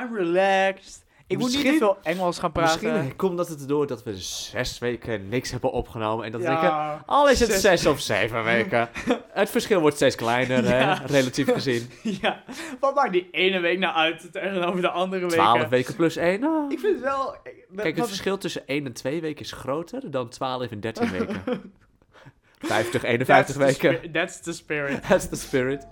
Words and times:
I'm 0.00 0.16
relaxed. 0.16 1.06
Ik 1.26 1.38
moet 1.38 1.54
niet 1.54 1.64
te 1.64 1.76
veel 1.78 1.98
Engels 2.02 2.38
gaan 2.38 2.52
praten. 2.52 2.92
Misschien 2.92 3.16
komt 3.16 3.36
dat 3.36 3.48
het 3.48 3.68
door 3.68 3.86
dat 3.86 4.02
we 4.02 4.16
zes 4.16 4.78
weken 4.78 5.28
niks 5.28 5.50
hebben 5.50 5.70
opgenomen. 5.72 6.24
En 6.24 6.32
dat 6.32 6.40
we 6.40 6.46
denken, 6.46 6.68
ja, 6.68 7.02
al 7.06 7.28
is 7.30 7.40
het 7.40 7.50
zes- 7.50 7.60
zes 7.60 7.86
of 7.86 8.00
zeven 8.00 8.44
weken. 8.44 8.88
het 9.32 9.50
verschil 9.50 9.80
wordt 9.80 9.96
steeds 9.96 10.14
kleiner, 10.16 10.64
Ja. 10.64 10.70
hè, 10.70 11.06
relatief 11.06 11.52
gezien. 11.52 11.90
ja. 12.22 12.42
Wat 12.80 12.94
maakt 12.94 13.12
die 13.12 13.28
ene 13.30 13.60
week 13.60 13.78
nou 13.78 13.94
uit 13.94 14.32
tegenover 14.32 14.80
de 14.80 14.90
andere 14.90 15.20
weken? 15.22 15.36
Twaalf 15.36 15.68
weken 15.68 15.94
plus 15.96 16.16
één. 16.16 16.40
nou. 16.40 16.72
Ik 16.72 16.78
vind 16.78 16.94
het 16.94 17.04
wel... 17.04 17.36
Kijk, 17.76 17.86
het 17.88 17.98
wat- 17.98 18.08
verschil 18.08 18.38
tussen 18.38 18.66
1 18.66 18.86
en 18.86 18.92
2 18.92 19.20
weken 19.20 19.44
is 19.44 19.52
groter 19.52 20.10
dan 20.10 20.28
12 20.28 20.70
en 20.70 20.80
13 20.80 21.10
weken. 21.18 21.42
50, 22.58 23.02
51 23.04 23.26
That's 23.26 23.52
the 23.52 23.58
weken. 23.88 24.12
That's 24.12 24.40
the 24.40 24.52
spirit. 24.52 25.08
That's 25.08 25.28
the 25.28 25.36
spirit. 25.36 25.86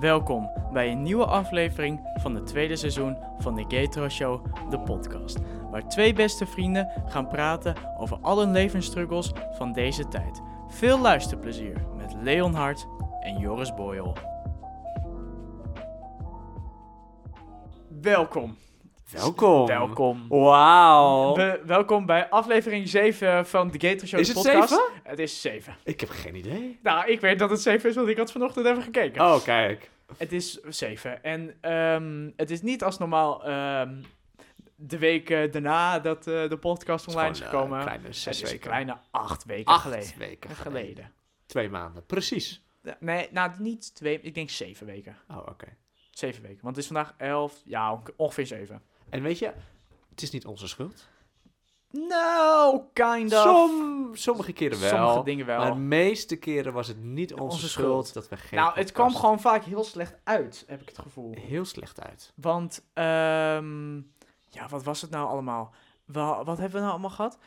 Welkom 0.00 0.50
bij 0.72 0.90
een 0.90 1.02
nieuwe 1.02 1.26
aflevering 1.26 2.00
van 2.14 2.34
het 2.34 2.46
tweede 2.46 2.76
seizoen 2.76 3.16
van 3.38 3.54
de 3.54 3.64
Gatro 3.68 4.08
Show, 4.08 4.46
de 4.70 4.80
podcast. 4.80 5.38
Waar 5.70 5.88
twee 5.88 6.12
beste 6.12 6.46
vrienden 6.46 6.90
gaan 7.06 7.28
praten 7.28 7.74
over 7.98 8.18
alle 8.20 8.46
levensstruggles 8.46 9.32
van 9.50 9.72
deze 9.72 10.08
tijd. 10.08 10.42
Veel 10.68 10.98
luisterplezier 10.98 11.86
met 11.96 12.14
Leon 12.22 12.54
Hart 12.54 12.86
en 13.20 13.38
Joris 13.38 13.74
Boyle. 13.74 14.12
Welkom. 18.00 18.56
Welkom. 19.10 19.66
Welkom. 19.66 20.28
Wauw. 20.28 21.34
We- 21.34 21.60
welkom 21.64 22.06
bij 22.06 22.28
aflevering 22.30 22.88
7 22.88 23.46
van 23.46 23.70
de 23.70 23.88
Gatro 23.88 24.06
Show, 24.06 24.20
Is 24.20 24.28
het 24.28 24.36
podcast. 24.36 24.68
7? 24.68 24.92
Het 25.02 25.18
is 25.18 25.40
7. 25.40 25.76
Ik 25.84 26.00
heb 26.00 26.08
geen 26.10 26.34
idee. 26.34 26.78
Nou, 26.82 27.10
ik 27.10 27.20
weet 27.20 27.38
dat 27.38 27.50
het 27.50 27.60
7 27.60 27.88
is, 27.90 27.94
want 27.96 28.08
ik 28.08 28.16
had 28.16 28.32
vanochtend 28.32 28.66
even 28.66 28.82
gekeken. 28.82 29.22
Oh, 29.22 29.42
kijk. 29.44 29.90
Het 30.16 30.32
is 30.32 30.52
7. 30.62 31.22
En 31.24 31.54
ehm, 31.60 32.30
het 32.36 32.50
is 32.50 32.62
niet 32.62 32.82
als 32.82 32.98
normaal 32.98 33.44
ehm, 33.44 33.94
de 34.76 34.98
week 34.98 35.30
eh, 35.30 35.52
daarna 35.52 35.98
dat 35.98 36.26
eh, 36.26 36.48
de 36.48 36.58
podcast 36.58 37.06
online 37.08 37.30
is, 37.30 37.40
gewoon, 37.40 37.50
gekomen. 37.52 37.78
eh, 37.78 37.84
kleine 37.84 38.12
zes 38.12 38.24
het 38.24 38.34
is 38.34 38.40
een 38.40 38.46
weken. 38.48 38.60
kleine 38.68 38.96
acht 39.10 39.44
weken 39.44 39.72
Acht 39.72 39.82
geleden. 39.82 40.18
weken 40.18 40.50
geleden. 40.50 40.82
geleden. 40.82 41.12
Twee 41.46 41.68
maanden, 41.68 42.06
precies. 42.06 42.62
Nee, 43.00 43.28
nou 43.30 43.50
niet 43.58 43.94
twee, 43.94 44.20
ik 44.20 44.34
denk 44.34 44.50
zeven 44.50 44.86
weken. 44.86 45.16
Oh, 45.30 45.36
oké. 45.48 45.66
Zeven 46.10 46.42
weken, 46.42 46.58
want 46.62 46.76
het 46.76 46.84
is 46.84 46.90
vandaag 46.90 47.14
elf, 47.16 47.60
ja 47.64 47.92
onge- 47.92 48.12
ongeveer 48.16 48.46
zeven. 48.46 48.82
En 49.14 49.22
weet 49.22 49.38
je, 49.38 49.52
het 50.10 50.22
is 50.22 50.30
niet 50.30 50.46
onze 50.46 50.68
schuld. 50.68 51.08
No, 51.90 52.88
kind 52.92 53.32
of. 53.34 53.40
Som, 53.42 54.10
sommige 54.12 54.52
keren 54.52 54.80
wel. 54.80 54.88
Sommige 54.88 55.22
dingen 55.24 55.46
wel. 55.46 55.58
Maar 55.58 55.72
de 55.72 55.78
meeste 55.78 56.36
keren 56.36 56.72
was 56.72 56.88
het 56.88 57.02
niet 57.02 57.32
onze, 57.32 57.44
Onze 57.44 57.68
schuld, 57.68 58.06
schuld. 58.06 58.14
dat 58.14 58.28
we 58.28 58.36
geen 58.46 58.58
nou, 58.58 58.74
het 58.74 58.92
kwam 58.92 59.14
gewoon 59.14 59.40
vaak 59.40 59.64
heel 59.64 59.84
slecht 59.84 60.14
uit, 60.24 60.64
heb 60.66 60.80
ik 60.80 60.88
het 60.88 60.98
gevoel. 60.98 61.34
heel 61.40 61.64
slecht 61.64 62.00
uit. 62.02 62.32
Want, 62.34 62.84
ehm, 62.92 63.94
ja, 64.48 64.68
wat 64.68 64.82
was 64.84 65.00
het 65.00 65.10
nou 65.10 65.28
allemaal? 65.28 65.74
Wa- 66.04 66.44
wat 66.44 66.56
hebben 66.58 66.74
we 66.74 66.80
nou 66.80 66.90
allemaal 66.90 67.10
gehad? 67.10 67.38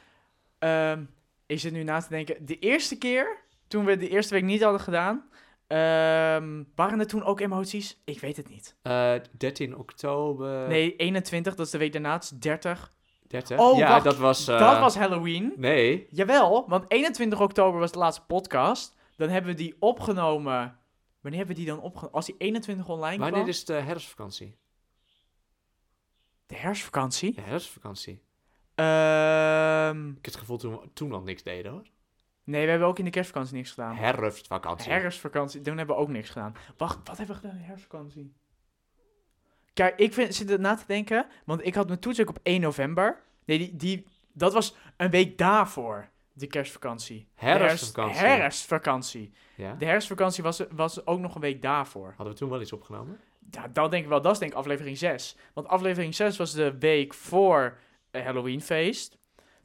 Ehm, 0.60 1.04
ik 1.46 1.60
zit 1.60 1.72
nu 1.74 1.84
na 1.84 2.00
te 2.02 2.10
denken. 2.10 2.46
De 2.46 2.60
eerste 2.60 2.98
keer, 2.98 3.38
toen 3.68 3.86
we 3.86 3.98
de 3.98 4.10
eerste 4.10 4.34
week 4.34 4.44
niet 4.44 4.62
hadden 4.64 4.82
gedaan, 4.82 5.30
ehm, 5.68 6.64
waren 6.76 7.00
er 7.00 7.08
toen 7.08 7.24
ook 7.24 7.40
emoties? 7.40 8.02
Ik 8.06 8.20
weet 8.20 8.38
het 8.38 8.50
niet. 8.50 8.76
Eh 8.82 9.14
13 9.38 9.78
oktober. 9.78 10.68
nee, 10.68 10.96
21, 10.96 11.56
dat 11.56 11.66
is 11.66 11.72
de 11.72 11.78
week 11.78 11.92
daarna, 11.92 12.14
het 12.14 12.24
is 12.24 12.30
30. 12.30 12.94
30. 13.28 13.60
Oh, 13.60 13.78
ja, 13.78 13.90
wacht, 13.90 14.04
dat 14.04 14.18
was. 14.18 14.48
eh, 14.48 14.60
dat 14.60 14.80
was 14.80 14.96
Halloween. 14.96 15.54
Nee. 15.58 16.08
Jawel, 16.10 16.70
want 16.70 16.86
21 16.88 17.42
oktober 17.42 17.80
was 17.80 17.92
de 17.92 17.98
laatste 18.00 18.24
podcast. 18.26 18.96
Dan 19.16 19.30
hebben 19.30 19.52
we 19.52 19.58
die 19.58 19.76
opgenomen. 19.80 20.78
Wanneer 21.22 21.40
hebben 21.40 21.56
we 21.58 21.64
die 21.64 21.72
dan 21.74 21.82
opgenomen? 21.84 22.14
Als 22.16 22.26
die 22.26 22.36
21 22.38 22.88
online 22.90 23.18
Wanneer 23.18 23.34
kwam? 23.34 23.48
is 23.48 23.66
de 23.66 23.74
herfstvakantie? 23.74 24.56
De 26.46 26.56
herfstvakantie. 26.56 27.34
De 27.34 27.42
herfstvakantie. 27.42 28.22
Ehm, 28.76 30.08
Ik 30.10 30.16
heb 30.16 30.26
het 30.26 30.36
gevoel 30.36 30.58
toen 30.58 30.72
we 30.80 30.90
toen 30.94 31.12
al 31.14 31.22
niks 31.22 31.44
deden 31.44 31.72
hoor. 31.72 31.84
Nee, 32.48 32.64
we 32.64 32.70
hebben 32.70 32.88
ook 32.88 33.00
in 33.00 33.06
de 33.06 33.12
kerstvakantie 33.12 33.56
niks 33.56 33.70
gedaan. 33.72 33.96
Herfstvakantie. 33.96 34.92
Herfstvakantie, 34.92 35.62
toen 35.62 35.78
hebben 35.78 35.96
we 35.96 36.02
ook 36.02 36.10
niks 36.10 36.30
gedaan. 36.30 36.56
Wacht, 36.78 36.98
wat 37.08 37.18
hebben 37.18 37.36
we 37.36 37.42
gedaan 37.42 37.56
in 37.56 37.62
de 37.62 37.68
herfstvakantie? 37.68 38.34
Kijk, 39.74 40.00
ik 40.00 40.14
vind, 40.14 40.36
zit 40.36 40.50
er 40.50 40.60
na 40.60 40.76
te 40.76 40.84
denken, 40.88 41.26
want 41.46 41.66
ik 41.66 41.76
had 41.76 41.88
mijn 41.88 42.00
toets 42.00 42.22
ook 42.22 42.30
op 42.30 42.40
1 42.44 42.62
november. 42.62 43.22
Nee, 43.46 43.58
die, 43.58 43.76
die, 43.76 44.06
dat 44.34 44.54
was 44.54 44.76
een 44.98 45.10
week 45.10 45.38
daarvoor, 45.38 46.10
de 46.34 46.48
kerstvakantie. 46.48 47.20
De 47.36 47.46
herfst- 47.46 47.62
Herfstvakantie. 47.68 48.26
herfstvakantie. 48.26 49.34
Ja? 49.56 49.74
De 49.74 49.86
herfstvakantie 49.86 50.44
was, 50.44 50.64
was 50.72 51.06
ook 51.06 51.20
nog 51.20 51.36
een 51.36 51.42
week 51.42 51.62
daarvoor. 51.62 52.08
Hadden 52.16 52.34
we 52.34 52.40
toen 52.40 52.50
wel 52.50 52.62
iets 52.62 52.74
opgenomen? 52.74 53.20
Ja, 53.52 53.68
dat 53.68 53.92
denk 53.92 54.04
ik 54.04 54.10
wel. 54.10 54.22
Dat 54.22 54.32
is 54.34 54.40
denk 54.40 54.52
ik 54.52 54.58
aflevering 54.58 54.98
6. 54.98 55.36
Want 55.54 55.68
aflevering 55.68 56.16
6 56.16 56.38
was 56.38 56.52
de 56.54 56.78
week 56.78 57.14
voor 57.14 57.78
Halloweenfeest. 58.12 59.18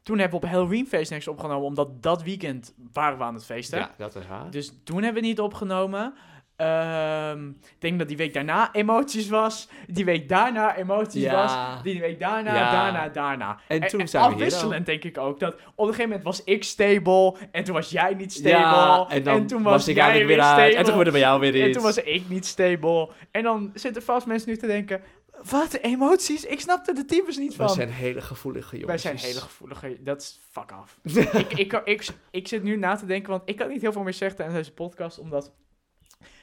Toen 0.03 0.19
hebben 0.19 0.39
we 0.39 0.45
op 0.45 0.51
Halloweenfeest 0.51 1.11
niks 1.11 1.27
opgenomen, 1.27 1.65
omdat 1.67 2.03
dat 2.03 2.23
weekend 2.23 2.73
waren 2.93 3.17
we 3.17 3.23
aan 3.23 3.33
het 3.33 3.45
feesten. 3.45 3.79
Ja, 3.79 3.89
dat 3.97 4.15
is 4.15 4.27
waar. 4.27 4.51
Dus 4.51 4.73
toen 4.83 5.03
hebben 5.03 5.21
we 5.21 5.27
niet 5.27 5.39
opgenomen. 5.39 6.13
Ehm, 6.55 7.47
ik 7.47 7.75
denk 7.79 7.99
dat 7.99 8.07
die 8.07 8.17
week 8.17 8.33
daarna 8.33 8.69
emoties 8.73 9.29
was. 9.29 9.69
Die 9.87 10.05
week 10.05 10.29
daarna 10.29 10.75
emoties 10.77 11.21
Ja. 11.23 11.33
was. 11.33 11.83
Die 11.83 11.99
week 11.99 12.19
daarna, 12.19 12.55
Ja. 12.55 12.71
daarna, 12.71 13.09
daarna. 13.09 13.59
En 13.67 13.79
toen 13.87 14.07
zijn 14.07 14.23
we 14.23 14.35
hier 14.35 14.45
afwisselend 14.45 14.85
denk 14.85 15.03
ik 15.03 15.17
ook. 15.17 15.39
Dat 15.39 15.53
op 15.53 15.61
een 15.77 15.85
gegeven 15.85 16.03
moment 16.03 16.23
was 16.23 16.43
ik 16.43 16.63
stable. 16.63 17.35
En 17.51 17.63
toen 17.63 17.73
was 17.73 17.89
jij 17.89 18.13
niet 18.13 18.33
stable. 18.33 18.59
Ja, 18.59 19.05
en 19.09 19.23
dan 19.23 19.47
toen 19.47 19.63
was 19.63 19.87
ik 19.87 19.97
eigenlijk 19.97 20.27
weer 20.29 20.43
stable. 20.43 20.61
uit. 20.63 20.73
En 20.73 20.79
toen 20.79 20.89
gebeurde 20.89 21.11
bij 21.11 21.19
jou 21.19 21.39
weer 21.39 21.55
iets. 21.55 21.65
En 21.65 21.71
toen 21.71 21.81
was 21.83 21.97
ik 21.97 22.29
niet 22.29 22.45
stable. 22.45 23.09
En 23.31 23.43
dan 23.43 23.71
zitten 23.73 24.03
vast 24.03 24.27
mensen 24.27 24.49
nu 24.49 24.57
te 24.57 24.67
denken... 24.67 25.01
Wat, 25.49 25.73
emoties? 25.73 26.45
Ik 26.45 26.59
snapte 26.59 26.93
de 26.93 27.05
types 27.05 27.37
niet 27.37 27.55
Wij 27.55 27.67
van. 27.67 27.75
zijn 27.75 27.89
hele 27.89 28.21
gevoelige 28.21 28.77
jongens. 28.77 29.03
Wij 29.03 29.17
zijn 29.17 29.29
hele 29.29 29.41
gevoelige... 29.41 29.97
Dat 29.99 30.21
is 30.21 30.39
fuck 30.51 30.71
af. 30.71 30.99
ik, 31.33 31.53
ik, 31.53 31.81
ik, 31.85 32.07
ik 32.31 32.47
zit 32.47 32.63
nu 32.63 32.77
na 32.77 32.95
te 32.95 33.05
denken, 33.05 33.29
want 33.29 33.41
ik 33.45 33.55
kan 33.55 33.67
niet 33.69 33.81
heel 33.81 33.91
veel 33.91 34.03
meer 34.03 34.13
zeggen 34.13 34.37
tijdens 34.37 34.57
deze 34.57 34.73
podcast, 34.73 35.19
omdat... 35.19 35.53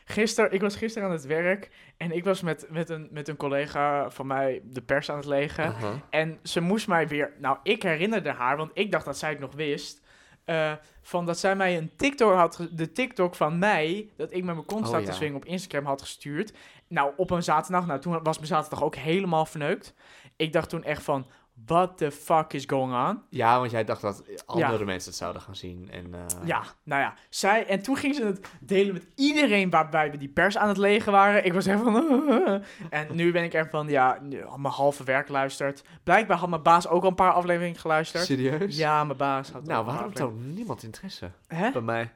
Gisteren, 0.05 0.53
ik 0.53 0.61
was 0.61 0.77
gisteren 0.77 1.09
aan 1.09 1.15
het 1.15 1.27
werk 1.27 1.71
en 1.97 2.13
ik 2.13 2.25
was 2.25 2.41
met, 2.41 2.67
met, 2.71 2.89
een, 2.89 3.09
met 3.11 3.29
een 3.29 3.37
collega 3.37 4.11
van 4.11 4.27
mij 4.27 4.61
de 4.65 4.83
pers 4.83 5.11
aan 5.11 5.17
het 5.17 5.27
legen. 5.27 5.65
Aha. 5.65 6.01
En 6.11 6.39
ze 6.43 6.61
moest 6.61 6.89
mij 6.89 7.09
weer... 7.09 7.33
Nou, 7.39 7.59
ik 7.63 7.83
herinnerde 7.83 8.31
haar, 8.31 8.57
want 8.57 8.71
ik 8.75 8.93
dacht 8.93 9.05
dat 9.05 9.19
zij 9.19 9.31
het 9.31 9.39
nog 9.39 9.55
wist. 9.55 10.03
Eh, 10.51 10.73
van 11.03 11.27
dat 11.27 11.39
zij 11.39 11.57
mij 11.57 11.77
een 11.77 11.91
TikTok 11.97 12.35
had... 12.35 12.69
De 12.73 12.93
TikTok 12.93 13.35
van 13.35 13.59
mij, 13.59 14.09
dat 14.17 14.33
ik 14.33 14.45
met 14.45 14.55
mijn 14.55 14.67
kont 14.67 14.89
Oh, 14.89 15.21
ja. 15.21 15.35
op 15.35 15.45
Instagram 15.45 15.85
had 15.85 16.01
gestuurd. 16.01 16.53
Nou, 16.89 17.13
op 17.17 17.31
een 17.31 17.43
zaterdag. 17.43 17.87
Nou, 17.87 18.01
toen 18.01 18.23
was 18.23 18.37
mijn 18.37 18.49
zaterdag 18.49 18.83
ook 18.83 18.95
helemaal 18.95 19.47
verneukt. 19.47 19.95
Ik 20.37 20.53
dacht 20.53 20.69
toen 20.69 20.85
echt 20.85 21.03
van... 21.03 21.27
What 21.67 21.99
the 21.99 22.11
fuck 22.11 22.53
is 22.53 22.65
going 22.67 23.09
on? 23.09 23.23
Ja, 23.29 23.59
want 23.59 23.71
jij 23.71 23.85
dacht 23.85 24.01
dat 24.01 24.23
andere 24.47 24.85
mensen 24.85 25.09
het 25.11 25.19
zouden 25.19 25.43
gaan 25.43 25.57
zien. 25.57 25.89
En, 25.91 26.15
eh, 26.15 26.21
Ja, 26.45 26.63
nou 26.83 27.03
ja. 27.03 27.15
Zij, 27.29 27.67
en 27.67 27.83
toen 27.83 27.97
ging 27.97 28.15
ze 28.15 28.25
het 28.25 28.49
delen 28.61 28.93
met 28.93 29.07
iedereen 29.15 29.71
waarbij 29.71 30.11
we 30.11 30.17
die 30.17 30.29
pers 30.29 30.57
aan 30.57 30.69
het 30.69 30.77
legen 30.77 31.13
waren. 31.13 31.45
Ik 31.45 31.53
was 31.53 31.67
echt 31.67 31.83
van... 31.83 31.95
en 32.91 33.07
nu 33.11 33.33
ben 33.33 33.45
ik 33.45 33.55
echt 33.55 33.71
van, 33.71 33.89
ja, 33.89 34.19
mijn 34.57 34.75
halve 34.75 35.05
werk 35.05 35.29
luistert. 35.29 35.83
Blijkbaar 36.05 36.37
had 36.37 36.49
mijn 36.49 36.63
baas 36.63 36.89
ook 36.89 37.03
al 37.03 37.09
een 37.09 37.15
paar 37.15 37.33
afleveringen 37.33 37.81
geluisterd. 37.81 38.25
Serieus? 38.25 38.77
Ja, 38.77 39.05
mijn 39.05 39.19
baas 39.19 39.51
had 39.51 39.65
Nou, 39.65 39.85
waarom 39.85 40.15
toont 40.15 40.55
niemand 40.55 40.83
interesse? 40.83 41.31
Hè? 41.47 41.71
Bij 41.71 41.83
mij. 41.83 42.11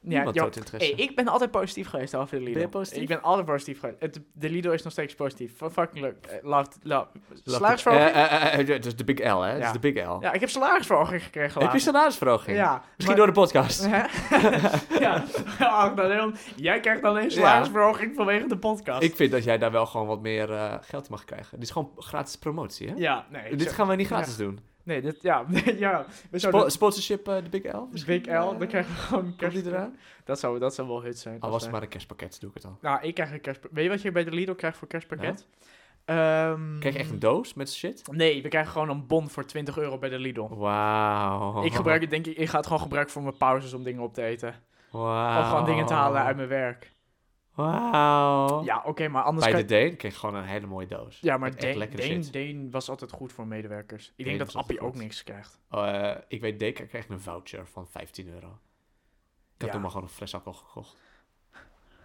Ja, 0.00 0.08
Niemand 0.08 0.34
joh, 0.34 0.44
toont 0.44 0.56
interesse. 0.56 0.94
hey, 0.94 1.04
ik 1.04 1.16
ben 1.16 1.28
altijd 1.28 1.50
positief 1.50 1.88
geweest 1.88 2.14
over 2.14 2.36
de 2.38 2.42
Lido. 2.42 2.52
Ben 2.52 2.62
je 2.62 2.68
positief? 2.68 3.02
Ik 3.02 3.08
ben 3.08 3.22
altijd 3.22 3.46
positief 3.46 3.80
geweest. 3.80 4.00
Het, 4.00 4.20
de 4.32 4.50
Lido 4.50 4.70
is 4.72 4.82
nog 4.82 4.92
steeds 4.92 5.14
positief. 5.14 5.52
Fucking 5.72 6.00
leuk. 6.04 6.26
Eh, 6.26 6.36
Love, 6.82 7.06
Salarisverhoging? 7.44 8.10
Eh, 8.10 8.58
eh, 8.58 8.66
Dat 8.66 8.84
is 8.84 8.96
de 8.96 9.04
big 9.04 9.18
L, 9.18 9.40
hè? 9.40 9.58
Is 9.58 9.72
de 9.72 9.78
big 9.78 9.94
L. 10.06 10.16
ja, 10.20 10.32
ik 10.32 10.40
heb 10.40 10.48
salarisverhoging 10.48 11.22
gekregen 11.22 11.62
Heb 11.62 11.72
je 11.72 11.78
salarisverhoging? 11.78 12.56
Ja. 12.56 12.82
Misschien 12.96 13.06
maar- 13.06 13.16
door 13.16 13.26
de 13.26 13.32
podcast. 13.40 13.86
Ja. 15.00 15.24
Ach, 15.58 15.94
Leon, 15.94 16.34
jij 16.56 16.80
krijgt 16.80 17.02
alleen 17.02 17.30
salarisverhoging 17.30 18.14
vanwege 18.16 18.46
de 18.46 18.58
podcast. 18.58 19.02
Ik 19.02 19.16
vind 19.16 19.30
dat 19.30 19.44
jij 19.44 19.58
daar 19.58 19.72
wel 19.72 19.86
gewoon 19.86 20.06
wat 20.06 20.20
meer 20.20 20.48
geld 20.80 21.04
in 21.04 21.10
mag 21.10 21.24
krijgen. 21.24 21.50
Dit 21.58 21.62
is 21.62 21.70
gewoon 21.70 21.90
gratis 21.96 22.36
promotie, 22.36 22.88
hè? 22.88 22.94
Ja, 22.96 23.26
nee. 23.30 23.50
Dit 23.50 23.62
zeg- 23.62 23.74
gaan 23.74 23.86
wij 23.86 23.96
niet 23.96 24.06
gratis 24.06 24.36
doen. 24.36 24.58
Nee, 24.88 25.00
dit, 25.00 25.22
ja, 25.22 25.44
ja. 25.86 26.06
We 26.30 26.38
zouden... 26.38 26.70
sponsorship 26.70 27.28
eh, 27.28 27.36
de 27.42 27.48
Big 27.48 27.72
L? 27.72 27.88
Big 28.06 28.26
L, 28.26 28.58
dan 28.58 28.66
krijgen 28.66 28.94
we 28.94 29.00
gewoon 29.00 29.36
kerst... 29.36 29.66
eraan? 29.66 29.96
Dat 30.24 30.38
zou, 30.38 30.58
dat 30.58 30.74
zou 30.74 30.88
wel 30.88 31.02
hut 31.02 31.18
zijn. 31.18 31.40
Al 31.40 31.50
was 31.50 31.62
het 31.62 31.70
maar 31.70 31.82
een 31.82 31.88
kerstpakket, 31.88 32.40
doe 32.40 32.48
ik 32.48 32.54
het 32.54 32.64
al. 32.64 32.78
Nou, 32.80 33.02
ik 33.02 33.14
krijg 33.14 33.32
een 33.32 33.40
kerst... 33.40 33.60
Weet 33.70 33.84
je 33.84 33.90
wat 33.90 34.02
je 34.02 34.12
bij 34.12 34.24
de 34.24 34.30
Lidl 34.30 34.52
krijgt 34.52 34.78
voor 34.78 34.88
kerstpakket? 34.88 35.46
Ehm, 36.04 36.78
Krijg 36.78 36.94
je 36.94 37.00
echt 37.00 37.10
een 37.10 37.18
doos 37.18 37.54
met 37.54 37.72
shit? 37.72 38.02
Nee, 38.12 38.42
we 38.42 38.48
krijgen 38.48 38.72
gewoon 38.72 38.88
een 38.88 39.06
bon 39.06 39.28
voor 39.30 39.44
20 39.44 39.78
euro 39.78 39.98
bij 39.98 40.08
de 40.08 40.18
Lidl. 40.18 40.48
Wauw. 40.48 41.64
Ik 41.64 41.74
gebruik 41.74 42.00
het, 42.00 42.10
denk 42.10 42.26
ik, 42.26 42.36
ik 42.36 42.48
ga 42.48 42.56
het 42.56 42.66
gewoon 42.66 42.82
gebruiken 42.82 43.12
voor 43.12 43.22
mijn 43.22 43.36
pauzes 43.36 43.72
om 43.72 43.82
dingen 43.82 44.02
op 44.02 44.14
te 44.14 44.22
eten. 44.22 44.54
Wauw. 44.90 45.40
Of 45.40 45.48
gewoon 45.48 45.64
dingen 45.64 45.86
te 45.86 45.94
halen 45.94 46.22
uit 46.22 46.36
mijn 46.36 46.48
werk. 46.48 46.92
Wauw. 47.64 48.64
Ja, 48.64 48.82
oké, 48.86 49.08
maar 49.08 49.22
anders 49.22 49.44
Bij 49.44 49.54
kan 49.54 49.62
de 49.62 49.74
Deen 49.74 49.96
kreeg 49.96 50.12
je 50.12 50.18
gewoon 50.18 50.34
een 50.34 50.44
hele 50.44 50.66
mooie 50.66 50.86
doos. 50.86 51.18
Ja, 51.20 51.36
maar 51.36 51.56
Deen, 51.56 51.90
Deen. 51.90 52.20
Deen 52.30 52.70
was 52.70 52.88
altijd 52.90 53.12
goed 53.12 53.32
voor 53.32 53.46
medewerkers. 53.46 54.06
Ik 54.08 54.12
Deen 54.16 54.26
denk 54.26 54.38
dat 54.38 54.54
Appie 54.62 54.80
ook 54.80 54.94
niks 54.94 55.24
krijgt. 55.24 55.58
Eh, 55.70 56.14
ik 56.28 56.40
weet, 56.40 56.58
Deka 56.58 56.84
kreeg 56.84 57.08
een 57.08 57.20
voucher 57.20 57.66
van 57.66 57.86
15 57.88 58.28
euro. 58.28 58.46
Ik 59.54 59.64
heb 59.64 59.66
Ja. 59.66 59.70
toen 59.72 59.80
maar 59.80 59.90
gewoon 59.90 60.06
een 60.06 60.12
fles 60.12 60.34
alcohol 60.34 60.58
gekocht. 60.58 60.96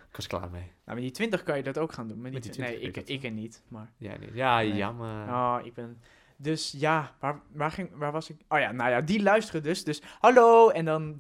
Ik 0.10 0.16
was 0.20 0.28
klaar 0.28 0.50
mee. 0.50 0.62
Nou, 0.62 0.72
met 0.86 1.02
die 1.02 1.12
20 1.12 1.44
kan 1.44 1.58
je 1.58 1.64
dat 1.64 1.78
ook 1.78 1.94
gaan 1.94 2.08
doen. 2.08 2.22
Met 2.22 2.32
die 2.32 2.34
Met 2.34 2.44
die 2.44 2.52
tw- 2.52 2.68
nee, 2.70 2.80
20 2.80 3.04
ik, 3.04 3.10
ik 3.10 3.24
er 3.24 3.32
niet, 3.32 3.64
maar... 3.68 3.92
Ja, 3.98 4.18
nee. 4.18 4.30
ja 4.34 4.58
Nee. 4.58 4.74
jammer. 4.74 5.28
Oh, 5.28 5.60
ik 5.64 5.74
ben... 5.74 6.02
Dus 6.38 6.72
ja, 6.78 7.16
waar, 7.20 7.42
waar, 7.52 7.72
ging, 7.72 7.90
waar 7.96 8.12
was 8.12 8.30
ik? 8.30 8.42
Oh 8.48 8.60
ja, 8.60 8.72
nou 8.72 8.90
ja, 8.90 9.02
die 9.02 9.22
luisteren 9.22 9.64
dus. 9.64 9.84
Dus 9.84 10.02
hallo, 10.20 10.70
en 10.70 10.86
dan... 10.86 11.16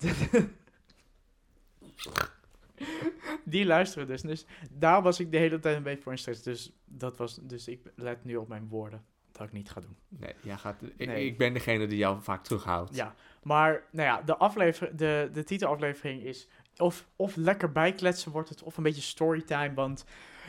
die 3.45 3.65
luisteren 3.65 4.07
dus. 4.07 4.21
Dus 4.21 4.45
daar 4.71 5.01
was 5.01 5.19
ik 5.19 5.31
de 5.31 5.37
hele 5.37 5.59
tijd 5.59 5.77
een 5.77 5.83
beetje 5.83 6.01
voor 6.03 6.11
in 6.11 6.17
stress. 6.17 6.41
Dus 6.41 6.71
dat 6.85 7.17
was... 7.17 7.39
Dus 7.41 7.67
ik 7.67 7.81
let 7.95 8.23
nu 8.23 8.35
op 8.35 8.47
mijn 8.47 8.67
woorden. 8.67 9.03
Dat 9.31 9.47
ik 9.47 9.53
niet 9.53 9.69
ga 9.69 9.81
doen. 9.81 9.97
Nee, 10.07 10.33
jij 10.41 10.57
gaat, 10.57 10.81
ik, 10.97 11.07
Nee. 11.07 11.25
ik 11.25 11.37
ben 11.37 11.53
degene 11.53 11.87
die 11.87 11.97
jou 11.97 12.21
vaak 12.21 12.43
terughoudt. 12.43 12.95
Ja, 12.95 13.15
maar 13.43 13.83
nou 13.91 14.07
ja, 14.07 14.21
de, 14.21 14.37
aflever, 14.37 14.97
de, 14.97 15.29
de 15.33 15.43
titelaflevering 15.43 16.23
is 16.23 16.47
of, 16.77 17.07
of 17.15 17.35
lekker 17.35 17.71
bijkletsen 17.71 18.31
wordt 18.31 18.49
het, 18.49 18.63
of 18.63 18.77
een 18.77 18.83
beetje 18.83 19.01
storytime, 19.01 19.73
want 19.73 20.05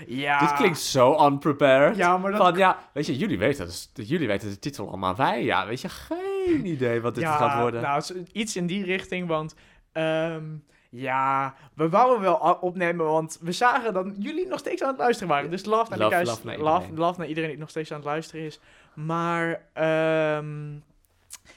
ja... 0.07 0.41
Dit 0.41 0.53
klinkt 0.53 0.79
zo 0.79 1.27
unprepared. 1.27 1.97
Ja, 1.97 2.19
maar 2.19 2.31
dat... 2.31 2.41
Van 2.41 2.57
ja, 2.57 2.91
weet 2.93 3.07
je, 3.07 3.17
jullie 3.17 3.39
weten, 3.39 3.67
dus, 3.67 3.91
jullie 3.95 4.27
weten 4.27 4.49
de 4.49 4.59
titel 4.59 4.91
al, 4.91 4.97
maar 4.97 5.17
wij, 5.17 5.45
ja, 5.45 5.67
weet 5.67 5.81
je, 5.81 5.89
geen 5.89 6.67
idee 6.75 7.01
wat 7.01 7.15
dit 7.15 7.25
ja, 7.25 7.37
gaat 7.37 7.61
worden. 7.61 7.83
nou, 7.83 8.03
iets 8.33 8.57
in 8.57 8.67
die 8.67 8.85
richting, 8.85 9.29
want 9.29 9.55
ehm, 9.93 10.45
ja, 10.97 11.55
we 11.75 11.89
wouden 11.89 12.21
wel 12.21 12.59
opnemen, 12.61 13.07
want 13.07 13.39
we 13.41 13.53
zagen 13.53 13.95
dat 13.95 14.07
jullie 14.19 14.47
nog 14.47 14.59
steeds 14.59 14.83
aan 14.83 14.89
het 14.89 14.99
luisteren 14.99 15.29
waren. 15.29 15.51
Dus 15.51 15.65
love 15.65 15.91
naar, 15.91 15.99
Love- 15.99 16.25
love 16.25 16.47
naar 16.47 16.55
iedereen. 16.57 16.99
love 16.99 17.19
naar 17.19 17.29
iedereen 17.29 17.51
die 17.51 17.59
nog 17.59 17.71
steeds 17.71 17.91
aan 17.91 17.97
het 17.97 18.07
luisteren 18.07 18.45
is. 18.45 18.61
Maar 18.95 19.61
ehm, 19.73 20.73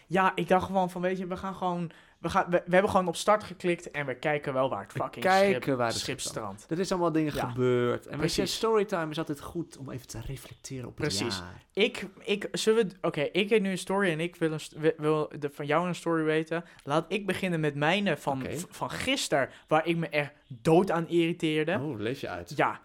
ja, 0.07 0.31
ik 0.35 0.47
dacht 0.47 0.65
gewoon 0.65 0.89
van, 0.89 1.01
weet 1.01 1.17
je, 1.17 1.27
we 1.27 1.37
gaan 1.37 1.55
gewoon... 1.55 1.91
We, 2.19 2.29
gaan, 2.29 2.45
we, 2.49 2.63
we 2.65 2.71
hebben 2.73 2.91
gewoon 2.91 3.07
op 3.07 3.15
start 3.15 3.43
geklikt 3.43 3.91
en 3.91 4.05
we 4.05 4.15
kijken 4.15 4.53
wel 4.53 4.69
waar 4.69 4.81
het 4.83 4.93
We 4.93 4.99
fucking 4.99 5.25
kijken 5.25 5.61
schip, 5.61 5.77
waar 5.77 5.91
de 5.91 5.97
schip 5.99 6.19
strandt. 6.19 6.65
Er 6.69 6.79
is 6.79 6.91
allemaal 6.91 7.11
dingen 7.11 7.33
Ja, 7.35 7.49
gebeurd. 7.49 8.07
En 8.07 8.19
weet 8.19 8.29
je, 8.29 8.35
precies. 8.35 8.55
storytime 8.55 9.09
is 9.09 9.17
altijd 9.17 9.41
goed 9.41 9.77
om 9.77 9.89
even 9.91 10.07
te 10.07 10.21
reflecteren 10.25 10.87
op 10.87 10.97
het 10.97 11.07
Precies. 11.07 11.37
jaar. 11.37 11.63
Ik, 11.73 12.05
ik, 12.23 12.47
zullen 12.51 12.87
we, 12.87 12.95
oké, 13.01 13.21
ik 13.21 13.49
heb 13.49 13.61
nu 13.61 13.69
een 13.69 13.77
story 13.77 14.09
en 14.11 14.19
ik 14.19 14.35
wil, 14.35 14.51
een, 14.51 14.93
wil 14.97 15.31
de, 15.39 15.49
van 15.49 15.65
jou 15.65 15.87
een 15.87 15.95
story 15.95 16.23
weten. 16.23 16.63
Laat 16.83 17.05
ik 17.07 17.25
beginnen 17.25 17.59
met 17.59 17.75
mijne 17.75 18.17
van, 18.17 18.43
van 18.69 18.89
gisteren, 18.91 19.49
waar 19.67 19.87
ik 19.87 19.97
me 19.97 20.09
echt 20.09 20.31
dood 20.47 20.91
aan 20.91 21.07
irriteerde. 21.09 21.79
Oh, 21.81 21.99
leef 21.99 22.21
je 22.21 22.29
uit. 22.29 22.53
Ja, 22.55 22.79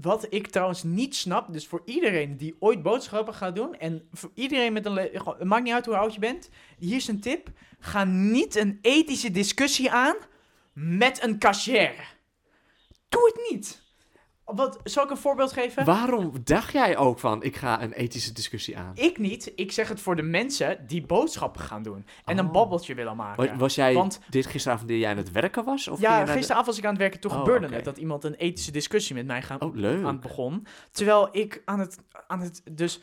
wat 0.00 0.26
ik 0.28 0.46
trouwens 0.46 0.82
niet 0.82 1.16
snap, 1.16 1.52
dus 1.52 1.66
voor 1.66 1.82
iedereen 1.84 2.36
die 2.36 2.56
ooit 2.58 2.82
boodschappen 2.82 3.34
gaat 3.34 3.54
doen, 3.54 3.74
en 3.78 4.08
voor 4.12 4.30
iedereen 4.34 4.72
met 4.72 4.86
een, 4.86 4.96
het 4.96 5.44
maakt 5.44 5.64
niet 5.64 5.72
uit 5.72 5.86
hoe 5.86 5.96
oud 5.96 6.14
je 6.14 6.20
bent, 6.20 6.50
hier 6.78 6.96
is 6.96 7.08
een 7.08 7.20
tip. 7.20 7.48
Ga 7.80 8.04
niet 8.04 8.56
een 8.56 8.78
ethische 8.82 9.30
discussie 9.30 9.90
aan 9.90 10.16
met 10.72 11.22
een 11.22 11.38
cashier. 11.38 12.14
Doe 13.08 13.32
het 13.34 13.50
niet. 13.50 13.82
Wat, 14.44 14.80
zal 14.84 15.04
ik 15.04 15.10
een 15.10 15.16
voorbeeld 15.16 15.52
geven? 15.52 15.84
Waarom 15.84 16.32
dacht 16.44 16.72
jij 16.72 16.96
ook 16.96 17.18
van, 17.18 17.42
ik 17.42 17.56
ga 17.56 17.82
een 17.82 17.92
ethische 17.92 18.32
discussie 18.32 18.78
aan? 18.78 18.92
Ik 18.94 19.18
niet. 19.18 19.52
Ik 19.56 19.72
zeg 19.72 19.88
het 19.88 20.00
voor 20.00 20.16
de 20.16 20.22
mensen 20.22 20.84
die 20.86 21.06
boodschappen 21.06 21.60
gaan 21.60 21.82
doen. 21.82 22.06
En 22.24 22.38
een 22.38 22.46
Oh. 22.46 22.52
babbeltje 22.52 22.94
willen 22.94 23.16
maken. 23.16 23.46
Wa- 23.46 23.56
Was 23.56 23.74
jij 23.74 23.94
Want- 23.94 24.20
dit 24.28 24.46
gisteravond 24.46 24.88
die 24.88 24.98
jij 24.98 25.10
aan 25.10 25.16
het 25.16 25.30
werken 25.32 25.64
was? 25.64 25.88
Of 25.88 26.00
ja, 26.00 26.10
naar 26.16 26.26
de- 26.26 26.32
gisteravond 26.32 26.66
was 26.66 26.78
ik 26.78 26.84
aan 26.84 26.90
het 26.90 26.98
werken. 27.00 27.20
Toen 27.20 27.30
Oh, 27.30 27.38
gebeurde 27.38 27.66
oké. 27.66 27.74
het 27.74 27.84
dat 27.84 27.98
iemand 27.98 28.24
een 28.24 28.34
ethische 28.34 28.70
discussie 28.72 29.14
met 29.14 29.26
mij 29.26 29.42
gaan, 29.42 29.60
Oh, 29.60 29.76
aan 29.84 30.04
het 30.06 30.20
begon. 30.20 30.66
Terwijl 30.90 31.28
ik 31.32 31.62
aan 31.64 31.80
het, 31.80 31.98
aan 32.26 32.40
het 32.40 32.62
dus 32.70 33.00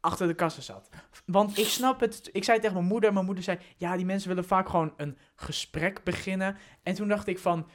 achter 0.00 0.26
de 0.26 0.34
kassa 0.34 0.60
zat. 0.60 0.88
Want 1.26 1.58
ik 1.58 1.66
snap 1.66 2.00
het. 2.00 2.28
Ik 2.32 2.44
zei 2.44 2.58
tegen 2.58 2.74
mijn 2.74 2.86
moeder. 2.86 3.12
Mijn 3.12 3.24
moeder 3.24 3.44
zei, 3.44 3.58
ja, 3.76 3.96
die 3.96 4.06
mensen 4.06 4.28
willen 4.28 4.44
vaak 4.44 4.68
gewoon 4.68 4.92
een 4.96 5.18
gesprek 5.36 6.04
beginnen. 6.04 6.56
En 6.82 6.94
toen 6.94 7.08
dacht 7.08 7.26
ik 7.26 7.38
van... 7.38 7.66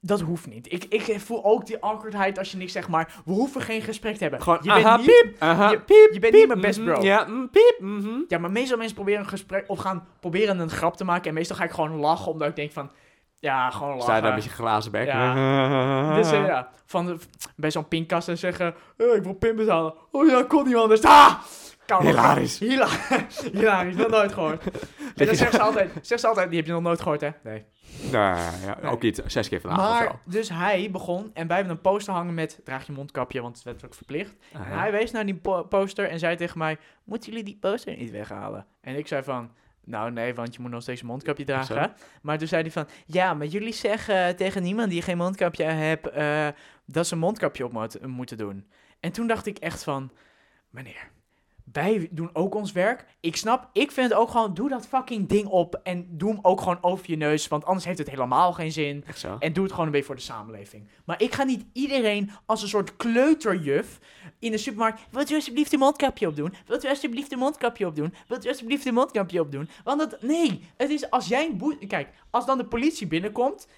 Dat 0.00 0.20
hoeft 0.20 0.46
niet. 0.46 0.72
Ik, 0.72 0.84
ik 0.84 1.20
voel 1.20 1.44
ook 1.44 1.66
die 1.66 1.78
awkwardheid 1.78 2.38
als 2.38 2.50
je 2.50 2.56
niks 2.56 2.72
zegt, 2.72 2.88
maar 2.88 3.22
we 3.24 3.32
hoeven 3.32 3.60
geen 3.60 3.82
gesprek 3.82 4.14
te 4.16 4.22
hebben. 4.22 4.42
Gewoon, 4.42 4.58
je 4.62 4.72
bent 4.82 4.96
niet, 4.96 5.06
piep, 5.06 5.36
aha, 5.42 5.70
je- 5.70 5.80
piep, 5.80 6.08
je 6.12 6.18
bent 6.18 6.32
piep, 6.32 6.32
niet 6.32 6.46
mijn 6.46 6.60
best 6.60 6.78
mhm, 6.78 6.92
bro. 6.92 7.02
Ja, 7.02 7.24
mm, 7.24 7.50
piep, 7.50 7.76
mhm. 7.78 8.18
Ja, 8.28 8.38
maar 8.38 8.50
meestal 8.50 8.76
mensen 8.76 8.94
proberen 8.94 9.20
een 9.20 9.28
gesprek 9.28 9.64
of 9.66 9.78
gaan 9.78 10.06
proberen 10.20 10.58
een 10.58 10.70
grap 10.70 10.96
te 10.96 11.04
maken. 11.04 11.28
En 11.28 11.34
meestal 11.34 11.56
ga 11.56 11.64
ik 11.64 11.70
gewoon 11.70 11.96
lachen, 11.96 12.32
omdat 12.32 12.48
ik 12.48 12.56
denk 12.56 12.72
van, 12.72 12.90
ja, 13.38 13.70
gewoon 13.70 13.88
lachen. 13.88 14.02
Sta 14.02 14.16
je 14.16 14.22
daar 14.22 14.34
met 14.34 14.44
je 14.44 14.50
glazen 14.50 14.92
bek? 14.92 15.04
Dus 15.04 16.30
eh, 16.40 16.46
ja, 16.46 16.68
van 16.86 17.06
de, 17.06 17.16
bij 17.56 17.70
zo'n 17.70 17.88
pinkast 17.88 18.28
en 18.28 18.38
zeggen, 18.38 18.74
eh, 18.96 19.14
ik 19.14 19.22
wil 19.22 19.34
pin 19.34 19.56
betalen. 19.56 19.94
Oh 20.10 20.28
ja, 20.28 20.44
kon 20.48 20.64
niet 20.66 20.76
anders. 20.76 21.02
Ah! 21.02 21.34
Kan. 21.86 22.02
Hilarisch. 22.06 22.58
Hila 22.58 22.88
Hilarisch, 23.52 23.96
nog 23.96 24.08
nooit 24.08 24.32
gehoord. 24.32 24.62
En 25.16 25.26
dan 25.26 25.34
zegt 25.34 25.54
ze 25.54 25.60
altijd, 25.62 25.90
zegt 26.02 26.20
ze 26.20 26.26
altijd, 26.26 26.48
die 26.48 26.58
heb 26.58 26.66
je 26.66 26.72
nog 26.72 26.82
nooit 26.82 27.00
gehoord 27.00 27.20
hè? 27.20 27.30
Nee. 27.42 27.64
Nou, 28.12 28.36
ja, 28.66 28.76
Nee. 28.82 28.90
ook 28.90 29.02
niet 29.02 29.22
zes 29.26 29.48
keer 29.48 29.58
of 29.64 29.70
zo. 29.70 29.76
Maar, 29.76 30.12
dus 30.24 30.48
hij 30.48 30.88
begon, 30.90 31.30
en 31.34 31.46
wij 31.46 31.56
hebben 31.56 31.74
een 31.74 31.80
poster 31.80 32.14
hangen 32.14 32.34
met, 32.34 32.60
draag 32.64 32.86
je 32.86 32.92
mondkapje, 32.92 33.38
want 33.40 33.48
het 33.48 33.58
is 33.58 33.64
wettelijk 33.64 33.94
verplicht. 33.94 34.36
En 34.52 34.60
Aha. 34.60 34.78
hij 34.78 34.90
wees 34.90 35.10
naar 35.10 35.24
die 35.26 35.34
po- 35.34 35.62
poster 35.64 36.08
en 36.08 36.18
zei 36.18 36.36
tegen 36.36 36.58
mij, 36.58 36.78
moeten 37.04 37.28
jullie 37.28 37.44
die 37.44 37.56
poster 37.60 37.96
niet 37.96 38.10
weghalen? 38.10 38.66
En 38.80 38.96
ik 38.96 39.06
zei 39.06 39.22
van, 39.22 39.50
nou 39.86 40.10
nee, 40.12 40.34
want 40.34 40.54
je 40.54 40.60
moet 40.60 40.70
nog 40.70 40.82
steeds 40.82 41.00
een 41.00 41.06
mondkapje 41.06 41.44
dragen. 41.44 41.76
Maar 42.22 42.38
toen 42.38 42.48
zei 42.48 42.62
hij 42.62 42.70
van, 42.70 42.86
ja, 43.06 43.34
maar 43.34 43.46
jullie 43.46 43.72
zeggen 43.72 44.36
tegen 44.36 44.62
niemand 44.62 44.90
die 44.90 45.02
geen 45.02 45.16
mondkapje 45.16 45.64
heeft, 45.64 46.08
eh, 46.08 46.48
dat 46.84 47.06
ze 47.06 47.14
een 47.14 47.20
mondkapje 47.20 47.64
op 47.64 47.72
moet- 47.72 48.06
moeten 48.06 48.36
doen. 48.38 48.66
En 49.00 49.12
toen 49.12 49.26
dacht 49.26 49.46
ik 49.46 49.58
echt 49.58 49.82
van, 49.84 50.10
meneer, 50.70 51.10
wij 51.72 52.08
doen 52.10 52.30
ook 52.32 52.54
ons 52.54 52.72
werk. 52.72 53.06
Ik 53.20 53.36
snap, 53.36 53.68
ik 53.72 53.90
vind 53.90 54.10
het 54.10 54.18
ook 54.18 54.30
gewoon, 54.30 54.54
doe 54.54 54.68
dat 54.68 54.86
fucking 54.86 55.28
ding 55.28 55.46
op 55.46 55.80
en 55.82 56.06
doe 56.10 56.30
hem 56.30 56.38
ook 56.42 56.60
gewoon 56.60 56.78
over 56.80 57.10
je 57.10 57.16
neus, 57.16 57.48
want 57.48 57.64
anders 57.64 57.84
heeft 57.84 57.98
het 57.98 58.10
helemaal 58.10 58.52
geen 58.52 58.72
zin. 58.72 59.04
Echt 59.06 59.18
zo? 59.18 59.36
En 59.38 59.52
doe 59.52 59.62
het 59.62 59.72
gewoon 59.72 59.86
een 59.86 59.92
beetje 59.92 60.06
voor 60.06 60.16
de 60.16 60.22
samenleving. 60.22 60.88
Maar 61.04 61.22
ik 61.22 61.34
ga 61.34 61.44
niet 61.44 61.64
iedereen 61.72 62.30
als 62.46 62.62
een 62.62 62.68
soort 62.68 62.96
kleuterjuf 62.96 63.98
in 64.38 64.50
de 64.50 64.58
supermarkt. 64.58 65.00
Wilt 65.10 65.30
u 65.30 65.34
alsjeblieft 65.34 65.72
een 65.72 65.78
mondkapje 65.78 66.28
opdoen? 66.28 66.54
Wilt 66.66 66.84
u 66.84 66.88
alsjeblieft 66.88 67.32
een 67.32 67.38
mondkapje 67.38 67.86
opdoen? 67.86 68.14
Wilt 68.28 68.44
u 68.44 68.48
alsjeblieft 68.48 68.86
een 68.86 68.94
mondkapje 68.94 69.40
opdoen? 69.40 69.68
Want 69.84 70.00
het, 70.00 70.22
nee, 70.22 70.60
het 70.76 70.90
is 70.90 71.10
als 71.10 71.28
jij 71.28 71.46
een 71.46 71.56
boete. 71.56 71.86
Kijk, 71.86 72.08
als 72.30 72.46
dan 72.46 72.58
de 72.58 72.64
politie 72.64 73.06
binnenkomt, 73.06 73.68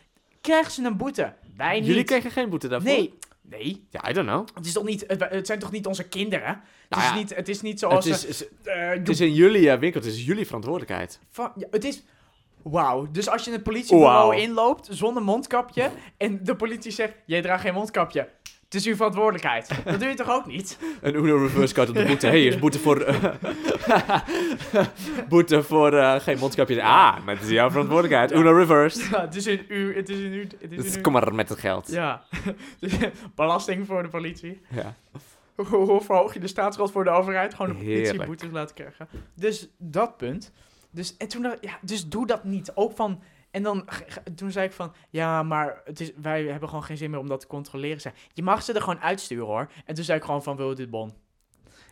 krijgen 0.41 0.73
ze 0.73 0.85
een 0.85 0.97
boete. 0.97 1.35
Wij 1.57 1.79
niet. 1.79 1.89
Jullie 1.89 2.05
kregen 2.05 2.31
geen 2.31 2.51
boete 2.51 2.69
daarvoor? 2.69 2.91
Nee, 2.91 3.15
nee. 3.51 3.87
Ja, 3.91 4.09
I 4.09 4.13
don't 4.13 4.27
know. 4.29 4.47
Het, 4.55 4.67
is 4.67 4.73
toch 4.73 4.85
niet, 4.85 5.05
het, 5.07 5.25
het 5.31 5.47
zijn 5.47 5.59
toch 5.59 5.71
niet 5.73 5.87
onze 5.87 6.09
kinderen? 6.09 6.49
Het, 6.49 6.59
Nou 6.89 7.03
is, 7.03 7.09
ja, 7.09 7.15
niet, 7.15 7.35
het 7.35 7.49
is 7.49 7.61
niet 7.61 7.71
Het 7.71 7.81
zoals. 7.81 8.07
is, 8.07 8.21
ze- 8.21 8.29
is- 8.29 8.49
eh, 8.65 8.89
het 8.89 9.09
is 9.09 9.21
in 9.21 9.33
jullie 9.35 9.71
eh, 9.71 9.79
winkel, 9.79 10.01
het 10.01 10.11
is 10.11 10.25
jullie 10.27 10.47
verantwoordelijkheid. 10.47 11.21
ja, 11.35 11.53
het 11.71 11.85
is. 11.85 12.03
Wauw. 12.63 13.09
Dus 13.13 13.29
als 13.29 13.45
je 13.45 13.53
een 13.53 13.63
politiebureau 13.63 14.29
Wauw. 14.29 14.41
inloopt 14.41 14.89
zonder 14.91 15.23
mondkapje. 15.23 15.91
en 16.17 16.45
de 16.45 16.57
politie 16.57 16.91
zegt: 16.93 17.15
Jij 17.27 17.43
draagt 17.43 17.63
geen 17.63 17.75
mondkapje. 17.75 18.29
Het 18.69 18.77
is 18.81 18.87
uw 18.87 18.97
verantwoordelijkheid. 18.97 19.69
Dat 19.85 20.01
doe 20.01 20.09
je 20.09 20.15
toch 20.15 20.31
ook 20.31 20.47
niet? 20.47 20.79
Een 21.01 21.15
Uno 21.15 21.37
reverse 21.37 21.75
card 21.75 21.89
op 21.89 21.95
de 21.95 22.05
boete. 22.05 22.27
Hé, 22.27 22.33
hey, 22.33 22.47
is 22.47 22.59
boete 22.59 22.79
voor... 22.79 23.01
eh, 23.01 23.33
boete 25.29 25.63
voor 25.63 25.93
eh, 25.93 26.21
geen 26.21 26.39
mondkapje. 26.39 26.83
Ah, 26.83 27.25
maar 27.25 27.35
het 27.35 27.45
is 27.45 27.51
jouw 27.51 27.71
verantwoordelijkheid. 27.71 28.33
Uno 28.33 28.53
reverse. 28.57 29.11
Ja, 29.11 29.21
het 29.21 29.35
is 29.37 29.47
een 29.47 29.65
uur. 29.69 29.95
Het 29.97 30.09
is 30.09 30.19
een 30.19 30.33
uur. 30.33 30.43
Het 30.61 30.71
is 30.73 30.77
Dus 30.77 30.87
een 30.87 30.97
uur. 30.97 31.01
kom 31.01 31.13
maar 31.13 31.35
met 31.35 31.49
het 31.49 31.59
geld. 31.59 31.89
Ja. 31.91 32.23
Dus, 32.81 32.93
Belasting 33.35 33.87
voor 33.87 34.03
de 34.03 34.09
politie. 34.09 34.61
Ja. 34.69 34.95
Hoe, 35.57 36.01
verhoog 36.03 36.35
je 36.35 36.41
de 36.41 36.47
staatsschuld 36.47 36.91
voor 36.93 37.05
de 37.05 37.11
overheid? 37.11 37.55
Gewoon 37.55 37.73
de 37.73 37.79
politie 37.79 38.01
Heerlijk. 38.03 38.27
boetes 38.27 38.51
laten 38.53 38.75
krijgen. 38.75 39.09
Dus 39.35 39.69
dat 39.79 40.17
punt. 40.17 40.53
Dus, 40.91 41.17
en 41.17 41.29
toen, 41.29 41.43
ja, 41.61 41.79
dus 41.81 42.09
doe 42.09 42.27
dat 42.27 42.45
niet. 42.45 42.73
Ook 42.75 42.97
van... 42.97 43.23
En 43.51 43.63
dan, 43.63 43.89
toen 44.35 44.51
zei 44.51 44.67
ik 44.67 44.73
van, 44.73 44.93
ja, 45.11 45.43
maar 45.43 45.81
het 45.85 46.01
is, 46.01 46.13
wij 46.17 46.45
hebben 46.45 46.69
gewoon 46.69 46.85
geen 46.85 46.97
zin 46.97 47.11
meer 47.11 47.21
om 47.21 47.29
dat 47.29 47.41
te 47.41 47.47
controleren. 47.47 48.01
Zei, 48.01 48.15
je 48.33 48.43
mag 48.43 48.63
ze 48.63 48.73
er 48.73 48.81
gewoon 48.83 49.01
uitsturen 49.01 49.47
hoor. 49.47 49.71
En 49.85 49.95
toen 49.95 50.05
zei 50.05 50.19
ik 50.19 50.25
gewoon 50.25 50.43
van, 50.43 50.57
wil 50.57 50.69
je 50.69 50.75
dit 50.75 50.91
bon? 50.91 51.09
Ik, 51.09 51.15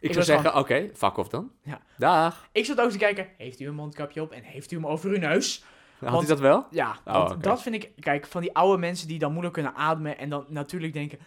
Ik 0.01 0.13
zou 0.13 0.25
zeggen, 0.25 0.57
oké, 0.57 0.91
fuck 0.95 1.17
off 1.17 1.29
dan. 1.29 1.51
Ja. 1.63 1.81
Dag. 1.99 2.49
Ik 2.53 2.65
zat 2.65 2.81
ook 2.81 2.91
te 2.91 2.99
kijken, 2.99 3.29
heeft 3.37 3.61
u 3.61 3.67
een 3.67 3.75
mondkapje 3.75 4.23
op 4.23 4.31
en 4.33 4.43
heeft 4.43 4.71
u 4.73 4.77
hem 4.77 4.87
over 4.87 5.11
uw 5.11 5.19
neus? 5.19 5.65
Had 5.99 6.11
Want- 6.11 6.27
hij 6.27 6.31
dat 6.37 6.41
wel? 6.41 6.67
Ja, 6.71 6.97
Oh, 7.05 7.13
want 7.29 7.43
dat 7.43 7.63
vind 7.63 7.75
ik, 7.75 7.93
kijk, 8.01 8.27
van 8.27 8.41
die 8.41 8.55
oude 8.55 8.79
mensen 8.79 9.09
die 9.09 9.19
dan 9.19 9.31
moeilijk 9.31 9.55
kunnen 9.55 9.75
ademen 9.75 10.19
en 10.19 10.29
dan 10.29 10.45
natuurlijk 10.49 10.93
denken, 10.93 11.19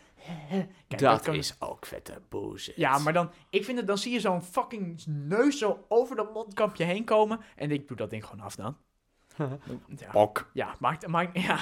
kijk, 0.87 1.01
dat 1.01 1.21
kan- 1.21 1.35
is 1.35 1.55
ook 1.59 1.85
vette 1.85 2.21
bullshit. 2.29 2.75
Ja, 2.75 2.97
maar 2.97 3.13
dan, 3.13 3.31
ik 3.49 3.65
vind 3.65 3.77
het, 3.77 3.87
dan 3.87 3.97
zie 3.97 4.11
je 4.13 4.19
zo'n 4.19 4.43
fucking 4.43 5.03
neus 5.05 5.57
zo 5.57 5.85
over 5.87 6.15
dat 6.15 6.33
mondkapje 6.33 6.83
heen 6.83 7.03
komen. 7.03 7.39
En 7.55 7.71
ik 7.71 7.87
doe 7.87 7.97
dat 7.97 8.09
ding 8.09 8.25
gewoon 8.25 8.45
af 8.45 8.55
dan. 8.55 8.77
Ja, 9.97 10.31
ja 10.53 10.75
maakt, 10.79 11.07
maakt, 11.07 11.39
ja. 11.47 11.57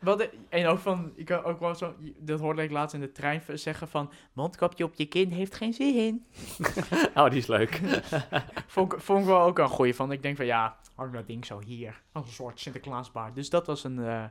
Wat, 0.00 0.18
de- 0.18 0.30
en 0.48 0.66
ook 0.66 0.78
van, 0.78 1.12
ik 1.16 1.24
kan 1.24 1.44
ook 1.44 1.60
wel 1.60 1.74
zo, 1.74 1.94
dat 2.18 2.40
hoorde 2.40 2.62
ik 2.62 2.70
laatst 2.70 2.94
in 2.94 3.00
de 3.00 3.12
trein 3.12 3.42
zeggen 3.54 3.88
van, 3.88 4.12
mondkapje 4.32 4.84
op 4.84 4.94
je 4.94 5.06
kin 5.06 5.30
heeft 5.30 5.54
geen 5.54 5.72
zin. 5.72 6.26
Oh, 7.14 7.28
die 7.30 7.38
is 7.38 7.46
leuk. 7.46 7.80
Vond, 8.66 8.92
ik- 8.92 9.00
vond 9.00 9.20
ik 9.20 9.26
wel 9.26 9.40
ook 9.40 9.58
een 9.58 9.68
goeie 9.68 9.94
van, 9.94 10.12
ik 10.12 10.22
denk 10.22 10.36
van, 10.36 10.46
ja, 10.46 10.76
hang 10.94 11.12
dat 11.12 11.26
ding 11.26 11.46
zo 11.46 11.60
hier. 11.64 12.02
Als 12.12 12.26
een 12.26 12.32
soort 12.32 12.60
Sinterklaasbaard. 12.60 13.34
Dus 13.34 13.50
dat 13.50 13.66
was 13.66 13.84
een 13.84 14.04
eh, 14.04 14.24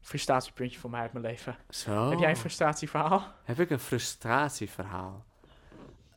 frustatiepuntje 0.00 0.78
voor 0.80 0.90
mij 0.90 1.00
uit 1.00 1.12
mijn 1.12 1.24
leven. 1.24 1.56
Zo. 1.68 2.10
Heb 2.10 2.18
jij 2.18 2.30
een 2.30 2.36
frustratieverhaal? 2.36 3.32
Heb 3.44 3.60
ik 3.60 3.70
een 3.70 3.78
frustratieverhaal? 3.78 5.24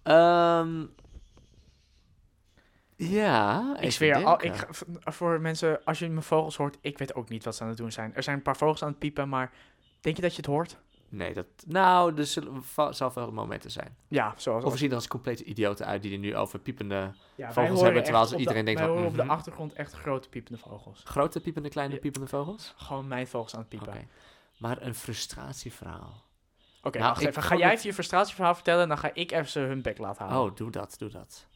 Ehm 0.03 0.85
ja, 2.95 3.75
Ik 3.79 3.91
zweer, 3.91 4.23
al, 4.23 4.43
ik, 4.43 4.67
voor 5.03 5.41
mensen, 5.41 5.83
als 5.83 5.99
je 5.99 6.09
mijn 6.09 6.23
vogels 6.23 6.57
hoort, 6.57 6.77
ik 6.81 6.97
weet 6.97 7.15
ook 7.15 7.29
niet 7.29 7.43
wat 7.43 7.55
ze 7.55 7.61
aan 7.63 7.69
het 7.69 7.77
doen 7.77 7.91
zijn. 7.91 8.15
Er 8.15 8.23
zijn 8.23 8.35
een 8.37 8.41
paar 8.43 8.57
vogels 8.57 8.83
aan 8.83 8.89
het 8.89 8.99
piepen, 8.99 9.29
maar 9.29 9.51
Denk 10.05 10.15
je 10.17 10.21
dat 10.23 10.31
je 10.31 10.37
het 10.37 10.45
hoort? 10.45 10.77
Nee, 11.09 11.33
dat... 11.33 11.45
Nou, 11.67 12.17
er 12.17 12.25
zullen 12.25 12.63
zal 12.89 13.11
wel 13.13 13.31
momenten 13.31 13.71
zijn. 13.71 13.95
Ja, 14.07 14.33
zoals... 14.37 14.63
Of 14.63 14.71
we 14.71 14.77
zien 14.77 14.89
er 14.89 14.95
als 14.95 15.07
complete 15.07 15.43
idioten 15.43 15.85
uit 15.85 16.01
die 16.01 16.13
er 16.13 16.17
nu 16.19 16.35
over 16.35 16.59
piepende... 16.59 17.11
ja, 17.35 17.53
vogels 17.53 17.81
hebben, 17.81 18.03
terwijl 18.03 18.25
ze 18.25 18.33
de- 18.33 18.39
iedereen 18.39 18.65
denkt 18.65 18.79
wij 18.79 18.89
van, 18.89 18.97
horen 18.97 19.11
op 19.19 19.25
de 19.25 19.31
achtergrond 19.33 19.73
echt 19.73 19.93
grote 19.93 20.29
piepende 20.29 20.59
vogels. 20.59 21.01
Grote 21.03 21.39
piepende, 21.41 21.69
kleine 21.69 21.97
piepende 21.97 22.27
vogels? 22.27 22.73
Gewoon 22.77 23.07
mijn 23.07 23.27
vogels 23.27 23.53
aan 23.53 23.59
het 23.59 23.69
piepen. 23.69 23.87
Oké. 23.87 23.97
Oké, 23.97 24.07
Maar 24.57 24.81
een 24.81 24.95
frustratieverhaal. 24.95 26.23
wacht 26.81 26.95
Nou, 26.95 27.19
even. 27.25 27.43
Ga 27.43 27.55
jij 27.55 27.71
even 27.71 27.87
je 27.87 27.93
frustratieverhaal 27.93 28.55
vertellen 28.55 28.81
en 28.83 28.87
dan 28.89 28.97
ga 28.97 29.09
ik 29.13 29.31
even 29.31 29.47
ze 29.49 29.59
hun 29.59 29.81
bek 29.81 29.97
laten 29.97 30.25
halen. 30.25 30.41
Oh, 30.51 30.55
doe 30.55 30.71
dat, 30.71 30.95
doe 30.97 31.09
dat. 31.09 31.47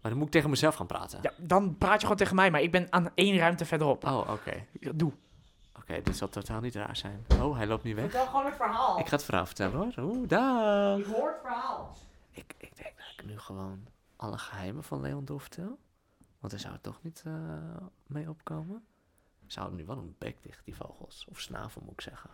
Maar 0.00 0.10
dan 0.10 0.16
moet 0.16 0.26
ik 0.26 0.32
tegen 0.32 0.50
mezelf 0.50 0.74
gaan 0.74 0.86
praten. 0.86 1.18
Ja, 1.22 1.32
dan 1.36 1.78
praat 1.78 1.94
je 1.94 2.00
gewoon 2.00 2.16
tegen 2.16 2.36
mij, 2.36 2.50
maar 2.50 2.60
ik 2.60 2.70
ben 2.72 2.86
aan 2.92 3.10
één 3.14 3.36
ruimte 3.36 3.64
verderop. 3.64 4.04
Oh, 4.04 4.30
oké. 4.30 4.66
Ja, 4.80 4.92
Doe. 4.94 5.12
Oké, 5.78 6.02
dit 6.02 6.16
zal 6.16 6.28
totaal 6.28 6.60
niet 6.60 6.74
raar 6.74 6.96
zijn. 6.96 7.24
Oh, 7.40 7.56
hij 7.56 7.66
loopt 7.66 7.84
niet 7.84 7.94
weg. 7.94 8.04
Vertel 8.04 8.26
gewoon 8.26 8.44
het 8.44 8.54
verhaal. 8.54 8.98
Ik 8.98 9.06
ga 9.06 9.14
het 9.16 9.24
verhaal 9.24 9.46
vertellen 9.46 9.76
hoor. 9.76 10.04
Oeh, 10.04 10.28
dag. 10.28 10.98
Ik 10.98 11.04
hoor 11.04 11.28
het 11.28 11.40
verhaal. 11.42 11.96
Ik, 12.30 12.54
ik 12.58 12.76
denk 12.76 12.96
dat 12.96 13.06
ik 13.16 13.24
nu 13.24 13.38
gewoon 13.38 13.86
alle 14.16 14.38
geheimen 14.38 14.84
van 14.84 15.00
Leon 15.00 15.24
doorvertel. 15.24 15.78
Want 16.38 16.52
hij 16.52 16.60
zou 16.60 16.74
er 16.74 16.80
toch 16.80 17.02
niet 17.02 17.22
eh, 17.26 17.32
mee 18.06 18.28
opkomen. 18.28 18.84
Ze 19.46 19.58
houden 19.58 19.80
nu 19.80 19.86
wel 19.86 19.98
een 19.98 20.14
bek 20.18 20.42
dicht, 20.42 20.64
die 20.64 20.76
vogels. 20.76 21.26
Of 21.30 21.40
snavel 21.40 21.82
moet 21.84 21.92
ik 21.92 22.00
zeggen. 22.00 22.30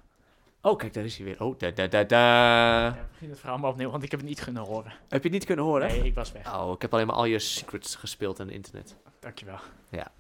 Oh, 0.67 0.77
kijk, 0.79 0.93
daar 0.95 1.05
is 1.05 1.17
hij 1.17 1.25
weer. 1.27 1.43
Oh, 1.43 1.59
da 1.59 1.71
da 1.71 1.87
da 1.87 2.05
da. 2.05 2.87
Ja, 2.87 3.09
begin 3.11 3.31
het 3.31 3.39
verhaal 3.39 3.59
maar 3.59 3.71
opnieuw, 3.71 3.91
want 3.91 4.03
ik 4.03 4.11
heb 4.11 4.21
het 4.21 4.29
niet 4.29 4.43
kunnen 4.45 4.63
horen. 4.63 4.91
Heb 4.91 5.23
je 5.23 5.29
het 5.29 5.33
niet 5.33 5.45
kunnen 5.45 5.65
horen? 5.65 5.89
Nee, 5.89 6.05
ik 6.05 6.15
was 6.15 6.33
weg. 6.33 6.55
Oh, 6.55 6.73
ik 6.73 6.83
heb 6.83 6.93
alleen 6.95 7.07
maar 7.07 7.17
al 7.17 7.25
je 7.25 7.39
secrets 7.39 7.95
gespeeld 7.95 8.41
aan 8.41 8.47
het 8.47 8.55
internet. 8.55 8.97
Dankjewel. 9.21 9.59
Ja. 9.91 10.13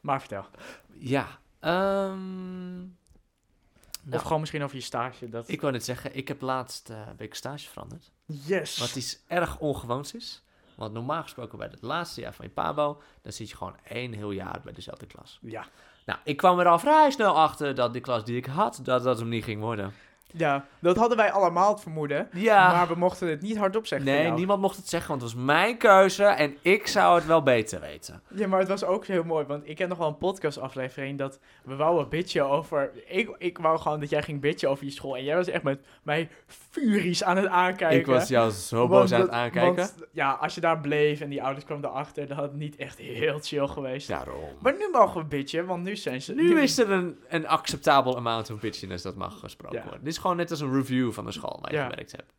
Maar 0.00 0.20
vertel. 0.20 0.46
Ja. 0.92 1.26
ehm, 1.60 2.82
Of 2.82 4.02
nou, 4.02 4.22
gewoon 4.22 4.40
misschien 4.40 4.62
over 4.62 4.76
je 4.76 4.82
stage. 4.82 5.28
Dat... 5.28 5.48
ik 5.48 5.60
wou 5.60 5.72
net 5.72 5.84
zeggen, 5.84 6.16
ik 6.16 6.28
heb 6.28 6.40
laatst 6.40 6.90
eh 6.90 7.00
week 7.16 7.34
stage 7.34 7.68
veranderd. 7.68 8.12
Yes. 8.24 8.78
Wat 8.78 8.96
iets 8.96 9.18
erg 9.26 9.58
ongewoons 9.58 10.14
is. 10.14 10.42
Want 10.76 10.92
normaal 10.92 11.22
gesproken 11.22 11.58
bij 11.58 11.68
het 11.70 11.82
laatste 11.82 12.20
jaar 12.20 12.34
van 12.34 12.44
je 12.44 12.50
pabo, 12.50 13.02
dan 13.22 13.32
zit 13.32 13.50
je 13.50 13.56
gewoon 13.56 13.76
één 13.84 14.12
heel 14.12 14.30
jaar 14.30 14.60
bij 14.64 14.72
dezelfde 14.72 15.06
klas. 15.06 15.38
Ja. 15.42 15.66
Nou, 16.06 16.18
ik 16.24 16.36
kwam 16.36 16.58
er 16.58 16.66
al 16.66 16.78
vrij 16.78 17.10
snel 17.10 17.36
achter 17.36 17.74
dat 17.74 17.92
die 17.92 18.02
klas 18.02 18.24
die 18.24 18.36
ik 18.36 18.46
had, 18.46 18.80
dat 18.82 19.02
dat 19.02 19.18
hem 19.18 19.28
niet 19.28 19.44
ging 19.44 19.60
worden. 19.60 19.92
Ja, 20.26 20.66
dat 20.80 20.96
hadden 20.96 21.16
wij 21.16 21.30
allemaal 21.32 21.72
het 21.72 21.80
vermoeden. 21.80 22.28
Ja. 22.32 22.72
Maar 22.72 22.88
we 22.88 22.94
mochten 22.94 23.28
het 23.28 23.42
niet 23.42 23.56
hardop 23.56 23.86
zeggen. 23.86 24.08
nee, 24.08 24.30
niemand 24.30 24.60
mocht 24.60 24.76
het 24.76 24.88
zeggen, 24.88 25.08
want 25.10 25.22
het 25.22 25.32
was 25.32 25.44
mijn 25.44 25.76
keuze 25.76 26.24
en 26.24 26.56
ik 26.62 26.86
zou 26.86 27.14
het 27.16 27.26
wel 27.26 27.42
beter 27.42 27.80
weten. 27.80 28.22
Ja, 28.34 28.46
maar 28.46 28.58
het 28.58 28.68
was 28.68 28.84
ook 28.84 29.06
heel 29.06 29.24
mooi, 29.24 29.44
want 29.46 29.68
ik 29.68 29.78
heb 29.78 29.88
nog 29.88 29.98
wel 29.98 30.08
een 30.08 30.18
podcastaflevering 30.18 31.18
dat 31.18 31.38
we 31.64 31.76
wouden 31.76 32.08
bitchen 32.08 32.48
over... 32.48 32.90
Ik, 33.06 33.34
ik 33.38 33.58
wou 33.58 33.78
gewoon 33.78 34.00
dat 34.00 34.10
jij 34.10 34.22
ging 34.22 34.40
bitchen 34.40 34.70
over 34.70 34.84
je 34.84 34.90
school 34.90 35.16
en 35.16 35.24
jij 35.24 35.36
was 35.36 35.48
echt 35.48 35.62
met 35.62 35.80
mij 36.02 36.28
furisch 36.46 37.22
aan 37.24 37.36
het 37.36 37.46
aankijken. 37.46 37.98
Ik 37.98 38.06
was 38.06 38.28
jou 38.28 38.50
zo 38.50 38.88
boos 38.88 39.12
aan 39.12 39.20
het 39.20 39.30
aankijken. 39.30 39.76
want, 39.76 39.94
ja, 40.12 40.30
als 40.32 40.54
je 40.54 40.60
daar 40.60 40.78
bleef 40.80 41.20
en 41.20 41.28
die 41.28 41.42
ouders 41.42 41.64
kwamen 41.64 41.84
erachter, 41.88 42.26
dan 42.26 42.36
had 42.36 42.44
het 42.46 42.56
niet 42.58 42.76
echt 42.76 42.98
heel 42.98 43.38
chill 43.42 43.66
geweest. 43.66 44.08
Daarom. 44.08 44.44
Maar 44.60 44.72
nu 44.78 44.88
mogen 44.92 45.20
we 45.20 45.26
bitchen, 45.26 45.66
want 45.66 45.82
nu 45.82 45.96
zijn 45.96 46.22
ze... 46.22 46.34
Nu 46.34 46.60
is 46.60 46.78
er 46.78 46.90
een, 46.90 47.18
een 47.28 47.48
acceptabel 47.48 48.16
amount 48.16 48.50
of 48.50 48.60
bitchiness 48.60 49.02
dat 49.02 49.14
mag 49.14 49.38
gesproken 49.38 49.76
Ja. 49.78 49.82
worden. 49.82 50.04
Dit 50.04 50.12
is 50.12 50.18
gewoon 50.26 50.36
net 50.36 50.50
als 50.50 50.60
een 50.60 50.72
review 50.72 51.12
van 51.12 51.24
de 51.24 51.32
school 51.32 51.58
waar 51.60 51.70
je 51.72 51.76
Ja. 51.76 51.88
gewerkt 51.88 52.12
hebt. 52.12 52.32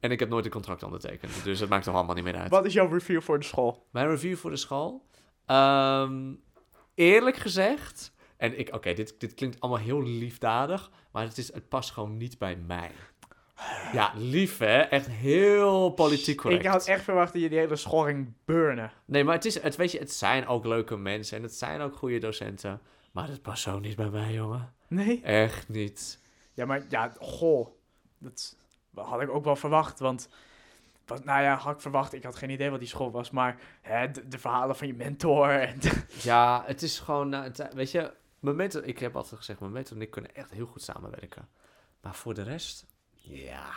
En 0.00 0.10
ik 0.10 0.18
heb 0.20 0.28
nooit 0.28 0.44
een 0.44 0.50
contract 0.50 0.82
ondertekend, 0.82 1.44
dus 1.44 1.60
het 1.60 1.68
maakt 1.68 1.84
toch 1.84 1.94
allemaal 1.94 2.14
niet 2.14 2.24
meer 2.24 2.36
uit. 2.36 2.50
Wat 2.50 2.64
is 2.64 2.72
jouw 2.72 2.88
review 2.88 3.20
voor 3.20 3.38
de 3.38 3.44
school? 3.44 3.86
Mijn 3.90 4.08
review 4.08 4.36
voor 4.36 4.50
de 4.50 4.56
school. 4.56 5.06
Ehm, 5.46 6.32
eerlijk 6.94 7.36
gezegd. 7.36 8.12
En 8.36 8.58
ik, 8.58 8.74
oké, 8.74 8.92
dit, 8.94 9.14
dit 9.18 9.34
klinkt 9.34 9.60
allemaal 9.60 9.80
heel 9.80 10.02
liefdadig. 10.02 10.90
Maar 11.12 11.22
het, 11.24 11.38
is, 11.38 11.52
het 11.52 11.68
past 11.68 11.90
gewoon 11.90 12.16
niet 12.16 12.38
bij 12.38 12.56
mij. 12.56 12.90
Ja, 13.92 14.12
lief 14.16 14.58
hè? 14.58 14.78
Echt 14.80 15.06
heel 15.08 15.90
politiek 15.90 16.36
correct. 16.36 16.64
Ik 16.64 16.70
had 16.70 16.86
echt 16.86 17.04
verwacht 17.04 17.32
dat 17.32 17.42
je 17.42 17.48
die 17.48 17.58
hele 17.58 17.76
school 17.76 18.02
ging 18.04 18.32
burnen. 18.44 18.92
Nee, 19.04 19.24
maar 19.24 19.34
het, 19.34 19.44
is, 19.44 19.62
het, 19.62 19.76
weet 19.76 19.92
je, 19.92 19.98
het 19.98 20.12
zijn 20.12 20.46
ook 20.46 20.64
leuke 20.64 20.96
mensen. 20.96 21.36
En 21.36 21.42
het 21.42 21.54
zijn 21.54 21.80
ook 21.80 21.96
goede 21.96 22.18
docenten. 22.18 22.80
Maar 23.12 23.28
het 23.28 23.42
past 23.42 23.62
zo 23.62 23.78
niet 23.78 23.96
bij 23.96 24.10
mij, 24.10 24.32
jongen. 24.32 24.72
Nee? 24.88 25.20
Echt 25.22 25.68
niet. 25.68 26.20
Ja, 26.58 26.66
maar 26.66 26.82
ja, 26.88 27.12
goh. 27.20 27.68
Dat 28.18 28.56
had 28.94 29.20
ik 29.20 29.30
ook 29.30 29.44
wel 29.44 29.56
verwacht, 29.56 29.98
want... 29.98 30.28
Nou 31.24 31.42
ja, 31.42 31.56
had 31.56 31.74
ik 31.74 31.80
verwacht. 31.80 32.12
Ik 32.12 32.22
had 32.22 32.36
geen 32.36 32.50
idee 32.50 32.70
wat 32.70 32.78
die 32.78 32.88
school 32.88 33.10
was, 33.10 33.30
maar 33.30 33.60
hè, 33.80 34.10
de, 34.10 34.38
verhalen 34.38 34.76
van 34.76 34.86
je 34.86 34.94
mentor 34.94 35.50
en... 35.50 35.78
Ja, 36.22 36.62
het 36.66 36.82
is 36.82 36.98
gewoon... 36.98 37.28
nou, 37.28 37.52
weet 37.72 37.90
je, 37.90 38.12
mijn 38.38 38.56
mentor... 38.56 38.84
Ik 38.84 38.98
heb 38.98 39.16
altijd 39.16 39.36
gezegd, 39.36 39.60
mijn 39.60 39.72
mentor 39.72 39.96
en 39.96 40.02
ik 40.02 40.10
kunnen 40.10 40.34
echt 40.34 40.50
heel 40.50 40.66
goed 40.66 40.82
samenwerken. 40.82 41.48
Maar 42.00 42.14
voor 42.14 42.34
de 42.34 42.42
rest... 42.42 42.86
Ja... 43.10 43.72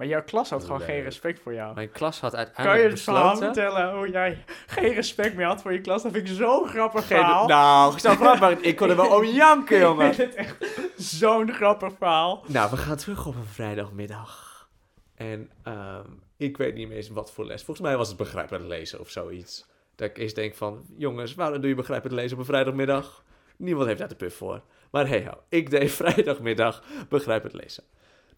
Maar 0.00 0.08
jouw 0.08 0.22
klas 0.24 0.50
had 0.50 0.62
gewoon 0.62 0.78
Leuk. 0.78 0.88
geen 0.88 1.02
respect 1.02 1.40
voor 1.40 1.54
jou. 1.54 1.74
Mijn 1.74 1.90
klas 1.90 2.20
had 2.20 2.30
Kan 2.30 2.40
je 2.40 2.46
uiteindelijk 2.46 2.90
het 2.94 3.02
verhaal 3.02 3.30
besloten... 3.30 3.54
vertellen 3.54 3.96
hoe 3.96 4.10
jij 4.10 4.44
geen 4.66 4.92
respect 4.94 5.34
meer 5.34 5.46
had 5.46 5.62
voor 5.62 5.72
je 5.72 5.80
klas? 5.80 6.02
Dat 6.02 6.12
vind 6.12 6.28
ik 6.28 6.34
zo'n 6.36 6.68
grappig 6.68 7.06
Geen- 7.06 7.16
verhaal. 7.16 7.46
nou, 7.46 7.98
zo 7.98 8.14
grappig. 8.14 8.58
Ik 8.60 8.76
kon 8.76 8.90
er 8.90 8.96
wel 8.96 9.16
om 9.16 9.24
janken, 9.44 9.78
jongen. 9.78 10.06
Ik 10.06 10.14
vind 10.14 10.28
het 10.36 10.46
echt 10.46 10.56
zo'n 10.96 11.52
grappig 11.52 11.92
verhaal. 11.98 12.44
Nou, 12.46 12.70
we 12.70 12.76
gaan 12.76 12.96
terug 12.96 13.26
op 13.26 13.34
een 13.34 13.44
vrijdagmiddag. 13.44 14.68
En 15.14 15.50
ehm, 15.62 16.06
ik 16.36 16.56
weet 16.56 16.74
niet 16.74 16.88
meer 16.88 16.96
eens 16.96 17.08
wat 17.08 17.32
voor 17.32 17.44
les. 17.46 17.62
Volgens 17.64 17.86
mij 17.86 17.96
was 17.96 18.08
het 18.08 18.16
begrijpend 18.16 18.64
lezen 18.64 19.00
of 19.00 19.10
zoiets. 19.10 19.66
Dat 19.96 20.08
ik 20.08 20.18
eerst 20.18 20.34
denk 20.34 20.54
van, 20.54 20.84
jongens, 20.96 21.34
waarom 21.34 21.60
doe 21.60 21.68
je 21.68 21.76
begrijpend 21.76 22.12
lezen 22.12 22.32
op 22.32 22.38
een 22.38 22.48
vrijdagmiddag? 22.48 23.24
Niemand 23.56 23.86
heeft 23.86 23.98
daar 23.98 24.08
de 24.08 24.14
puff 24.14 24.36
voor. 24.36 24.62
Maar 24.90 25.08
hey, 25.08 25.24
ho, 25.24 25.38
ik 25.48 25.70
deed 25.70 25.92
vrijdagmiddag 26.02 26.82
begrijpend 27.08 27.52
lezen. 27.52 27.84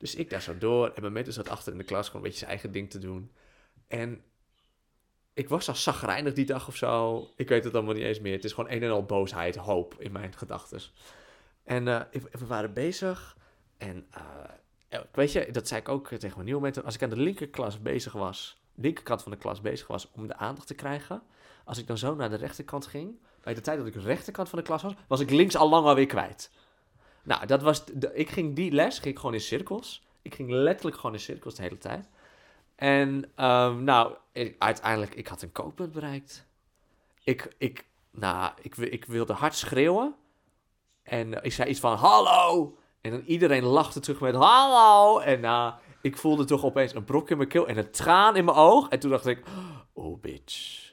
Dus 0.02 0.14
ik 0.14 0.30
daar 0.30 0.42
zo 0.42 0.58
door 0.58 0.88
en 0.88 1.00
mijn 1.00 1.12
mentor 1.12 1.32
zat 1.32 1.48
achter 1.48 1.72
in 1.72 1.78
de 1.78 1.84
klas 1.84 2.06
gewoon 2.06 2.22
een 2.22 2.22
beetje 2.22 2.38
zijn 2.38 2.50
eigen 2.50 2.72
ding 2.72 2.90
te 2.90 2.98
doen. 2.98 3.32
En 3.88 4.22
ik 5.34 5.48
was 5.48 5.68
al 5.68 5.74
zagrijnig 5.74 6.32
die 6.32 6.44
dag 6.44 6.68
of 6.68 6.76
zo. 6.76 7.28
Ik 7.36 7.48
weet 7.48 7.64
het 7.64 7.74
allemaal 7.74 7.94
niet 7.94 8.02
eens 8.02 8.20
meer. 8.20 8.32
Het 8.32 8.44
is 8.44 8.52
gewoon 8.52 8.70
een 8.70 8.82
en 8.82 8.90
al 8.90 9.04
boosheid, 9.04 9.56
hoop 9.56 9.94
in 9.98 10.12
mijn 10.12 10.36
gedachten. 10.36 10.80
En 11.64 11.88
eh, 11.88 12.22
we 12.32 12.46
waren 12.46 12.72
bezig 12.72 13.36
en 13.78 14.06
eh, 14.10 15.00
weet 15.12 15.32
je, 15.32 15.50
dat 15.50 15.68
zei 15.68 15.80
ik 15.80 15.88
ook 15.88 16.08
tegen 16.08 16.32
mijn 16.32 16.44
nieuwe 16.44 16.60
mentor. 16.60 16.84
Als 16.84 16.94
ik 16.94 17.02
aan 17.02 17.10
de 17.10 17.16
linkerklas 17.16 17.82
bezig 17.82 18.12
was, 18.12 18.62
linkerkant 18.74 19.22
van 19.22 19.32
de 19.32 19.38
klas 19.38 19.60
bezig 19.60 19.86
was 19.86 20.10
om 20.10 20.26
de 20.26 20.36
aandacht 20.36 20.66
te 20.66 20.74
krijgen. 20.74 21.22
Als 21.64 21.78
ik 21.78 21.86
dan 21.86 21.98
zo 21.98 22.14
naar 22.14 22.30
de 22.30 22.36
rechterkant 22.36 22.86
ging, 22.86 23.20
bij 23.40 23.54
de 23.54 23.60
tijd 23.60 23.78
dat 23.78 23.86
ik 23.86 23.92
de 23.92 24.00
rechterkant 24.00 24.48
van 24.48 24.58
de 24.58 24.64
klas 24.64 24.82
was, 24.82 24.94
was 25.06 25.20
ik 25.20 25.30
links 25.30 25.56
al 25.56 25.68
lang 25.68 25.86
alweer 25.86 26.06
kwijt. 26.06 26.50
Nou, 27.22 27.46
dat 27.46 27.62
was, 27.62 27.84
ik 28.12 28.30
ging 28.30 28.56
die 28.56 28.70
les, 28.72 28.98
ging 28.98 29.18
gewoon 29.18 29.34
in 29.34 29.40
cirkels. 29.40 30.02
Ik 30.22 30.34
ging 30.34 30.50
letterlijk 30.50 30.96
gewoon 30.96 31.12
in 31.12 31.20
cirkels 31.20 31.54
de 31.54 31.62
hele 31.62 31.78
tijd. 31.78 32.08
En 32.74 33.30
ehm, 33.34 33.84
nou, 33.84 34.14
ik- 34.32 34.56
uiteindelijk, 34.58 35.14
ik 35.14 35.26
had 35.26 35.42
een 35.42 35.52
kookpunt 35.52 35.92
bereikt. 35.92 36.46
Ik, 37.24 37.54
ik, 37.58 37.86
nou, 38.10 38.52
ik, 38.60 38.76
ik 38.76 39.04
wilde 39.04 39.32
hard 39.32 39.54
schreeuwen. 39.54 40.14
En 41.02 41.42
ik 41.44 41.52
zei 41.52 41.68
iets 41.70 41.80
van, 41.80 41.96
hallo! 41.96 42.76
En 43.00 43.10
dan 43.10 43.20
iedereen 43.26 43.64
lachte 43.64 44.00
terug 44.00 44.20
met, 44.20 44.34
hallo! 44.34 45.18
En 45.18 45.40
nou, 45.40 45.74
ik 46.00 46.16
voelde 46.16 46.44
toch 46.44 46.64
opeens 46.64 46.94
een 46.94 47.04
brok 47.04 47.30
in 47.30 47.36
mijn 47.36 47.48
keel 47.48 47.66
en 47.68 47.76
een 47.78 47.90
traan 47.90 48.36
in 48.36 48.44
mijn 48.44 48.56
oog. 48.56 48.88
En 48.88 48.98
toen 49.00 49.10
dacht 49.10 49.26
ik, 49.26 49.42
oh 49.92 50.20
bitch. 50.20 50.90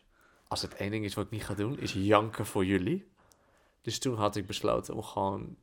Als 0.48 0.62
het 0.62 0.76
één 0.76 0.92
ding 0.92 1.06
is 1.06 1.14
wat 1.14 1.26
ik 1.26 1.32
niet 1.32 1.44
ga 1.46 1.54
doen, 1.54 1.80
is 1.80 1.94
janken 1.94 2.46
voor 2.46 2.66
jullie. 2.66 3.08
Dus 3.82 4.00
toen 4.00 4.16
had 4.16 4.36
ik 4.36 4.46
besloten 4.48 4.96
om 4.96 5.04
gewoon 5.04 5.56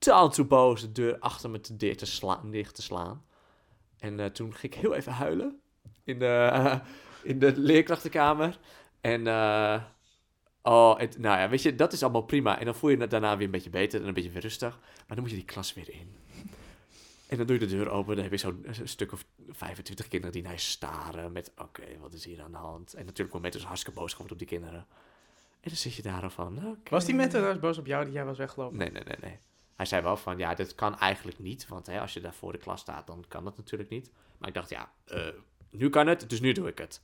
taal 0.00 0.30
toe 0.30 0.44
boos 0.44 0.80
de 0.80 0.92
deur 0.92 1.18
achter 1.18 1.50
me 1.50 1.60
te 1.60 1.76
dicht 1.76 1.98
te 1.98 2.06
slaan. 2.06 2.50
Dicht 2.50 2.74
te 2.74 2.82
slaan. 2.82 3.24
En 3.98 4.20
eh, 4.20 4.26
toen 4.26 4.54
ging 4.54 4.72
ik 4.72 4.80
heel 4.80 4.94
even 4.94 5.12
huilen 5.12 5.60
in 6.04 6.18
de, 6.18 6.80
in 7.22 7.38
de 7.38 7.56
leerkrachtenkamer. 7.56 8.58
En 9.00 9.26
eh, 9.26 9.82
oh, 10.62 10.98
het, 10.98 11.18
nou 11.18 11.38
ja, 11.38 11.48
weet 11.48 11.62
je, 11.62 11.74
dat 11.74 11.92
is 11.92 12.02
allemaal 12.02 12.22
prima. 12.22 12.58
En 12.58 12.64
dan 12.64 12.74
voel 12.74 12.90
je 12.90 12.96
het 12.96 13.10
daarna 13.10 13.36
weer 13.36 13.46
een 13.46 13.52
beetje 13.52 13.70
beter 13.70 14.00
en 14.00 14.08
een 14.08 14.14
beetje 14.14 14.30
weer 14.30 14.42
rustig. 14.42 14.78
Maar 14.78 15.16
dan 15.16 15.20
moet 15.20 15.30
je 15.30 15.36
die 15.36 15.44
klas 15.44 15.74
weer 15.74 15.90
in. 15.90 16.16
En 17.28 17.36
dan 17.36 17.46
doe 17.46 17.58
je 17.58 17.66
de 17.66 17.76
deur 17.76 17.90
open, 17.90 18.14
dan 18.14 18.22
heb 18.22 18.32
je 18.32 18.38
zo'n 18.38 18.64
een 18.64 18.88
stuk 18.88 19.12
of 19.12 19.24
25 19.48 20.08
kinderen 20.08 20.32
die 20.34 20.42
naar 20.42 20.52
je 20.52 20.58
staren 20.58 21.32
met, 21.32 21.52
oké, 21.56 21.82
wat 22.00 22.14
is 22.14 22.24
hier 22.24 22.42
aan 22.42 22.50
de 22.50 22.56
hand? 22.56 22.94
En 22.94 23.04
natuurlijk 23.04 23.34
moment 23.34 23.54
is 23.54 23.62
hartstikke 23.62 24.00
boos 24.00 24.16
op 24.16 24.38
die 24.38 24.46
kinderen. 24.46 24.86
En 25.60 25.68
dan 25.68 25.76
zit 25.76 25.94
je 25.94 26.02
daar 26.02 26.30
van. 26.30 26.78
Was 26.88 27.04
die 27.04 27.28
trouwens 27.28 27.60
boos 27.60 27.78
op 27.78 27.86
jou 27.86 28.04
die 28.04 28.12
jij 28.12 28.24
was 28.24 28.38
weggelopen? 28.38 28.78
Nee, 28.78 28.90
nee, 28.90 29.02
nee, 29.04 29.16
nee. 29.20 29.38
Hij 29.80 29.88
zei 29.88 30.02
wel 30.02 30.16
van, 30.16 30.38
ja, 30.38 30.54
dit 30.54 30.74
kan 30.74 30.98
eigenlijk 30.98 31.38
niet. 31.38 31.68
Want 31.68 31.86
hè, 31.86 32.00
als 32.00 32.12
je 32.12 32.20
daar 32.20 32.34
voor 32.34 32.52
de 32.52 32.58
klas 32.58 32.80
staat, 32.80 33.06
dan 33.06 33.24
kan 33.28 33.44
dat 33.44 33.56
natuurlijk 33.56 33.90
niet. 33.90 34.10
Maar 34.38 34.48
ik 34.48 34.54
dacht, 34.54 34.70
ja, 34.70 34.92
eh, 35.04 35.26
nu 35.70 35.90
kan 35.90 36.06
het, 36.06 36.30
dus 36.30 36.40
nu 36.40 36.52
doe 36.52 36.68
ik 36.68 36.78
het. 36.78 37.02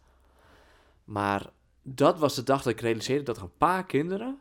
Maar 1.04 1.50
dat 1.82 2.18
was 2.18 2.34
de 2.34 2.42
dag 2.42 2.62
dat 2.62 2.72
ik 2.72 2.80
realiseerde 2.80 3.22
dat 3.22 3.36
er 3.36 3.42
een 3.42 3.56
paar 3.56 3.86
kinderen... 3.86 4.40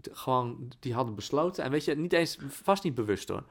gewoon, 0.00 0.72
die 0.80 0.94
hadden 0.94 1.14
besloten... 1.14 1.64
En 1.64 1.70
weet 1.70 1.84
je, 1.84 1.96
niet 1.96 2.12
eens, 2.12 2.38
vast 2.48 2.84
niet 2.84 2.94
bewust 2.94 3.28
hoor. 3.28 3.44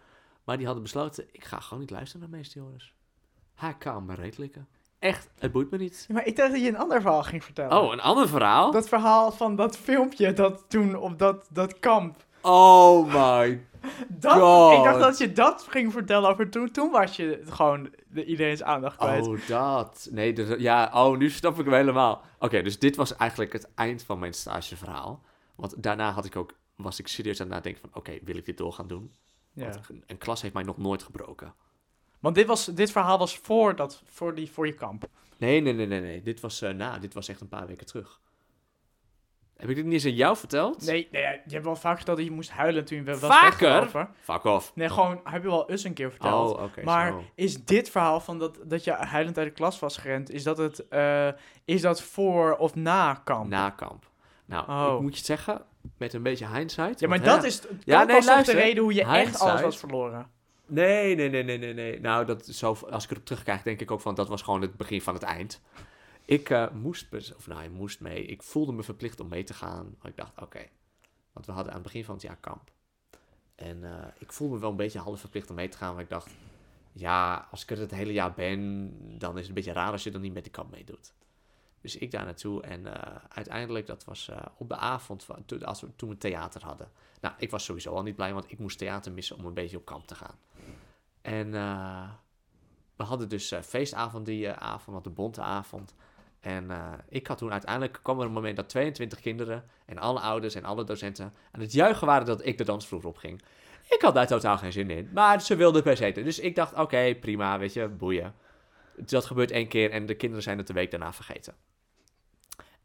Maar 0.44 0.58
die 0.58 0.66
hadden 0.66 0.84
besloten, 0.84 1.28
ik 1.32 1.46
ga 1.46 1.60
gewoon 1.60 1.80
niet 1.80 1.92
luisteren 1.92 2.30
naar 2.30 2.38
meester 2.38 2.62
Joris. 2.62 2.94
Hij 3.54 3.78
kan 3.78 4.06
me 4.06 4.16
reet 4.16 4.38
likken. 4.38 4.68
Echt, 5.00 5.30
het 5.38 5.52
boeit 5.52 5.72
me 5.72 5.78
niet. 5.78 6.06
Ja, 6.08 6.14
maar 6.14 6.26
ik 6.26 6.36
dacht 6.36 6.52
dat 6.52 6.62
je 6.62 6.68
een 6.68 6.78
ander 6.78 7.02
verhaal 7.02 7.24
ging 7.24 7.44
vertellen. 7.44 7.82
Oh, 7.82 7.92
een 7.92 8.02
ander 8.02 8.28
verhaal? 8.28 8.72
Dat 8.72 8.88
verhaal 8.88 9.32
van 9.32 9.56
dat 9.56 9.78
filmpje 9.78 10.34
dat 10.34 10.66
toen 10.68 10.96
op 10.96 11.20
dat, 11.20 11.48
dat 11.52 11.80
kamp. 11.80 12.30
Oh 12.42 13.06
my 13.06 13.66
Dat, 14.08 14.32
God. 14.32 14.78
ik 14.78 14.84
dacht 14.84 15.00
dat 15.00 15.18
je 15.18 15.32
dat 15.32 15.66
ging 15.70 15.92
vertellen 15.92 16.30
over 16.30 16.50
toen. 16.50 16.72
Toen 16.72 16.92
was 16.92 17.16
je 17.16 17.42
gewoon 17.46 17.90
de, 18.08 18.26
iedereen's 18.26 18.64
aandacht 18.64 18.98
kwijt. 18.98 19.28
Oh, 19.28 19.48
dat. 19.48 20.08
Nee, 20.12 20.34
dus, 20.34 20.60
ja, 20.60 20.92
oh, 20.94 21.18
nu 21.18 21.30
snap 21.30 21.60
ik 21.60 21.66
hem 21.66 21.74
helemaal. 21.74 22.22
Oké, 22.40 22.62
dus 22.62 22.80
dit 22.80 22.96
was 22.96 23.16
eigenlijk 23.16 23.54
het 23.54 23.70
eind 23.76 24.04
van 24.04 24.20
mijn 24.20 24.34
stageverhaal. 24.34 25.24
Want 25.56 25.84
daarna 25.84 26.12
had 26.12 26.26
ik 26.26 26.36
ook, 26.36 26.54
was 26.76 27.00
ik 27.00 27.08
serieus 27.08 27.42
aan 27.42 27.46
het 27.46 27.56
nadenken 27.56 27.82
van, 27.82 27.90
oké, 27.94 28.18
wil 28.24 28.36
ik 28.36 28.46
dit 28.46 28.58
door 28.58 28.74
gaan 28.74 28.88
doen? 28.88 29.12
Ja. 29.54 29.70
Want 29.70 29.90
een, 30.06 30.18
klas 30.18 30.42
heeft 30.42 30.54
mij 30.54 30.64
nog 30.64 30.78
nooit 30.78 31.04
gebroken. 31.04 31.54
Want 32.20 32.36
dit, 32.36 32.48
was, 32.48 32.66
dit 32.66 32.92
verhaal 32.92 33.18
was 33.18 33.38
voor, 33.38 33.76
dat, 33.76 34.02
voor, 34.06 34.36
die, 34.36 34.52
voor 34.52 34.66
je 34.66 34.74
kamp. 34.74 35.08
Nee, 35.38 35.62
nee, 35.62 35.74
nee, 35.74 35.88
nee, 35.88 36.02
nee. 36.02 36.22
Dit 36.22 36.40
was, 36.40 36.62
eh, 36.62 36.74
na, 36.74 37.00
dit 37.00 37.14
was 37.14 37.28
echt 37.28 37.42
een 37.42 37.48
paar 37.48 37.68
weken 37.68 37.86
terug. 37.86 38.21
Heb 39.62 39.70
ik 39.70 39.76
dit 39.76 39.86
niet 39.86 39.94
eens 39.94 40.06
aan 40.06 40.14
jou 40.14 40.38
verteld? 40.38 40.86
Nee, 40.86 41.08
nee, 41.12 41.22
je 41.22 41.54
hebt 41.54 41.66
wel 41.66 41.76
vaak 41.76 41.96
verteld 41.96 42.18
dat 42.18 42.26
je 42.26 42.32
moest 42.32 42.52
huilen 42.52 42.86
toen 42.86 42.98
je 42.98 43.04
was 43.04 43.20
Vaker? 43.20 44.08
Fuck 44.22 44.44
off. 44.44 44.72
Nee, 44.76 44.90
gewoon, 44.90 45.20
heb 45.24 45.44
je 45.44 45.50
wel 45.50 45.70
eens 45.70 45.84
een 45.84 45.94
keer 45.94 46.10
verteld. 46.10 46.56
Oh, 46.56 46.64
oké, 46.64 46.84
maar 46.84 47.12
zo. 47.12 47.24
is 47.36 47.64
dit 47.66 47.90
verhaal 47.90 48.20
van 48.20 48.40
dat, 48.40 48.60
dat 48.64 48.84
je 48.84 48.92
huilend 48.92 49.38
uit 49.38 49.48
de 49.48 49.54
klas 49.54 49.80
was 49.80 49.98
gerend, 49.98 50.32
is 50.32 50.44
dat, 50.44 50.58
het, 50.58 50.88
eh, 50.88 51.28
is 51.66 51.82
dat 51.82 52.02
voor 52.02 52.56
of 52.58 52.76
na 52.76 53.14
kamp? 53.24 53.50
Na 53.50 53.70
kamp. 53.70 54.10
Nou, 54.46 54.72
Oh. 54.72 54.96
ik 54.96 55.02
moet 55.02 55.18
je 55.18 55.26
zeggen, 55.26 55.62
met 55.98 56.14
een 56.14 56.24
beetje 56.24 56.48
hindsight. 56.48 57.00
ja, 57.00 57.08
maar 57.08 57.20
want, 57.20 57.30
dat 57.30 57.42
hè, 57.42 57.48
is 57.48 57.62
Ja, 57.84 58.04
nee, 58.04 58.22
de 58.22 58.52
reden 58.52 58.84
hoe 58.84 58.94
je 58.94 59.04
echt 59.04 59.40
alles 59.40 59.62
was 59.62 59.78
verloren. 59.78 60.30
Nee, 60.66 61.16
nee, 61.16 61.30
nee, 61.30 61.44
nee, 61.44 61.58
nee, 61.58 61.74
nee. 61.74 62.00
Nou, 62.00 62.26
dat, 62.26 62.46
zo, 62.46 62.78
als 62.90 63.04
ik 63.04 63.12
erop 63.12 63.26
terugkijk, 63.26 63.64
denk 63.64 63.82
ik 63.82 63.92
ook 63.92 64.02
van, 64.02 64.16
dat 64.16 64.28
was 64.28 64.42
gewoon 64.42 64.62
het 64.62 64.76
begin 64.78 65.02
van 65.02 65.14
het 65.14 65.24
eind. 65.24 65.62
Ik 66.26 66.50
eh, 66.50 66.72
moest, 66.72 67.34
of 67.36 67.48
nou, 67.48 67.64
ik 67.64 67.72
moest 67.72 68.00
mee. 68.00 68.26
Ik 68.26 68.44
voelde 68.44 68.72
me 68.72 68.84
verplicht 68.84 69.20
om 69.20 69.28
mee 69.28 69.44
te 69.44 69.54
gaan. 69.54 69.96
Maar 70.02 70.12
ik 70.12 70.18
dacht, 70.18 70.42
oké. 70.42 70.68
Want 71.32 71.46
we 71.46 71.52
hadden 71.52 71.72
aan 71.74 71.80
het 71.80 71.88
begin 71.88 72.06
van 72.06 72.14
het 72.14 72.24
jaar 72.24 72.38
kamp. 72.38 72.72
En 73.56 73.84
eh, 73.84 74.08
ik 74.18 74.34
voelde 74.34 74.54
me 74.54 74.60
wel 74.60 74.70
een 74.70 74.76
beetje 74.76 75.00
half 75.00 75.20
verplicht 75.20 75.50
om 75.50 75.56
mee 75.56 75.68
te 75.68 75.78
gaan. 75.78 75.94
Maar 75.94 76.04
ik 76.04 76.10
dacht, 76.10 76.32
ja, 76.92 77.48
als 77.52 77.62
ik 77.64 77.72
er 77.72 77.80
het 77.80 77.92
hele 77.92 78.14
jaar 78.14 78.34
ben, 78.34 78.92
dan 79.18 79.34
is 79.34 79.40
het 79.40 79.48
een 79.48 79.54
beetje 79.54 79.74
raar 79.74 79.92
als 79.92 80.04
je 80.04 80.12
dan 80.12 80.22
niet 80.22 80.34
met 80.34 80.44
de 80.44 80.50
kamp 80.50 80.72
meedoet. 80.72 81.14
Dus 81.82 81.98
ik 81.98 82.12
daar 82.12 82.26
naartoe 82.26 82.62
en 82.62 82.86
eh, 82.86 83.16
uiteindelijk, 83.30 83.86
dat 83.86 84.04
was 84.04 84.32
op 84.58 84.70
de 84.70 84.76
avond, 84.76 85.28
als 85.64 85.82
we, 85.82 85.96
toen 85.96 86.10
we 86.10 86.18
theater 86.18 86.64
hadden. 86.64 86.92
Nou, 87.22 87.36
ik 87.38 87.50
was 87.50 87.64
sowieso 87.64 87.94
al 87.94 88.04
niet 88.04 88.16
blij, 88.16 88.34
want 88.34 88.52
ik 88.52 88.60
moest 88.60 88.78
theater 88.78 89.12
missen 89.12 89.38
om 89.38 89.46
een 89.46 89.54
beetje 89.54 89.78
op 89.78 89.86
kamp 89.86 90.08
te 90.08 90.16
gaan. 90.16 90.36
En 91.22 91.52
we 92.96 93.04
hadden 93.04 93.30
dus 93.30 93.54
feestavond 93.64 94.26
die 94.26 94.52
avond, 94.52 94.96
wat 94.96 95.04
de 95.04 95.10
bonte 95.10 95.42
avond. 95.42 95.96
En 96.42 96.72
eh, 96.72 96.94
ik 97.10 97.28
had 97.28 97.38
toen 97.38 97.52
uiteindelijk, 97.52 98.00
kwam 98.02 98.20
er 98.20 98.26
een 98.26 98.32
moment 98.32 98.56
dat 98.56 98.70
22 98.70 99.20
kinderen 99.20 99.64
en 99.86 99.98
alle 99.98 100.20
ouders 100.20 100.56
en 100.56 100.64
alle 100.64 100.84
docenten 100.84 101.34
aan 101.52 101.62
het 101.62 101.72
juichen 101.72 102.08
waren 102.08 102.26
dat 102.26 102.46
ik 102.46 102.58
de 102.58 102.64
dansvloer 102.64 103.06
op 103.06 103.18
ging. 103.18 103.42
Ik 103.90 104.02
had 104.02 104.14
daar 104.14 104.28
totaal 104.28 104.58
geen 104.58 104.72
zin 104.72 104.90
in, 104.90 105.10
maar 105.14 105.42
ze 105.42 105.56
wilden 105.56 105.84
per 105.84 105.98
se. 105.98 106.12
Dus 106.12 106.40
ik 106.40 106.56
dacht, 106.56 106.74
oké, 106.74 107.16
prima, 107.16 107.60
weet 107.60 107.74
je, 107.74 107.88
boeien. 107.88 108.34
Dat 108.96 109.26
gebeurt 109.26 109.52
één 109.52 109.68
keer 109.68 109.92
en 109.92 110.06
de 110.06 110.16
kinderen 110.16 110.44
zijn 110.44 110.58
het 110.58 110.68
de 110.68 110.74
week 110.74 110.92
daarna 110.92 111.14
vergeten. 111.14 111.54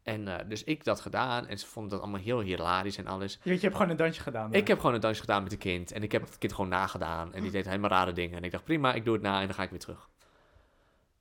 En 0.03 0.27
eh, 0.27 0.49
dus 0.49 0.63
ik 0.63 0.83
dat 0.83 1.01
gedaan 1.01 1.47
en 1.47 1.59
ze 1.59 1.65
vonden 1.65 1.91
dat 1.91 2.01
allemaal 2.01 2.21
heel 2.21 2.39
hilarisch 2.39 2.97
en 2.97 3.07
alles. 3.07 3.33
Je, 3.33 3.49
weet, 3.49 3.59
je 3.59 3.65
hebt 3.65 3.75
gewoon 3.75 3.91
een 3.91 3.97
dansje 3.97 4.21
gedaan. 4.21 4.53
Ik 4.53 4.67
heb 4.67 4.79
gewoon 4.79 4.95
een 4.95 5.01
dansje 5.01 5.21
gedaan 5.21 5.43
met 5.43 5.51
een 5.51 5.57
kind. 5.57 5.91
En 5.91 6.03
ik 6.03 6.11
heb 6.11 6.21
het 6.21 6.37
kind 6.37 6.53
gewoon 6.53 6.69
nagedaan. 6.69 7.33
En 7.33 7.41
die 7.41 7.51
deed 7.51 7.65
helemaal 7.65 7.89
rare 7.89 8.13
dingen. 8.13 8.37
En 8.37 8.43
ik 8.43 8.51
dacht, 8.51 8.63
prima, 8.63 8.93
ik 8.93 9.05
doe 9.05 9.13
het 9.13 9.23
na 9.23 9.39
en 9.39 9.45
dan 9.45 9.55
ga 9.55 9.63
ik 9.63 9.69
weer 9.69 9.79
terug. 9.79 10.09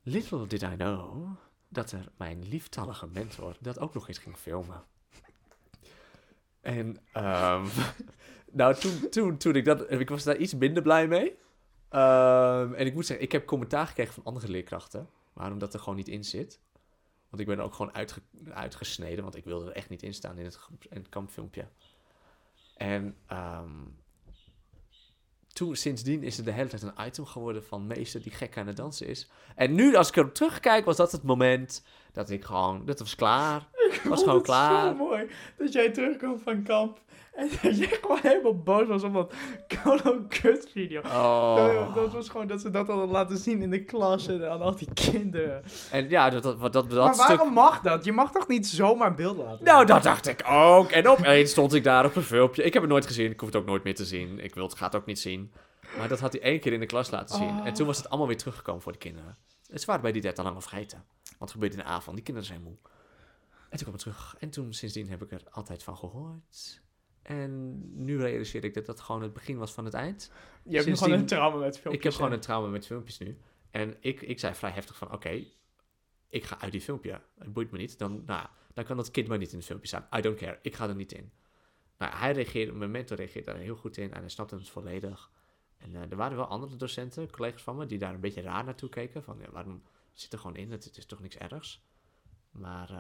Little 0.03 0.47
did 0.47 0.63
I 0.63 0.77
know 0.77 1.37
dat 1.69 1.93
er 1.93 2.09
mijn 2.17 2.49
lieftallige 2.49 3.07
mentor 3.07 3.57
dat 3.61 3.79
ook 3.79 3.95
nog 3.95 4.09
eens 4.09 4.19
ging 4.19 4.37
filmen. 4.37 4.85
En 6.61 6.97
ehm, 7.13 7.67
nou, 8.53 8.75
toen, 8.75 9.09
toen, 9.09 9.37
toen 9.37 9.55
ik 9.57 9.65
dat... 9.65 9.91
Ik 9.91 10.09
was 10.09 10.25
daar 10.25 10.37
iets 10.37 10.55
minder 10.55 10.83
blij 10.83 11.09
mee. 11.09 11.37
Ehm, 11.89 12.75
en 12.75 12.87
ik 12.87 12.95
moet 12.95 13.07
zeggen, 13.07 13.27
ik 13.27 13.33
heb 13.33 13.47
commentaar 13.47 13.87
gekregen 13.87 14.15
van 14.15 14.25
andere 14.25 14.49
leerkrachten. 14.49 15.09
Waarom 15.33 15.59
dat 15.59 15.75
er 15.75 15.81
gewoon 15.81 15.97
niet 15.97 16.09
in 16.09 16.25
zit. 16.25 16.61
Want 17.29 17.43
ik 17.43 17.47
ben 17.49 17.61
ook 17.61 17.75
gewoon 17.75 17.95
uitge- 17.95 18.23
uitgesneden. 18.51 19.23
Want 19.23 19.37
ik 19.37 19.45
wilde 19.45 19.67
er 19.67 19.77
echt 19.77 19.89
niet 19.89 20.03
in 20.03 20.15
staan 20.15 20.39
in 20.39 20.45
het, 20.45 20.59
in 20.89 20.97
het 20.97 21.09
kampfilmpje. 21.09 21.69
En 22.77 23.17
ehm, 23.27 23.71
toen, 25.57 25.77
sindsdien 25.77 26.23
is 26.23 26.37
het 26.37 26.45
de 26.45 26.53
hele 26.53 26.69
tijd 26.69 26.83
een 26.83 27.07
item 27.07 27.25
geworden 27.25 27.65
van 27.65 27.87
meester 27.87 28.23
die 28.23 28.33
gek 28.33 28.57
aan 28.57 28.67
het 28.67 28.77
dansen 28.77 29.07
is. 29.07 29.29
En 29.55 29.75
nu, 29.75 29.95
als 29.95 30.09
ik 30.09 30.17
erop 30.17 30.35
terugkijk, 30.35 30.85
was 30.85 30.97
dat 30.97 31.13
het 31.13 31.23
moment 31.23 31.83
dat 32.17 32.31
ik 32.31 32.45
gewoon, 32.45 32.83
dat 32.85 32.99
was 32.99 33.15
klaar. 33.15 33.69
was 34.05 34.21
gewoon 34.21 34.35
het 34.35 34.45
klaar. 34.45 34.87
zo 34.87 34.95
mooi 34.95 35.27
dat 35.59 35.73
jij 35.73 35.91
terugkomt 35.91 36.43
van 36.43 36.63
kamp 36.63 36.99
en 37.35 37.49
dat 37.63 37.79
je 37.79 37.87
gewoon 38.01 38.19
helemaal 38.23 38.63
boos 38.63 38.87
was 38.87 39.03
om 39.03 39.13
dat 39.13 39.35
Colo 39.83 40.25
Kut 40.29 40.69
video. 40.73 41.01
Oh. 41.01 41.57
Dat, 41.57 41.95
dat 41.95 42.13
was 42.13 42.29
gewoon 42.29 42.47
dat 42.47 42.61
ze 42.61 42.71
dat 42.71 42.87
hadden 42.87 43.09
laten 43.09 43.37
zien 43.37 43.63
in 43.63 43.71
de 43.71 43.85
klas 43.85 44.29
en 44.29 44.51
aan 44.51 44.61
al 44.61 44.77
die 44.77 44.89
kinderen. 44.95 45.63
En 45.91 46.09
ja, 46.09 46.31
dat, 46.31 46.43
dat, 46.43 46.61
dat, 46.61 46.73
dat, 46.73 46.91
maar 46.91 47.15
stuk... 47.15 47.27
waarom 47.27 47.53
mag 47.53 47.81
dat? 47.81 48.05
Je 48.05 48.13
mag 48.13 48.33
toch 48.33 48.49
niet 48.49 48.67
zomaar 48.67 49.09
een 49.09 49.17
beeld 49.17 49.37
laten 49.37 49.65
Nou, 49.65 49.87
dat 49.87 50.03
dacht 50.03 50.27
ik 50.27 50.45
ook. 50.49 50.91
En 50.91 51.09
opeens 51.09 51.51
stond 51.51 51.75
ik 51.75 51.85
daar 51.85 52.05
op 52.05 52.17
een 52.17 52.23
filmpje. 52.23 52.63
Ik 52.63 52.73
heb 52.73 52.83
het 52.83 52.91
nooit 52.91 53.07
gezien. 53.07 53.31
Ik 53.31 53.41
hoef 53.41 53.49
het 53.49 53.59
ook 53.59 53.67
nooit 53.67 53.85
meer 53.85 53.95
te 53.95 54.05
zien. 54.05 54.39
Ik 54.39 54.55
wil 54.55 54.65
het, 54.65 54.75
ga 54.75 54.85
het 54.85 54.95
ook 54.95 55.07
niet 55.07 55.19
zien. 55.19 55.53
Maar 55.99 56.09
dat 56.09 56.21
had 56.21 56.33
hij 56.33 56.43
één 56.43 56.61
keer 56.61 56.73
in 56.73 56.81
de 56.81 56.87
klas 56.87 57.11
laten 57.11 57.37
zien. 57.37 57.49
Oh. 57.49 57.67
En 57.67 57.75
toen 57.75 57.87
was 57.87 57.97
het 57.97 58.09
allemaal 58.09 58.27
weer 58.27 58.37
teruggekomen 58.37 58.83
voor 58.83 58.93
de 58.93 58.99
kinderen. 58.99 59.37
Ze 59.75 59.87
waren 59.87 60.03
bij 60.03 60.13
die 60.13 60.23
tijd 60.23 60.39
al 60.39 60.45
lang 60.45 60.63
vergeten. 60.63 61.05
Want 61.25 61.41
het 61.41 61.51
gebeurde 61.51 61.77
in 61.77 61.83
de 61.83 61.89
avond. 61.89 62.17
Die 62.17 62.25
kinderen 62.25 62.49
zijn 62.49 62.63
moe. 62.63 62.77
En 63.71 63.79
toen 63.79 63.79
kwam 63.79 63.93
het 63.93 63.99
terug. 64.03 64.37
En 64.39 64.51
toen, 64.51 64.73
sindsdien 64.75 65.09
heb 65.09 65.23
ik 65.23 65.33
er 65.33 65.43
altijd 65.51 65.83
van 65.83 65.97
gehoord. 65.97 66.81
En 67.23 67.81
nu 68.05 68.19
realiseer 68.19 68.65
ik 68.65 68.75
dat 68.75 68.87
dat 68.87 69.01
gewoon 69.01 69.23
het 69.23 69.33
begin 69.33 69.57
was 69.57 69.73
van 69.73 69.85
het 69.85 69.95
eind. 69.95 70.31
Je 70.65 70.71
hebt 70.73 70.85
sindsdien- 70.85 70.97
gewoon 70.97 71.19
een 71.21 71.27
trauma 71.27 71.57
met 71.57 71.73
filmpjes. 71.75 71.95
Ik 71.95 72.03
heb 72.03 72.13
gewoon 72.13 72.33
een 72.33 72.41
trauma 72.41 72.69
met 72.69 72.87
filmpjes 72.87 73.19
nu. 73.19 73.39
En 73.71 73.97
ik, 74.01 74.21
ik 74.21 74.39
zei 74.39 74.55
vrij 74.55 74.71
heftig 74.71 74.97
van, 74.97 75.13
oké, 75.13 75.45
ik 76.29 76.45
ga 76.45 76.61
uit 76.61 76.73
die 76.73 76.81
filmpje. 76.81 77.21
Het 77.39 77.53
boeit 77.53 77.71
me 77.71 77.79
niet. 77.79 77.99
Dan, 77.99 78.23
nou, 78.27 78.47
dan 78.75 78.85
kan 78.85 78.97
dat 78.97 79.11
kind 79.11 79.29
maar 79.29 79.39
niet 79.39 79.51
in 79.51 79.57
het 79.57 79.67
filmpje 79.67 79.89
staan. 79.89 80.07
I 80.17 80.21
don't 80.21 80.39
care. 80.39 80.59
Ik 80.63 80.75
ga 80.75 80.89
er 80.89 80.95
niet 80.95 81.13
in. 81.13 81.33
Nou, 81.99 82.15
hij 82.17 82.33
reageerde, 82.33 82.73
mijn 82.73 82.91
mentor 82.91 83.17
reageerde 83.17 83.51
daar 83.51 83.61
heel 83.61 83.77
goed 83.77 83.97
in 83.97 84.13
en 84.13 84.21
hij 84.21 84.29
snapte 84.29 84.55
het 84.55 84.69
volledig. 84.69 85.31
En 85.87 86.03
eh, 86.03 86.11
er 86.11 86.17
waren 86.17 86.37
wel 86.37 86.47
andere 86.47 86.77
docenten, 86.77 87.31
collega's 87.31 87.63
van 87.63 87.77
me, 87.77 87.87
die 87.87 87.99
daar 87.99 88.15
een 88.15 88.21
beetje 88.21 88.41
raar 88.43 88.65
naartoe 88.65 88.89
keken. 88.89 89.23
Van, 89.23 89.37
ja, 89.41 89.51
waarom 89.51 89.83
zit 90.13 90.33
er 90.33 90.39
gewoon 90.39 90.57
in? 90.57 90.71
Het, 90.71 90.85
het 90.85 90.97
is 90.97 91.07
toch 91.07 91.21
niks 91.21 91.37
ergs? 91.37 91.85
Maar 92.51 92.91
eh, 92.91 92.97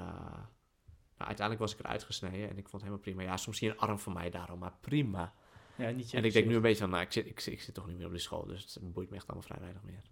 nou, 1.16 1.29
uiteindelijk 1.29 1.59
was 1.59 1.72
ik 1.72 1.79
eruit 1.79 2.05
gesneden 2.05 2.49
en 2.49 2.59
ik 2.59 2.68
vond 2.68 2.72
het 2.72 2.81
helemaal 2.83 2.99
prima. 2.99 3.22
Ja, 3.22 3.37
soms 3.37 3.59
zie 3.59 3.66
je 3.68 3.72
een 3.75 3.81
arm 3.81 3.99
van 3.99 4.12
mij 4.12 4.31
daarom, 4.31 4.59
maar 4.59 4.72
prima. 4.81 5.33
Ja, 5.77 5.90
niet 5.90 6.14
En 6.14 6.25
ik 6.25 6.33
denk 6.33 6.46
nu 6.46 6.55
een 6.55 6.62
beetje 6.62 6.81
van, 6.81 6.90
nou, 6.90 7.03
ik 7.03 7.12
zit, 7.12 7.27
ik, 7.27 7.40
zit- 7.40 7.53
ik 7.53 7.61
zit 7.61 7.75
toch 7.75 7.87
niet 7.87 7.96
meer 7.96 8.07
op 8.07 8.12
de 8.12 8.18
school, 8.18 8.46
dus 8.46 8.75
het 8.75 8.92
boeit 8.92 9.11
me 9.11 9.16
echt 9.16 9.27
allemaal 9.27 9.46
vrij 9.46 9.61
weinig 9.61 9.83
meer. 9.83 10.03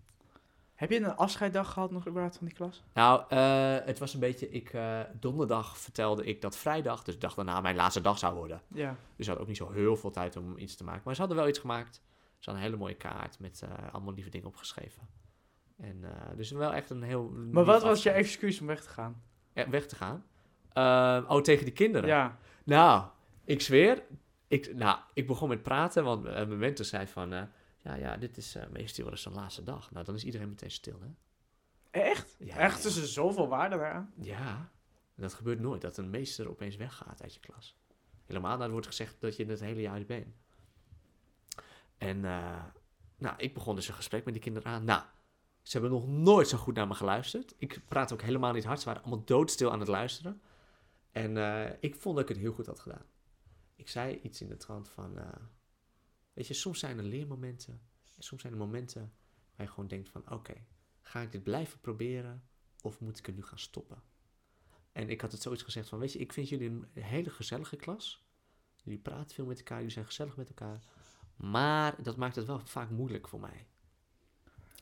Heb 0.74 0.90
je 0.90 0.96
een 0.96 1.16
afscheiddag 1.16 1.72
gehad 1.72 1.90
nog 1.90 2.06
überhaupt 2.08 2.36
van 2.36 2.46
die 2.46 2.56
klas? 2.56 2.82
Nou, 2.94 3.24
eh, 3.28 3.86
het 3.86 3.98
was 3.98 4.14
een 4.14 4.20
beetje, 4.20 4.50
ik, 4.50 4.72
donderdag 5.20 5.78
vertelde 5.78 6.24
ik 6.24 6.40
dat 6.40 6.56
vrijdag, 6.56 7.04
dus 7.04 7.14
de 7.14 7.20
dag 7.20 7.34
daarna 7.34 7.60
mijn 7.60 7.76
laatste 7.76 8.00
dag 8.00 8.18
zou 8.18 8.34
worden. 8.34 8.62
Ja. 8.68 8.90
Dus 9.16 9.24
ze 9.26 9.30
hadden 9.30 9.40
ook 9.40 9.46
niet 9.48 9.56
zo 9.56 9.70
heel 9.72 9.96
veel 9.96 10.10
tijd 10.10 10.36
om 10.36 10.58
iets 10.58 10.74
te 10.76 10.84
maken. 10.84 11.02
Maar 11.04 11.14
ze 11.14 11.20
hadden 11.20 11.38
wel 11.38 11.48
iets 11.48 11.58
gemaakt. 11.58 12.02
Een 12.46 12.56
hele 12.56 12.76
mooie 12.76 12.94
kaart 12.94 13.38
met 13.38 13.62
eh, 13.62 13.92
allemaal 13.92 14.14
lieve 14.14 14.30
dingen 14.30 14.46
opgeschreven. 14.46 15.08
En 15.76 16.04
eh, 16.04 16.36
dus 16.36 16.50
wel 16.50 16.74
echt 16.74 16.90
een 16.90 17.02
heel... 17.02 17.28
Maar 17.28 17.64
wat 17.64 17.82
was 17.82 18.02
je 18.02 18.10
excuus 18.10 18.60
om 18.60 18.66
weg 18.66 18.82
te 18.82 18.88
gaan? 18.88 19.22
weg 19.52 19.86
te 19.86 19.96
gaan? 19.96 20.24
Eh, 20.72 21.24
oh, 21.28 21.40
tegen 21.40 21.64
die 21.64 21.74
kinderen? 21.74 22.08
Ja. 22.08 22.38
Nou, 22.64 23.04
ik 23.44 23.60
zweer. 23.60 24.02
Ik, 24.48 24.74
nou, 24.74 24.98
ik 25.14 25.26
begon 25.26 25.48
met 25.48 25.62
praten, 25.62 26.04
want 26.04 26.22
mijn 26.22 26.58
mentor 26.58 26.84
zei 26.84 27.06
van... 27.06 27.30
ja, 27.78 27.94
ja, 27.94 28.16
dit 28.16 28.36
is 28.36 28.54
eh 28.54 28.68
meestal 28.70 29.04
wel 29.04 29.16
zijn 29.16 29.34
laatste 29.34 29.62
dag. 29.62 29.90
Nou, 29.90 30.04
dan 30.04 30.14
is 30.14 30.24
iedereen 30.24 30.48
meteen 30.48 30.70
stil, 30.70 31.00
hè? 31.00 31.08
Echt? 32.00 32.36
Ja, 32.38 32.56
Echt? 32.56 32.82
ja. 32.82 32.88
Is 32.88 32.96
er 32.96 33.06
zoveel 33.06 33.48
waarde 33.48 33.76
daaraan? 33.76 34.12
Ja, 34.20 34.70
dat 35.14 35.34
gebeurt 35.34 35.60
nooit, 35.60 35.80
dat 35.80 35.96
een 35.96 36.10
meester 36.10 36.48
opeens 36.48 36.76
weggaat 36.76 37.22
uit 37.22 37.34
je 37.34 37.40
klas. 37.40 37.76
Helemaal, 38.24 38.58
dan 38.58 38.70
wordt 38.70 38.86
gezegd 38.86 39.20
dat 39.20 39.36
je 39.36 39.46
het 39.46 39.60
hele 39.60 39.80
jaar 39.80 40.04
bent. 40.04 40.43
En 42.04 42.24
eh, 42.24 42.64
nou, 43.16 43.34
ik 43.36 43.54
begon 43.54 43.74
dus 43.74 43.88
een 43.88 43.94
gesprek 43.94 44.24
met 44.24 44.34
die 44.34 44.42
kinderen 44.42 44.72
aan. 44.72 44.84
Nou, 44.84 45.02
ze 45.62 45.78
hebben 45.78 45.90
nog 45.90 46.06
nooit 46.06 46.48
zo 46.48 46.58
goed 46.58 46.74
naar 46.74 46.86
me 46.86 46.94
geluisterd. 46.94 47.54
Ik 47.58 47.82
praat 47.88 48.12
ook 48.12 48.22
helemaal 48.22 48.52
niet 48.52 48.64
hard, 48.64 48.80
ze 48.80 48.86
waren 48.86 49.02
allemaal 49.02 49.24
doodstil 49.24 49.72
aan 49.72 49.80
het 49.80 49.88
luisteren. 49.88 50.42
En 51.12 51.36
eh, 51.36 51.76
ik 51.80 51.94
vond 51.94 52.16
dat 52.16 52.28
ik 52.28 52.34
het 52.34 52.44
heel 52.44 52.52
goed 52.52 52.66
had 52.66 52.80
gedaan. 52.80 53.06
Ik 53.76 53.88
zei 53.88 54.20
iets 54.22 54.40
in 54.40 54.48
de 54.48 54.56
trant 54.56 54.88
van, 54.88 55.18
eh, 55.18 55.28
weet 56.32 56.46
je, 56.46 56.54
soms 56.54 56.78
zijn 56.78 56.98
er 56.98 57.04
leermomenten. 57.04 57.80
En 58.16 58.22
soms 58.22 58.40
zijn 58.40 58.52
er 58.52 58.58
momenten 58.58 59.12
waar 59.56 59.66
je 59.66 59.72
gewoon 59.72 59.88
denkt 59.88 60.08
van, 60.08 60.30
oké, 60.30 60.54
ga 61.00 61.20
ik 61.20 61.32
dit 61.32 61.42
blijven 61.42 61.80
proberen 61.80 62.48
of 62.82 63.00
moet 63.00 63.18
ik 63.18 63.26
er 63.26 63.32
nu 63.32 63.42
gaan 63.42 63.58
stoppen? 63.58 64.02
En 64.92 65.08
ik 65.08 65.20
had 65.20 65.32
het 65.32 65.42
zoiets 65.42 65.62
gezegd 65.62 65.88
van, 65.88 65.98
weet 65.98 66.12
je, 66.12 66.18
ik 66.18 66.32
vind 66.32 66.48
jullie 66.48 66.68
een 66.68 66.88
hele 66.94 67.30
gezellige 67.30 67.76
klas. 67.76 68.26
Jullie 68.82 68.98
praten 68.98 69.34
veel 69.34 69.46
met 69.46 69.58
elkaar, 69.58 69.76
jullie 69.76 69.92
zijn 69.92 70.06
gezellig 70.06 70.36
met 70.36 70.48
elkaar. 70.48 70.82
Maar 71.36 71.94
dat 71.98 72.16
maakt 72.16 72.36
het 72.36 72.46
wel 72.46 72.60
vaak 72.64 72.90
moeilijk 72.90 73.28
voor 73.28 73.40
mij. 73.40 73.66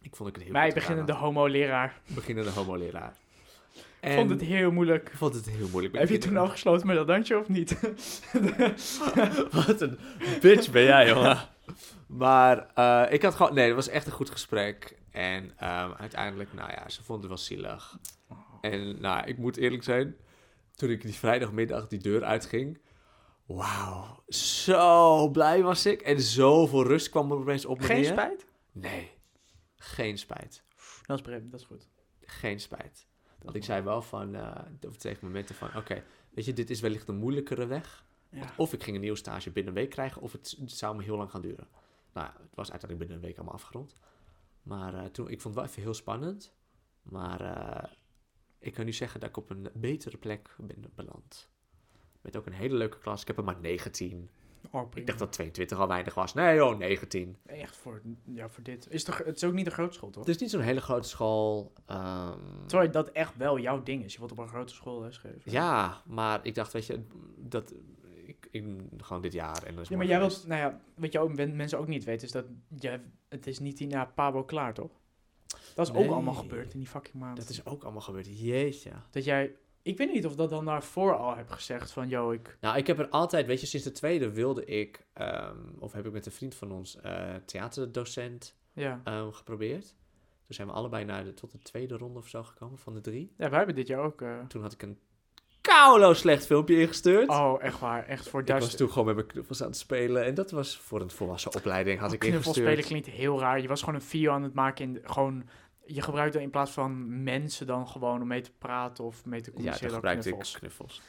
Ik 0.02 0.16
vond 0.16 0.28
ik 0.28 0.34
het 0.34 0.44
heel 0.44 0.52
Mij 0.52 0.72
beginnende 0.72 1.12
homo-leraar. 1.12 2.00
beginnende 2.06 2.50
homo-leraar. 2.50 3.16
Ik 4.00 4.12
vond 4.12 4.30
het 4.30 4.40
heel 4.40 4.70
moeilijk. 4.70 5.08
Ik 5.08 5.16
vond 5.16 5.34
het 5.34 5.46
heel 5.50 5.68
moeilijk. 5.68 5.98
Heb 5.98 6.08
je 6.08 6.18
toen 6.18 6.36
afgesloten 6.36 6.86
met 6.86 6.96
dat 6.96 7.06
dansje 7.06 7.38
of 7.38 7.48
niet? 7.48 7.80
Wat 9.66 9.80
een 9.80 9.98
bitch 10.40 10.70
ben 10.70 10.82
jij, 10.82 11.08
jongen. 11.08 11.38
Maar 12.06 12.66
eh, 12.74 13.12
ik 13.12 13.22
had 13.22 13.34
gewoon... 13.34 13.54
Nee, 13.54 13.66
het 13.66 13.74
was 13.74 13.88
echt 13.88 14.06
een 14.06 14.12
goed 14.12 14.30
gesprek. 14.30 14.96
En 15.10 15.52
ehm, 15.56 15.90
uiteindelijk, 15.98 16.52
nou 16.52 16.70
ja, 16.70 16.88
ze 16.88 17.02
vonden 17.02 17.30
het 17.30 17.38
wel 17.38 17.46
zielig. 17.46 17.98
En 18.60 19.00
nou, 19.00 19.26
ik 19.26 19.38
moet 19.38 19.56
eerlijk 19.56 19.82
zijn. 19.82 20.16
Toen 20.74 20.90
ik 20.90 21.02
die 21.02 21.14
vrijdagmiddag 21.14 21.88
die 21.88 22.00
deur 22.00 22.24
uitging... 22.24 22.78
Wauw, 23.46 24.22
zo 24.28 25.28
blij 25.30 25.62
was 25.62 25.86
ik. 25.86 26.02
En 26.02 26.20
zoveel 26.20 26.82
rust 26.86 27.08
kwam 27.08 27.30
er 27.30 27.36
opeens 27.36 27.64
op 27.64 27.78
me 27.78 27.84
Geen 27.84 28.00
neer. 28.00 28.10
spijt? 28.10 28.46
Nee, 28.72 29.10
geen 29.76 30.18
spijt. 30.18 30.62
Dat 31.06 31.16
is, 31.18 31.22
pre- 31.22 31.48
dat 31.48 31.60
is 31.60 31.66
goed. 31.66 31.88
Geen 32.20 32.60
spijt. 32.60 33.06
Want 33.42 33.56
ik 33.56 33.64
zei 33.64 33.82
wel 33.82 34.02
van, 34.02 34.36
of 34.86 34.96
tegen 34.96 35.26
momenten 35.26 35.54
van, 35.54 35.76
oké, 35.76 36.04
weet 36.30 36.44
je, 36.44 36.52
dit 36.52 36.70
is 36.70 36.80
wellicht 36.80 37.08
een 37.08 37.16
moeilijkere 37.16 37.66
weg. 37.66 38.04
Ja. 38.28 38.54
Of 38.56 38.72
ik 38.72 38.82
ging 38.82 38.94
een 38.96 39.02
nieuwe 39.02 39.16
stage 39.18 39.50
binnen 39.50 39.72
een 39.74 39.78
week 39.80 39.90
krijgen, 39.90 40.22
of 40.22 40.32
het, 40.32 40.56
het 40.60 40.70
zou 40.70 40.96
me 40.96 41.02
heel 41.02 41.16
lang 41.16 41.30
gaan 41.30 41.40
duren. 41.40 41.68
Nou, 42.12 42.26
het 42.26 42.54
was 42.54 42.70
uiteindelijk 42.70 42.98
binnen 42.98 43.16
een 43.16 43.22
week 43.22 43.36
allemaal 43.36 43.54
afgerond. 43.54 43.94
Maar 44.62 44.94
eh, 44.94 45.04
toen, 45.04 45.28
ik 45.30 45.40
vond 45.40 45.54
het 45.54 45.64
wel 45.64 45.72
even 45.72 45.82
heel 45.82 45.94
spannend. 45.94 46.52
Maar 47.02 47.40
eh, 47.40 47.90
ik 48.58 48.74
kan 48.74 48.84
nu 48.84 48.92
zeggen 48.92 49.20
dat 49.20 49.28
ik 49.28 49.36
op 49.36 49.50
een 49.50 49.68
betere 49.74 50.16
plek 50.16 50.54
ben 50.58 50.84
beland. 50.94 51.50
Met 52.22 52.36
ook 52.36 52.46
een 52.46 52.52
hele 52.52 52.76
leuke 52.76 52.98
klas. 52.98 53.20
Ik 53.20 53.26
heb 53.26 53.38
er 53.38 53.44
maar 53.44 53.60
19. 53.60 54.30
Oh, 54.70 54.90
Ik 54.94 55.06
dacht 55.06 55.18
dat 55.18 55.32
22 55.32 55.78
al 55.78 55.88
weinig 55.88 56.14
was. 56.14 56.34
Nee 56.34 56.56
joh, 56.56 56.78
19. 56.78 57.36
Echt 57.46 57.76
voor, 57.76 58.00
ja, 58.24 58.48
voor 58.48 58.62
dit. 58.62 58.86
Is 58.90 59.04
toch, 59.04 59.18
het 59.18 59.36
is 59.36 59.44
ook 59.44 59.52
niet 59.52 59.66
een 59.66 59.72
grote 59.72 59.94
school, 59.94 60.10
toch? 60.10 60.24
Het 60.24 60.34
is 60.34 60.40
niet 60.40 60.50
zo'n 60.50 60.60
hele 60.60 60.80
grote 60.80 61.08
school. 61.08 61.72
Terwijl 62.66 62.90
dat 62.90 63.10
echt 63.10 63.36
wel 63.36 63.58
jouw 63.58 63.82
ding 63.82 64.04
is. 64.04 64.12
Je 64.12 64.18
wordt 64.18 64.32
op 64.32 64.38
een 64.38 64.48
grote 64.48 64.74
school 64.74 65.00
lesgegeven. 65.00 65.52
ja, 65.52 66.02
maar 66.06 66.40
ik 66.42 66.54
dacht, 66.54 66.72
weet 66.72 66.86
je, 66.86 67.04
dat... 67.36 67.74
Ik, 68.24 68.48
ik, 68.50 68.64
gewoon 68.96 69.22
dit 69.22 69.32
jaar 69.32 69.62
en 69.62 69.74
dan 69.74 69.82
is 69.82 69.88
Ja, 69.88 69.96
maar 69.96 70.06
jij 70.06 70.18
wilt, 70.18 70.46
nou 70.46 70.60
ja, 70.60 70.80
wat 70.96 71.12
je 71.12 71.18
ook, 71.18 71.34
mensen 71.34 71.78
ook 71.78 71.86
niet 71.86 72.04
weten, 72.04 72.26
is 72.26 72.32
dat 72.32 72.44
jij, 72.78 73.00
het 73.28 73.46
is 73.46 73.58
niet 73.58 73.80
na 73.80 74.04
Pabo 74.04 74.44
klaar, 74.44 74.74
toch? 74.74 74.90
Dat 75.74 75.88
is 75.88 75.94
ook 75.94 76.10
allemaal 76.10 76.34
gebeurd 76.34 76.72
in 76.72 76.78
die 76.78 76.88
fucking 76.88 77.14
maand. 77.14 77.36
Dat 77.36 77.48
is 77.48 77.66
ook 77.66 77.82
allemaal 77.82 78.00
gebeurd. 78.00 78.40
Jeetje. 78.40 78.90
Dat 79.10 79.24
jij, 79.24 79.54
ik 79.82 79.98
weet 79.98 80.12
niet 80.12 80.26
of 80.26 80.34
dat 80.34 80.50
dan 80.50 80.64
daarvoor 80.64 81.16
al 81.16 81.36
hebt 81.36 81.52
gezegd 81.52 81.90
van, 81.90 82.08
yo, 82.08 82.30
ik, 82.30 82.56
Nou, 82.60 82.76
ik 82.76 82.86
heb 82.86 82.98
er 82.98 83.08
altijd, 83.08 83.46
weet 83.46 83.60
je, 83.60 83.66
sinds 83.66 83.86
de 83.86 83.92
tweede 83.92 84.32
wilde 84.32 84.64
ik, 84.64 85.06
ehm, 85.12 85.56
of 85.78 85.92
heb 85.92 86.06
ik 86.06 86.12
met 86.12 86.26
een 86.26 86.32
vriend 86.32 86.54
van 86.54 86.72
ons, 86.72 87.00
eh, 87.00 87.34
theaterdocent 87.44 88.54
ja. 88.72 89.00
ehm, 89.04 89.30
geprobeerd. 89.30 89.94
Toen 90.44 90.54
zijn 90.54 90.66
we 90.66 90.72
allebei 90.72 91.04
naar 91.04 91.24
de, 91.24 91.34
tot 91.34 91.52
de 91.52 91.58
tweede 91.58 91.96
ronde 91.96 92.18
of 92.18 92.28
zo 92.28 92.42
gekomen 92.42 92.78
van 92.78 92.94
de 92.94 93.00
drie. 93.00 93.32
Ja, 93.36 93.48
wij 93.48 93.58
hebben 93.58 93.76
dit 93.76 93.86
jaar 93.86 94.00
ook, 94.00 94.22
eh, 94.22 94.38
Toen 94.48 94.62
had 94.62 94.72
ik 94.72 94.82
een 94.82 94.98
koulo 95.60 96.14
slecht 96.14 96.46
filmpje 96.46 96.80
ingestuurd. 96.80 97.28
oh, 97.28 97.62
echt 97.62 97.78
waar, 97.78 98.06
echt 98.06 98.28
voor 98.28 98.40
ik 98.40 98.46
was 98.46 98.56
duizend. 98.56 98.76
toen 98.76 98.88
gewoon 98.88 99.06
met 99.06 99.14
mijn 99.14 99.26
knuffels 99.26 99.62
aan 99.62 99.68
het 99.68 99.76
spelen. 99.76 100.24
En 100.24 100.34
dat 100.34 100.50
was 100.50 100.76
voor 100.76 101.00
een 101.00 101.10
volwassen 101.10 101.54
opleiding, 101.54 102.00
had 102.00 102.12
ik 102.12 102.18
Knuffel 102.18 102.38
ingestuurd. 102.40 102.66
spelen 102.66 102.84
klinkt 102.84 103.06
heel 103.06 103.40
raar. 103.40 103.60
Je 103.60 103.68
was 103.68 103.80
gewoon 103.80 103.94
een 103.94 104.02
video 104.06 104.32
aan 104.32 104.42
het 104.42 104.54
maken 104.54 104.84
in, 104.84 105.00
gewoon, 105.02 105.44
je 105.86 106.02
gebruikte 106.02 106.42
in 106.42 106.50
plaats 106.50 106.70
van 106.70 107.22
mensen 107.22 107.66
dan 107.66 107.88
gewoon 107.88 108.20
om 108.22 108.26
mee 108.28 108.40
te 108.40 108.50
praten 108.58 109.04
of 109.04 109.24
mee 109.24 109.40
te 109.40 109.48
Ja, 109.50 109.54
communiceren. 109.54 109.88
ook 109.88 109.94
gebruikte 109.94 110.28
knuffels. 110.28 110.52
ik 110.54 110.58
knuffels. 110.58 111.00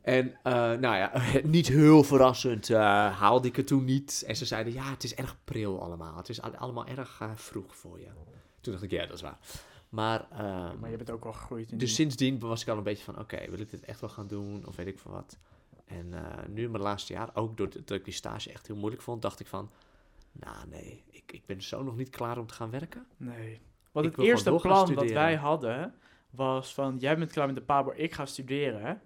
En 0.00 0.34
eh, 0.42 0.52
nou 0.52 0.80
ja, 0.96 1.12
niet 1.44 1.68
heel 1.68 2.02
verrassend 2.04 2.70
eh, 2.70 2.78
haalde 3.18 3.48
ik 3.48 3.56
het 3.56 3.66
toen 3.66 3.84
niet. 3.84 4.24
En 4.26 4.36
ze 4.36 4.44
zeiden, 4.44 4.72
ja, 4.72 4.90
het 4.90 5.04
is 5.04 5.14
erg 5.14 5.36
pril 5.44 5.82
allemaal. 5.82 6.16
Het 6.16 6.28
is 6.28 6.42
al- 6.42 6.56
allemaal 6.56 6.86
erg 6.86 7.18
eh, 7.20 7.30
vroeg 7.34 7.76
voor 7.76 8.00
je. 8.00 8.08
Toen 8.60 8.72
dacht 8.72 8.84
ik, 8.84 8.90
ja, 8.90 9.06
dat 9.06 9.14
is 9.16 9.22
waar. 9.22 9.38
Maar, 9.88 10.26
ehm, 10.30 10.78
Maar 10.78 10.90
je 10.90 10.96
bent 10.96 11.10
ook 11.10 11.24
wel 11.24 11.32
gegroeid 11.32 11.70
in 11.72 11.78
dus 11.78 11.86
die- 11.88 11.96
sindsdien 11.96 12.38
was 12.38 12.62
ik 12.62 12.68
al 12.68 12.76
een 12.76 12.82
beetje 12.82 13.04
van, 13.04 13.18
oké, 13.18 13.50
wil 13.50 13.58
ik 13.60 13.70
dit 13.70 13.84
echt 13.84 14.00
wel 14.00 14.10
gaan 14.10 14.26
doen? 14.26 14.66
Of 14.66 14.76
weet 14.76 14.86
ik 14.86 14.98
van 14.98 15.12
wat. 15.12 15.38
En 15.86 16.08
nu 16.48 16.62
in 16.64 16.70
mijn 16.70 16.82
laatste 16.82 17.12
jaar, 17.12 17.30
ook 17.34 17.56
doordat 17.56 17.90
ik 17.90 18.04
die 18.04 18.14
stage 18.14 18.52
echt 18.52 18.66
heel 18.66 18.76
moeilijk 18.76 19.02
vond, 19.02 19.22
dacht 19.22 19.40
ik 19.40 19.46
van, 19.46 19.70
nou 20.32 20.56
nee, 20.68 21.04
ik, 21.10 21.32
ik 21.32 21.46
ben 21.46 21.62
zo 21.62 21.82
nog 21.82 21.96
niet 21.96 22.10
klaar 22.10 22.38
om 22.38 22.46
te 22.46 22.54
gaan 22.54 22.70
werken. 22.70 23.06
Nee. 23.16 23.60
Want 24.02 24.16
het 24.16 24.24
eerste 24.24 24.52
plan 24.52 24.94
dat 24.94 25.10
wij 25.10 25.34
hadden 25.34 25.94
was 26.30 26.74
van 26.74 26.96
jij 26.98 27.18
bent 27.18 27.32
klaar 27.32 27.46
met 27.46 27.56
de 27.56 27.62
Pabo, 27.62 27.92
ik 27.96 28.14
ga 28.14 28.26
studeren. 28.26 29.00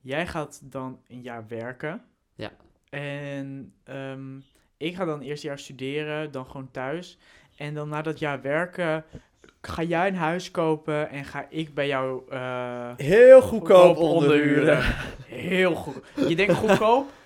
Jij 0.00 0.26
gaat 0.26 0.60
dan 0.64 1.00
een 1.08 1.20
jaar 1.20 1.44
werken. 1.48 2.04
Ja. 2.34 2.50
En 2.90 3.72
ehm, 3.84 4.38
ik 4.76 4.96
ga 4.96 5.04
dan 5.04 5.20
eerst 5.20 5.42
jaar 5.42 5.58
studeren, 5.58 6.30
dan 6.30 6.46
gewoon 6.46 6.70
thuis. 6.70 7.18
En 7.56 7.74
dan 7.74 7.88
na 7.88 8.02
dat 8.02 8.18
jaar 8.18 8.42
werken 8.42 9.04
ga 9.60 9.82
jij 9.82 10.08
een 10.08 10.14
huis 10.14 10.50
kopen 10.50 11.10
en 11.10 11.24
ga 11.24 11.46
ik 11.48 11.74
bij 11.74 11.86
jou 11.86 12.22
eh, 12.30 12.90
Heel 12.96 13.40
Heel 15.26 15.74
goed. 15.74 16.02
Je 16.28 16.36
denkt 16.36 16.54
goedkoop? 16.54 17.10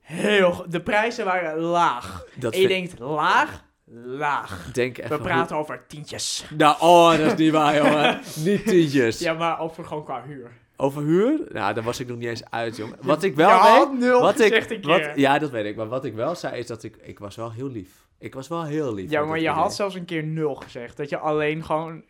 Heel 0.00 0.52
goed. 0.52 0.72
De 0.72 0.80
prijzen 0.80 1.24
waren 1.24 1.58
laag. 1.58 2.24
Dat 2.34 2.54
En 2.54 2.60
je 2.60 2.68
denkt 2.68 2.98
laag? 2.98 3.63
Laag. 4.02 4.72
denk 4.72 4.98
echt 4.98 5.08
We 5.08 5.18
praten 5.18 5.56
over 5.56 5.82
tientjes. 5.88 6.44
Nou, 6.56 6.76
oh, 6.80 7.10
dat 7.10 7.32
is 7.32 7.34
niet 7.38 7.52
waar, 7.52 7.76
jongen. 7.76 8.20
niet 8.44 8.66
tientjes. 8.66 9.18
Ja, 9.18 9.32
maar 9.32 9.60
over 9.60 9.84
gewoon 9.84 10.04
qua 10.04 10.22
huur. 10.26 10.50
Over 10.76 11.02
huur? 11.02 11.40
Nou, 11.52 11.74
daar 11.74 11.84
was 11.84 12.00
ik 12.00 12.06
nog 12.08 12.16
niet 12.18 12.28
eens 12.28 12.50
uit, 12.50 12.76
jongen. 12.76 12.96
Wat 13.00 13.22
ik 13.22 13.34
wel 13.34 13.48
ja, 13.48 13.78
weet... 13.90 13.98
nul 13.98 14.20
Wat 14.20 14.32
gezegd 14.32 14.70
ik, 14.70 14.76
een 14.76 14.80
keer. 14.80 15.06
wat, 15.06 15.16
ja, 15.18 15.38
dat 15.38 15.50
weet 15.50 15.64
ik. 15.64 15.76
Maar 15.76 15.88
wat 15.88 16.04
ik 16.04 16.14
wel 16.14 16.34
zei, 16.34 16.58
is 16.58 16.66
dat 16.66 16.82
ik... 16.82 16.96
Ik 17.02 17.18
was 17.18 17.36
wel 17.36 17.52
heel 17.52 17.68
lief. 17.68 17.90
Ik 18.18 18.34
was 18.34 18.48
wel 18.48 18.64
heel 18.64 18.94
lief. 18.94 19.10
ja, 19.10 19.24
maar 19.24 19.36
je 19.36 19.42
idee. 19.42 19.54
had 19.54 19.74
zelfs 19.74 19.94
een 19.94 20.04
keer 20.04 20.22
nul 20.24 20.54
gezegd. 20.54 20.96
Dat 20.96 21.08
je 21.08 21.18
alleen 21.18 21.64
gewoon... 21.64 22.02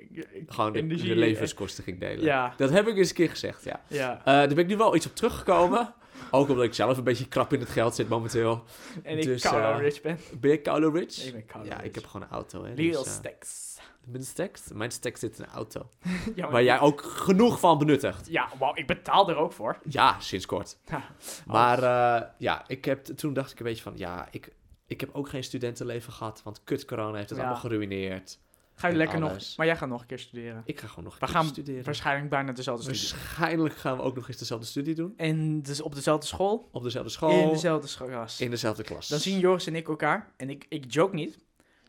Gewoon 0.46 0.72
de, 0.72 0.78
energie- 0.78 1.08
de 1.08 1.16
levenskosten 1.16 1.84
ging 1.84 2.00
delen. 2.00 2.24
Ja, 2.24 2.54
Dat 2.56 2.70
heb 2.70 2.88
ik 2.88 2.96
eens 2.96 3.08
een 3.08 3.14
keer 3.14 3.30
gezegd, 3.30 3.64
ja. 3.64 3.80
ja. 3.86 4.18
Eh, 4.18 4.24
daar 4.24 4.48
ben 4.48 4.58
ik 4.58 4.66
nu 4.66 4.76
wel 4.76 4.96
iets 4.96 5.06
op 5.06 5.14
teruggekomen. 5.16 5.94
Ook 6.34 6.48
omdat 6.48 6.64
ik 6.64 6.74
zelf 6.74 6.96
een 6.96 7.04
beetje 7.04 7.28
krap 7.28 7.52
in 7.52 7.60
het 7.60 7.68
geld 7.68 7.94
zit 7.94 8.08
momenteel. 8.08 8.64
En 9.02 9.18
ik 9.18 9.24
Dus, 9.24 9.42
eh, 9.44 9.76
rich 9.78 10.00
ben. 10.02 10.18
Ben 10.40 10.50
je 10.50 10.60
koude 10.60 10.90
rich? 10.90 11.24
Ik 11.26 11.32
ben 11.32 11.64
ja, 11.64 11.74
rich. 11.76 11.82
ik 11.84 11.94
heb 11.94 12.06
gewoon 12.06 12.26
een 12.26 12.32
auto, 12.32 12.64
hè. 12.64 12.68
Little 12.74 12.84
dus, 13.02 13.06
eh, 13.06 13.12
stacks. 13.12 13.78
Mijn 14.04 14.24
stacks? 14.24 14.62
Mijn 14.72 14.90
stacks 14.90 15.20
zit 15.20 15.38
in 15.38 15.44
een 15.44 15.50
auto. 15.50 15.88
Ja, 16.34 16.42
maar- 16.42 16.50
Waar 16.50 16.62
jij 16.62 16.80
ook 16.80 17.02
genoeg 17.02 17.60
van 17.60 17.78
benuttigt. 17.78 18.26
Ja, 18.30 18.48
wauw, 18.58 18.74
ik 18.74 18.86
betaal 18.86 19.28
er 19.28 19.36
ook 19.36 19.52
voor. 19.52 19.78
Ja, 19.88 20.20
sinds 20.20 20.46
kort. 20.46 20.76
Ja. 20.90 21.02
Maar 21.46 21.78
eh, 21.82 22.28
ja, 22.38 22.64
ik 22.66 22.84
heb, 22.84 23.04
toen 23.04 23.32
dacht 23.32 23.52
ik 23.52 23.58
een 23.58 23.64
beetje 23.64 23.82
van, 23.82 23.92
ja, 23.96 24.28
ik, 24.30 24.52
ik 24.86 25.00
heb 25.00 25.10
ook 25.12 25.28
geen 25.28 25.44
studentenleven 25.44 26.12
gehad, 26.12 26.40
want 26.44 26.64
kut 26.64 26.84
corona 26.84 27.16
heeft 27.16 27.28
het 27.30 27.38
Ja. 27.38 27.44
allemaal 27.44 27.62
geruineerd. 27.62 28.38
Ga 28.74 28.88
je 28.88 28.96
lekker 28.96 29.18
nog... 29.18 29.56
Maar 29.56 29.66
jij 29.66 29.76
gaat 29.76 29.88
nog 29.88 30.00
een 30.00 30.06
keer 30.06 30.18
studeren. 30.18 30.62
Ik 30.64 30.80
ga 30.80 30.86
gewoon 30.86 31.04
nog 31.04 31.12
een 31.12 31.20
We 31.20 31.26
keer 31.26 31.34
gaan 31.34 31.46
studeren. 31.46 31.84
Waarschijnlijk 31.84 32.30
bijna 32.30 32.52
dezelfde 32.52 32.94
studie. 32.94 33.24
Waarschijnlijk 33.24 33.76
gaan 33.76 33.96
we 33.96 34.02
ook 34.02 34.14
nog 34.14 34.28
eens 34.28 34.36
dezelfde 34.36 34.66
studie 34.66 34.94
doen. 34.94 35.14
En 35.16 35.62
dus 35.62 35.80
op 35.80 35.94
dezelfde 35.94 36.26
school? 36.26 36.68
Op 36.72 36.82
dezelfde 36.82 37.10
school. 37.10 37.42
In 37.42 37.48
dezelfde 37.48 37.88
school. 37.88 38.26
in 38.38 38.50
dezelfde 38.50 38.82
klas. 38.82 39.08
Dan 39.08 39.18
zien 39.18 39.38
Joris 39.38 39.66
en 39.66 39.74
ik 39.74 39.88
elkaar. 39.88 40.32
En 40.36 40.50
ik, 40.50 40.66
ik 40.68 40.92
joke 40.92 41.14
niet. 41.14 41.38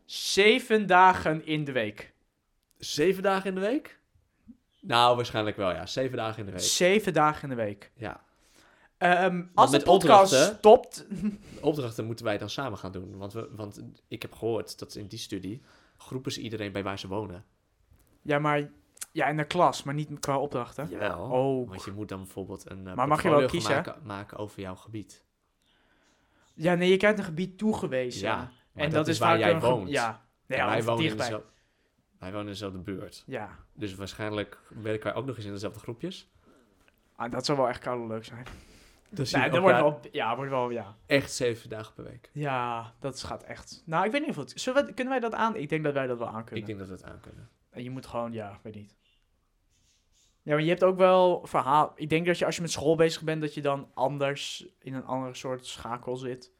Zeven 0.05 0.87
dagen 0.87 1.45
in 1.45 1.63
de 1.63 1.71
week. 1.71 2.13
Zeven 2.77 3.23
dagen 3.23 3.49
in 3.49 3.55
de 3.55 3.61
week? 3.61 3.99
Nou, 4.81 5.15
waarschijnlijk 5.15 5.57
wel, 5.57 5.71
ja. 5.71 5.85
Zeven 5.85 6.17
dagen 6.17 6.39
in 6.39 6.45
de 6.45 6.51
week. 6.51 6.61
Zeven 6.61 7.13
dagen 7.13 7.43
in 7.43 7.49
de 7.49 7.63
week. 7.63 7.91
Ja. 7.95 8.23
Ehm, 8.97 9.43
als 9.53 9.71
de 9.71 9.79
podcast 9.79 10.33
stopt... 10.57 11.05
De 11.09 11.37
opdrachten 11.61 12.05
moeten 12.05 12.25
wij 12.25 12.37
dan 12.37 12.49
samen 12.49 12.77
gaan 12.77 12.91
doen. 12.91 13.17
Want, 13.17 13.33
we, 13.33 13.49
want 13.55 13.81
ik 14.07 14.21
heb 14.21 14.33
gehoord 14.33 14.79
dat 14.79 14.95
in 14.95 15.07
die 15.07 15.19
studie 15.19 15.61
groepen 16.05 16.31
ze 16.31 16.41
iedereen 16.41 16.71
bij 16.71 16.83
waar 16.83 16.99
ze 16.99 17.07
wonen. 17.07 17.45
Ja, 18.21 18.39
maar... 18.39 18.69
Ja, 19.11 19.27
in 19.27 19.37
de 19.37 19.45
klas, 19.45 19.83
maar 19.83 19.93
niet 19.93 20.19
qua 20.19 20.39
opdrachten. 20.39 20.89
Jawel. 20.89 21.31
Ook. 21.31 21.69
Want 21.69 21.83
je 21.83 21.91
moet 21.91 22.09
dan 22.09 22.19
bijvoorbeeld 22.19 22.69
een 22.69 22.87
uh, 22.87 22.93
Maar 22.93 23.07
mag 23.07 23.23
je 23.23 23.29
wel 23.29 23.45
kiezen? 23.45 23.75
Maken, 23.75 23.95
maken 24.03 24.37
over 24.37 24.61
jouw 24.61 24.75
gebied. 24.75 25.25
Ja, 26.53 26.75
nee, 26.75 26.89
je 26.89 26.97
krijgt 26.97 27.17
een 27.17 27.23
gebied 27.23 27.57
toegewezen. 27.57 28.27
Ja, 28.27 28.51
en 28.73 28.89
dat, 28.89 29.07
is 29.07 29.19
waar 29.19 29.39
jij 29.39 29.59
woont. 29.59 29.89
Ja. 29.89 30.21
Nee, 30.45 30.59
wij, 30.59 30.83
wonen 30.83 31.01
dichtbij. 31.01 31.25
dezelfde, 31.25 31.49
wij 32.19 32.29
wonen 32.29 32.45
in 32.45 32.51
dezelfde 32.51 32.79
buurt. 32.79 33.23
Ja. 33.25 33.49
Dus 33.73 33.95
waarschijnlijk 33.95 34.59
werken 34.67 35.03
wij 35.03 35.13
ook 35.13 35.25
nog 35.25 35.35
eens 35.35 35.45
in 35.45 35.51
dezelfde 35.51 35.79
groepjes. 35.79 36.29
Ah, 37.15 37.31
dat 37.31 37.45
zou 37.45 37.57
wel 37.57 37.67
echt 37.67 37.79
koude 37.79 38.07
leuk 38.07 38.25
zijn. 38.25 38.45
Dus 39.15 39.31
Nee, 39.31 39.49
dat 39.49 39.61
wordt 39.61 39.79
wel... 39.79 39.99
Ja, 40.11 40.35
wordt 40.35 40.51
wel... 40.51 40.69
Ja. 40.69 40.95
echt 41.05 41.33
zeven 41.33 41.69
dagen 41.69 41.93
per 41.93 42.03
week. 42.03 42.29
Ja, 42.33 42.93
dat 42.99 43.23
gaat 43.23 43.43
echt... 43.43 43.83
Nou, 43.85 44.05
ik 44.05 44.11
weet 44.11 44.21
niet 44.21 44.29
of 44.29 44.35
het... 44.35 44.63
We, 44.63 44.93
kunnen 44.93 45.09
wij 45.13 45.19
dat 45.19 45.33
aan? 45.33 45.55
Ik 45.55 45.69
denk 45.69 45.83
dat 45.83 45.93
wij 45.93 46.07
dat 46.07 46.17
wel 46.17 46.27
aan 46.27 46.43
kunnen. 46.43 46.59
Ik 46.59 46.65
denk 46.65 46.79
dat 46.79 46.87
we 46.87 46.93
het 46.93 47.03
aan 47.03 47.19
kunnen. 47.19 47.49
En 47.69 47.83
je 47.83 47.89
moet 47.89 48.05
gewoon, 48.05 48.31
ja, 48.31 48.59
weet 48.63 48.75
niet. 48.75 48.95
Ja, 50.41 50.53
maar 50.53 50.61
je 50.61 50.69
hebt 50.69 50.83
ook 50.83 50.97
wel 50.97 51.45
verhaal. 51.45 51.93
Ik 51.95 52.09
denk 52.09 52.25
dat 52.25 52.37
je 52.37 52.45
als 52.45 52.55
je 52.55 52.61
met 52.61 52.71
school 52.71 52.95
bezig 52.95 53.23
bent, 53.23 53.41
dat 53.41 53.53
je 53.53 53.61
dan 53.61 53.89
anders 53.93 54.67
in 54.79 54.93
een 54.93 55.05
andere 55.05 55.33
soort 55.33 55.65
schakel 55.65 56.15
zit. 56.15 56.51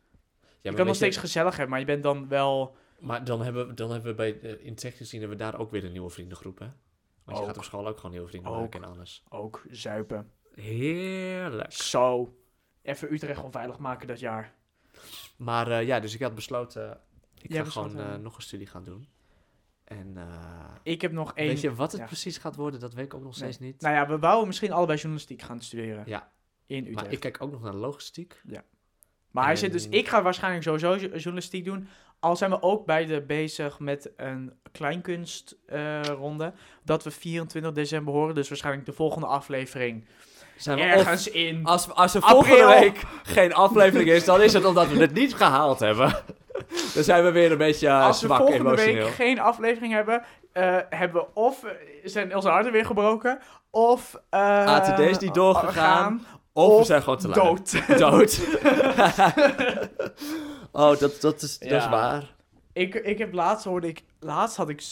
Ja, 0.41 0.71
je 0.71 0.77
kan 0.77 0.85
nog 0.85 0.95
steeds 0.95 1.17
gezellig 1.17 1.51
hebben, 1.51 1.69
maar 1.69 1.79
je 1.79 1.85
bent 1.85 2.03
dan 2.03 2.27
wel. 2.27 2.75
Maar 2.99 3.23
dan 3.23 3.41
hebben 3.41 3.67
we, 3.67 3.73
dan 3.73 3.91
hebben 3.91 4.09
we 4.09 4.15
bij, 4.15 4.39
eh, 4.41 4.65
in 4.65 4.75
tech 4.75 4.97
gezien 4.97 5.19
hebben 5.19 5.37
we 5.37 5.43
daar 5.43 5.59
ook 5.59 5.71
weer 5.71 5.83
een 5.83 5.91
nieuwe 5.91 6.09
vriendengroep, 6.09 6.59
hè? 6.59 6.67
Want 7.23 7.37
je 7.37 7.45
gaat 7.45 7.57
op 7.57 7.63
school 7.63 7.87
ook 7.87 7.95
gewoon 7.95 8.11
nieuwe 8.11 8.27
vrienden 8.27 8.51
Ook. 8.51 8.59
maken 8.59 8.83
en 8.83 8.89
alles. 8.89 9.23
Ook 9.29 9.65
zuipen. 9.69 10.31
Heerlijk. 10.53 11.71
Zo. 11.71 12.37
Even 12.85 13.13
Utrecht 13.13 13.43
onveilig 13.43 13.77
maken 13.77 14.07
dat 14.07 14.19
jaar. 14.19 14.53
Maar 15.35 15.71
eh, 15.71 15.87
ja, 15.87 15.99
dus 15.99 16.13
ik 16.13 16.21
had 16.21 16.35
besloten, 16.35 16.99
ik 17.41 17.51
Jij 17.51 17.63
ga 17.63 17.69
gewoon 17.69 17.99
eh, 17.99 18.15
nog 18.15 18.35
een 18.35 18.41
studie 18.41 18.67
gaan 18.67 18.83
doen. 18.83 19.07
En 19.83 20.17
eh, 20.17 20.75
Ik 20.83 21.01
heb 21.01 21.11
nog 21.11 21.33
één... 21.33 21.47
weet 21.47 21.61
je 21.61 21.75
wat 21.75 21.91
het 21.91 22.01
ja. 22.01 22.07
precies 22.07 22.37
gaat 22.37 22.55
worden? 22.55 22.79
Dat 22.79 22.93
weet 22.93 23.05
ik 23.05 23.13
ook 23.13 23.23
nog 23.23 23.35
steeds 23.35 23.59
niet. 23.59 23.81
Nou 23.81 23.95
ja, 23.95 24.07
we 24.07 24.19
wouden 24.19 24.47
misschien 24.47 24.71
allebei 24.71 24.97
journalistiek 24.97 25.41
gaan 25.41 25.61
studeren. 25.61 26.03
Ja. 26.05 26.31
In 26.65 26.77
Utrecht. 26.77 26.95
maar 26.95 27.11
ik 27.11 27.19
kijk 27.19 27.41
ook 27.41 27.51
nog 27.51 27.61
naar 27.61 27.73
logistiek. 27.73 28.41
Maar 29.31 29.45
hij 29.45 29.55
zit 29.55 29.71
dus, 29.71 29.87
ik 29.87 30.07
ga 30.07 30.21
waarschijnlijk 30.21 30.63
sowieso 30.63 30.95
jo- 30.95 31.07
journalistiek 31.07 31.65
doen. 31.65 31.87
Al 32.19 32.35
zijn 32.35 32.51
we 32.51 32.61
ook 32.61 32.85
beide 32.85 33.21
bezig 33.21 33.79
met 33.79 34.11
een 34.15 34.53
kleinkunstronde. 34.71 36.53
dat 36.83 37.03
we 37.03 37.11
24 37.11 37.71
december 37.71 38.13
horen. 38.13 38.35
Dus 38.35 38.49
waarschijnlijk 38.49 38.85
de 38.85 38.93
volgende 38.93 39.27
aflevering. 39.27 40.05
Zijn 40.57 40.77
we 40.77 40.83
Ergens 40.83 41.29
in. 41.29 41.65
Als, 41.65 41.89
als 41.93 42.13
er 42.13 42.21
April. 42.21 42.43
volgende 42.43 42.79
week 42.79 43.01
geen 43.23 43.53
aflevering 43.53 44.09
is, 44.09 44.25
dan 44.25 44.41
is 44.41 44.53
het 44.53 44.65
omdat 44.65 44.87
we 44.87 44.99
het 44.99 45.13
niet 45.13 45.35
gehaald 45.35 45.79
hebben. 45.79 46.13
Dan 46.93 47.03
zijn 47.03 47.23
we 47.23 47.31
weer 47.31 47.51
een 47.51 47.57
beetje 47.57 47.87
eh, 47.87 48.05
als 48.05 48.21
we 48.21 48.25
zwak 48.27 48.37
volgende 48.39 48.59
emotioneel. 48.69 49.05
week 49.05 49.13
geen 49.13 49.39
aflevering 49.39 49.93
hebben. 49.93 50.23
eh, 50.51 50.77
hebben 50.89 51.21
we 51.21 51.27
of 51.33 51.63
eh, 51.63 51.71
zijn 52.03 52.35
onze 52.35 52.49
harten 52.49 52.71
weer 52.71 52.85
gebroken. 52.85 53.39
Of. 53.69 54.19
eh, 54.29 54.65
ATD 54.65 54.99
is 54.99 55.17
niet 55.17 55.33
doorgegaan. 55.33 55.73
gaan, 55.73 56.25
Of, 56.53 56.77
we 56.79 56.85
zijn 56.85 57.01
gewoon 57.03 57.17
te 57.19 57.27
lui. 57.27 57.41
dood. 57.41 57.71
Dood. 57.99 58.39
oh, 60.71 60.97
dat, 60.99 61.21
dat, 61.21 61.41
is, 61.41 61.57
dat 61.59 61.71
is 61.71 61.83
Ja. 61.83 61.89
waar. 61.89 62.33
ik, 62.73 62.95
ik 62.95 63.17
heb 63.17 63.33
laatst 63.33 63.65
hoorde 63.65 63.87
ik. 63.87 64.03
Laatst 64.19 64.57
had 64.57 64.69
ik. 64.69 64.83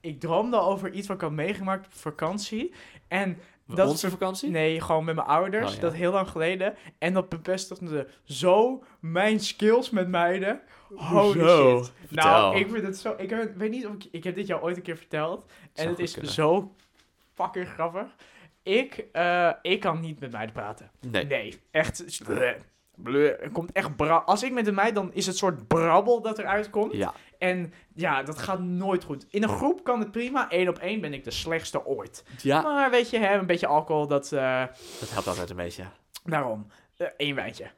Ik 0.00 0.20
droomde 0.20 0.56
over 0.60 0.92
iets 0.92 1.06
wat 1.06 1.16
ik 1.16 1.22
had 1.22 1.30
meegemaakt 1.30 1.86
op 1.86 1.92
vakantie. 1.94 2.74
En 3.08 3.38
Dat 3.74 3.88
Onze 3.88 4.10
vakantie? 4.10 4.50
Nee, 4.50 4.80
gewoon 4.80 5.04
met 5.04 5.14
mijn 5.14 5.26
ouders. 5.26 5.68
Oh, 5.68 5.74
ja. 5.74 5.80
Dat 5.80 5.92
heel 5.92 6.12
lang 6.12 6.28
geleden. 6.28 6.74
En 6.98 7.12
dat 7.12 7.28
bevestigde 7.28 8.08
zo 8.24 8.84
mijn 9.00 9.40
skills 9.40 9.90
met 9.90 10.08
meiden. 10.08 10.60
Holy 10.94 11.40
Hoezo? 11.40 11.82
shit. 11.82 11.92
Vertel. 12.06 12.24
Nou, 12.24 12.56
ik 12.56 12.70
vind 12.70 12.82
het 12.86 12.98
zo... 12.98 13.14
Ik 13.16 13.30
heb, 13.30 13.56
weet 13.56 13.70
niet 13.70 13.86
of 13.86 13.94
ik... 13.94 14.08
Ik 14.10 14.24
heb 14.24 14.34
dit 14.34 14.46
jou 14.46 14.62
ooit 14.62 14.76
een 14.76 14.82
keer 14.82 14.96
verteld. 14.96 15.44
En 15.74 15.88
het 15.88 15.98
is 15.98 16.12
kunnen. 16.12 16.32
zo 16.32 16.74
fucking 17.34 17.68
grappig. 17.68 18.06
Ik, 18.62 19.06
eh, 19.12 19.50
ik 19.62 19.80
kan 19.80 20.00
niet 20.00 20.20
met 20.20 20.32
meiden 20.32 20.54
praten. 20.54 20.90
Nee. 21.00 21.24
Nee, 21.24 21.60
echt... 21.70 22.22
bleh. 22.94 23.42
Er 23.42 23.50
komt 23.52 23.72
echt 23.72 23.96
bra 23.96 24.16
Als 24.16 24.42
ik 24.42 24.52
met 24.52 24.66
een 24.66 24.74
meid, 24.74 24.94
dan 24.94 25.12
is 25.12 25.26
het 25.26 25.36
soort 25.36 25.66
brabbel 25.66 26.20
dat 26.20 26.38
eruit 26.38 26.70
komt. 26.70 26.92
Ja. 26.92 27.14
En 27.42 27.72
ja, 27.94 28.22
dat 28.22 28.38
gaat 28.38 28.60
nooit 28.60 29.04
goed. 29.04 29.26
In 29.30 29.42
een 29.42 29.48
groep 29.48 29.84
kan 29.84 29.98
het 30.00 30.10
prima. 30.10 30.46
Eén 30.48 30.68
op 30.68 30.78
één 30.78 31.00
ben 31.00 31.12
ik 31.12 31.24
de 31.24 31.30
slechtste 31.30 31.86
ooit. 31.86 32.24
ja, 32.42 32.60
Maar 32.60 32.90
weet 32.90 33.10
je, 33.10 33.18
hè, 33.18 33.34
een 33.38 33.46
beetje 33.46 33.66
alcohol, 33.66 34.06
dat... 34.06 34.32
eh, 34.32 34.64
dat 35.00 35.10
helpt 35.12 35.26
altijd 35.28 35.50
een 35.50 35.56
beetje. 35.56 35.84
Daarom. 36.24 36.66
Eén 37.16 37.34
wijntje. 37.34 37.70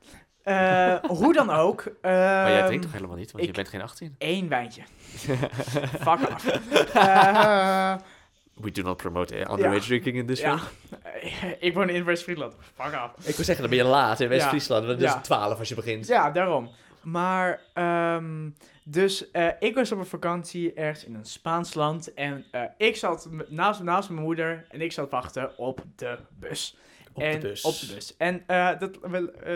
Eh, 0.43 0.95
hoe 1.03 1.33
dan 1.33 1.51
ook. 1.51 1.85
Maar 2.03 2.13
jij 2.51 2.57
ehm, 2.59 2.67
drinkt 2.67 2.85
toch 2.85 2.93
helemaal 2.95 3.17
niet, 3.17 3.33
want 3.33 3.45
je 3.45 3.53
bent 3.53 3.69
geen 3.69 3.83
18? 3.83 4.15
één 4.19 4.49
wijntje. 4.49 4.83
Fuck 6.07 6.07
af. 6.31 6.47
Eh, 6.95 7.95
We 8.55 8.71
do 8.71 8.83
not 8.83 8.97
promote 8.97 9.35
eh, 9.37 9.51
underage 9.51 9.75
Ja. 9.81 9.87
drinking 9.87 10.17
in 10.17 10.27
this 10.27 10.41
ja. 10.41 10.59
film. 10.59 10.69
ik 11.61 11.75
woon 11.75 11.89
in 11.89 12.05
West-Friesland. 12.05 12.55
Fuck 12.75 12.93
af. 12.95 13.11
Ik 13.23 13.35
wil 13.37 13.45
zeggen, 13.45 13.69
dan 13.69 13.77
ben 13.77 13.85
je 13.85 13.91
laat 13.91 14.21
in 14.21 14.29
West-Friesland. 14.29 14.87
want 14.87 15.01
Het 15.01 15.09
Ja. 15.11 15.17
is 15.17 15.23
12 15.23 15.59
als 15.59 15.69
je 15.69 15.75
begint. 15.75 16.07
Ja, 16.07 16.31
daarom. 16.31 16.71
Maar, 17.05 17.61
ehm, 17.73 18.51
dus 18.85 19.31
eh, 19.31 19.49
ik 19.59 19.75
was 19.75 19.93
op 19.93 19.99
een 19.99 20.07
vakantie 20.07 20.73
ergens 20.75 21.05
in 21.05 21.15
een 21.15 21.25
Spaans 21.25 21.75
land. 21.75 22.15
En 22.15 22.45
eh, 22.51 22.63
ik 22.77 22.97
zat 22.97 23.29
naast, 23.49 23.83
naast 23.83 24.11
mijn 24.11 24.23
moeder 24.23 24.67
en 24.69 24.81
ik 24.81 24.93
zat 24.93 25.11
wachten 25.11 25.59
op 25.59 25.85
de 25.97 26.19
bus. 26.39 26.77
Op 27.13 27.23
en, 27.23 27.41
de 27.41 27.47
bus. 27.49 27.65
Op 27.65 27.75
de 27.89 27.95
bus. 27.95 28.17
En 28.17 28.43
eh, 28.47 28.71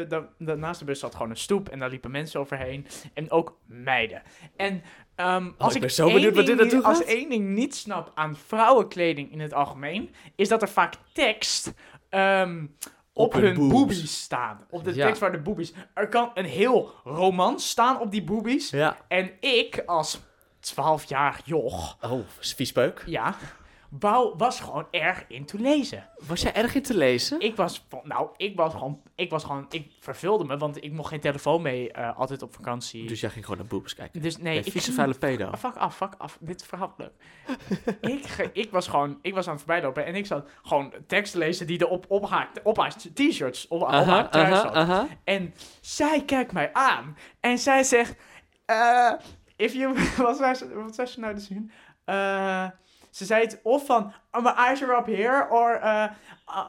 dat, 0.08 0.58
naast 0.58 0.78
de 0.78 0.84
bus 0.84 1.00
zat 1.00 1.14
gewoon 1.14 1.30
een 1.30 1.37
stoep 1.37 1.68
en 1.68 1.78
daar 1.78 1.90
liepen 1.90 2.11
mensen 2.11 2.40
overheen. 2.40 2.87
En 3.14 3.30
ook 3.30 3.58
meiden. 3.66 4.22
En 4.56 4.82
ehm, 5.14 5.50
als 5.58 5.68
Oh, 5.68 5.74
ik 5.74 5.80
ben 5.80 5.90
zo 5.90 6.12
benieuwd 6.12 6.34
dit 6.34 6.46
naartoe 6.56 6.74
niet- 6.76 6.84
Als 6.84 7.04
één 7.04 7.28
ding 7.30 7.48
niet 7.48 7.74
snap 7.74 8.12
aan 8.14 8.37
vrouwenkleding 8.37 9.32
in 9.32 9.40
het 9.40 9.52
algemeen, 9.54 10.14
is 10.37 10.48
dat 10.48 10.62
er 10.62 10.68
vaak 10.68 10.94
tekst 11.12 11.72
ehm, 12.08 12.66
op, 13.18 13.33
hun 13.33 13.68
boobies 13.68 14.22
staan. 14.22 14.66
Op 14.70 14.85
de 14.85 14.94
Ja. 14.94 15.07
tekst 15.07 15.20
waar 15.20 15.33
de 15.33 15.38
boobies. 15.38 15.72
Er 15.94 16.09
kan 16.09 16.31
een 16.35 16.44
heel 16.44 16.90
romans 17.04 17.68
staan 17.68 18.00
op 18.00 18.11
die 18.11 18.24
boobies. 18.24 18.70
Ja. 18.70 18.96
En 19.09 19.31
ik 19.40 19.83
als 19.87 20.18
12-jarig 20.61 21.40
joch, 21.44 21.96
Oh, 22.00 22.20
viespeuk. 22.38 23.02
ja, 23.07 23.35
wou, 23.88 24.35
was 24.37 24.61
gewoon 24.61 24.87
erg 24.90 25.24
into 25.29 25.59
lezen. 25.59 26.09
Was 26.27 26.42
jij 26.42 26.55
erg 26.55 26.74
in 26.74 26.83
te 26.83 26.96
lezen? 26.96 27.40
Ik 27.40 27.57
was, 27.57 27.87
nou, 28.03 28.29
ik 28.37 28.57
was 28.57 28.72
gewoon, 28.72 29.03
ik 29.14 29.31
was 29.31 29.44
gewoon, 29.44 29.66
ik 29.70 29.90
vervulde 30.01 30.44
me, 30.44 30.57
want 30.57 30.85
ik 30.85 30.92
mocht 30.92 31.09
geen 31.09 31.20
telefoon 31.20 31.62
mee 31.62 31.92
eh, 31.92 32.18
altijd 32.18 32.42
op 32.42 32.55
vakantie. 32.55 33.07
Dus 33.07 33.20
jij 33.20 33.31
ging 33.31 33.44
gewoon 33.44 33.61
naar 33.61 33.68
boobs 33.68 33.94
kijken. 33.94 34.22
Dus 34.22 34.37
nee, 34.37 34.59
ik 34.59 34.72
vieze 34.72 34.92
vuile 34.92 35.14
pedo. 35.14 35.51
Fuck 35.59 35.77
af, 35.77 35.96
fuck 35.96 36.14
af. 36.18 36.38
Dit 36.40 36.64
verhaal 36.64 36.94
leuk. 36.96 37.12
ik, 38.14 38.51
ik 38.53 38.70
was 38.70 38.88
gewoon, 38.88 39.18
ik 39.22 39.35
was 39.35 39.46
aan 39.46 39.55
het 39.55 39.62
voorbijlopen 39.62 40.05
en 40.05 40.14
ik 40.14 40.27
zat 40.27 40.48
gewoon 40.62 40.92
tekst 41.07 41.33
te 41.33 41.38
lezen 41.38 41.66
die 41.66 41.79
er 41.79 41.88
op, 41.88 42.29
haar, 42.29 42.51
op 42.62 42.77
haar 42.77 42.94
t-shirts, 43.14 43.68
op, 43.68 43.88
haar 43.88 44.31
aha. 44.31 45.07
En 45.24 45.55
zij 45.81 46.22
kijkt 46.24 46.53
mij 46.53 46.72
aan 46.72 47.16
en 47.40 47.59
zij 47.59 47.83
zegt, 47.83 48.16
eh, 48.64 49.12
if 49.57 49.72
you, 49.72 49.94
wat 50.16 50.37
ze, 50.37 50.70
wat 50.74 50.94
zei 50.94 51.07
ze 51.07 51.20
nou 51.20 51.35
de 51.35 51.40
zin? 51.40 51.70
Eh, 52.05 52.66
ze 53.18 53.24
zei 53.24 53.42
het 53.42 53.61
of 53.62 53.87
van, 53.87 54.12
oh, 54.33 54.42
my 54.42 54.50
eyes 54.50 54.83
are 54.83 54.96
up 54.96 55.07
here, 55.07 55.48
or 55.50 55.74
eh, 55.74 56.11
uh, 56.48 56.66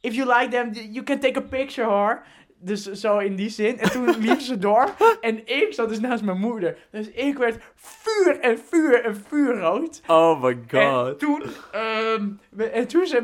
if 0.00 0.14
you 0.14 0.38
like 0.38 0.50
them, 0.50 0.72
you 0.72 1.02
can 1.02 1.18
take 1.18 1.38
a 1.38 1.42
picture, 1.42 1.84
hoor. 1.84 2.24
Dus 2.60 2.82
zo 2.92 3.18
in 3.18 3.36
die 3.36 3.48
zin. 3.48 3.78
En 3.78 3.90
toen 3.90 4.18
liep 4.26 4.40
ze 4.40 4.58
door. 4.58 4.88
En 5.20 5.46
ik 5.46 5.68
zat 5.70 5.88
dus 5.88 6.00
naast 6.00 6.22
mijn 6.22 6.38
moeder. 6.38 6.76
Dus 6.90 7.10
ik 7.10 7.38
werd 7.38 7.62
vuur 7.74 8.40
en 8.40 8.58
vuur 8.68 9.04
en 9.04 9.16
vuurrood. 9.28 10.00
Oh 10.06 10.42
my 10.42 10.58
En 10.68 10.90
god. 10.90 11.18
toen, 11.18 11.42
ehm, 11.72 12.28
we- 12.50 12.68
en 12.70 12.88
toen 12.88 13.06
zei 13.06 13.22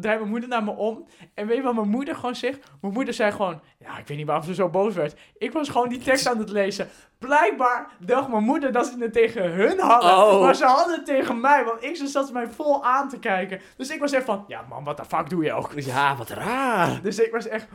mijn 0.00 0.28
moeder 0.28 0.48
naar 0.48 0.64
me 0.64 0.70
om. 0.70 1.06
En 1.34 1.46
weet 1.46 1.56
je 1.56 1.62
wat 1.62 1.74
mijn 1.74 1.88
moeder 1.88 2.14
gewoon 2.14 2.34
zegt? 2.34 2.58
Mijn 2.80 2.92
moeder 2.94 3.14
zei 3.14 3.32
gewoon, 3.32 3.60
ja, 3.78 3.98
ik 3.98 4.06
weet 4.06 4.16
niet 4.16 4.26
waarom 4.26 4.44
ze 4.44 4.54
zo 4.54 4.68
boos 4.68 4.94
werd. 4.94 5.14
Ik 5.38 5.52
was 5.52 5.68
gewoon 5.68 5.88
die 5.88 5.98
tekst 5.98 6.26
aan 6.28 6.38
het 6.38 6.50
lezen. 6.50 6.88
Blijkbaar 7.18 7.86
dacht 7.98 8.28
mijn 8.28 8.42
moeder 8.44 8.72
dat 8.72 8.86
ze 8.86 8.94
het 8.98 9.12
tegen 9.12 9.50
hun 9.52 9.80
hadden. 9.80 10.10
Oh. 10.10 10.40
Maar 10.40 10.54
ze 10.54 10.64
hadden 10.64 10.94
het 10.96 11.06
tegen 11.06 11.40
mij, 11.40 11.64
want 11.64 11.82
ik 11.84 11.96
zat 12.04 12.32
mij 12.32 12.48
vol 12.48 12.84
aan 12.84 13.08
te 13.08 13.18
kijken. 13.18 13.60
Dus 13.76 13.90
ik 13.90 14.00
was 14.00 14.12
echt 14.12 14.24
van, 14.24 14.44
ja 14.48 14.64
man, 14.68 14.84
wat 14.84 14.96
de 14.96 15.04
fuck 15.04 15.30
doe 15.30 15.44
je 15.44 15.52
ook? 15.52 15.70
Ja, 15.76 16.16
wat 16.16 16.28
raar. 16.30 17.00
Dus 17.02 17.18
ik 17.18 17.32
was 17.32 17.46
echt, 17.48 17.66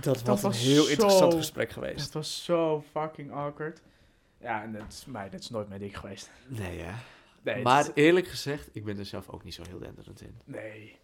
Dat, 0.00 0.22
was 0.22 0.42
was 0.42 0.54
een 0.54 0.60
zo- 0.60 0.70
heel 0.70 0.88
interessant 0.88 1.34
gesprek 1.34 1.70
geweest. 1.70 2.04
het 2.04 2.14
was 2.14 2.44
zo 2.44 2.84
fucking 2.90 3.32
awkward. 3.32 3.80
Ja, 4.40 4.62
en 4.62 4.72
dat 4.72 4.82
is, 4.88 5.04
mij, 5.04 5.30
dat 5.30 5.40
is 5.40 5.50
nooit 5.50 5.68
mijn 5.68 5.80
ding 5.80 5.98
geweest. 5.98 6.30
Nee, 6.46 6.78
hè? 6.80 6.92
Nee, 7.42 7.62
maar 7.62 7.80
is- 7.80 7.90
eerlijk 7.94 8.26
gezegd, 8.28 8.68
ik 8.72 8.84
ben 8.84 8.98
er 8.98 9.04
zelf 9.06 9.28
ook 9.28 9.44
niet 9.44 9.54
zo 9.54 9.62
heel 9.68 9.78
denderend 9.78 10.20
in. 10.20 10.38
nee. 10.44 10.98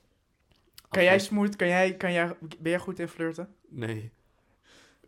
Kan 0.89 1.03
jij 1.03 1.19
smooth, 1.19 1.57
kan 1.57 1.69
jij, 1.69 1.97
kan 1.97 2.13
jij, 2.13 2.37
ben 2.59 2.71
jij 2.71 2.79
goed 2.79 2.99
in 2.99 3.09
flirten? 3.09 3.55
Nee. 3.69 4.13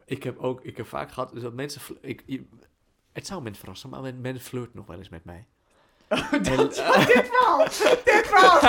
Ik 0.05 0.23
heb 0.23 0.39
ook, 0.39 0.65
ik 0.65 0.77
heb 0.77 0.87
vaak 0.87 1.11
gehad 1.13 1.41
dat 1.41 1.53
mensen, 1.53 1.83
ik, 2.01 2.43
het 3.13 3.27
zou 3.27 3.43
men 3.43 3.55
verrassen, 3.55 3.91
maar 3.91 4.01
men, 4.01 4.21
men 4.21 4.41
flirt 4.41 4.75
nog 4.75 4.87
wel 4.87 4.99
eens 4.99 5.09
met 5.09 5.25
mij. 5.25 5.47
En, 6.13 6.43
dit 6.43 6.81
verhaal, 6.81 7.09
dit 7.09 7.27
verhaal, 7.27 7.65
dit 8.05 8.27
verhaal, 8.27 8.61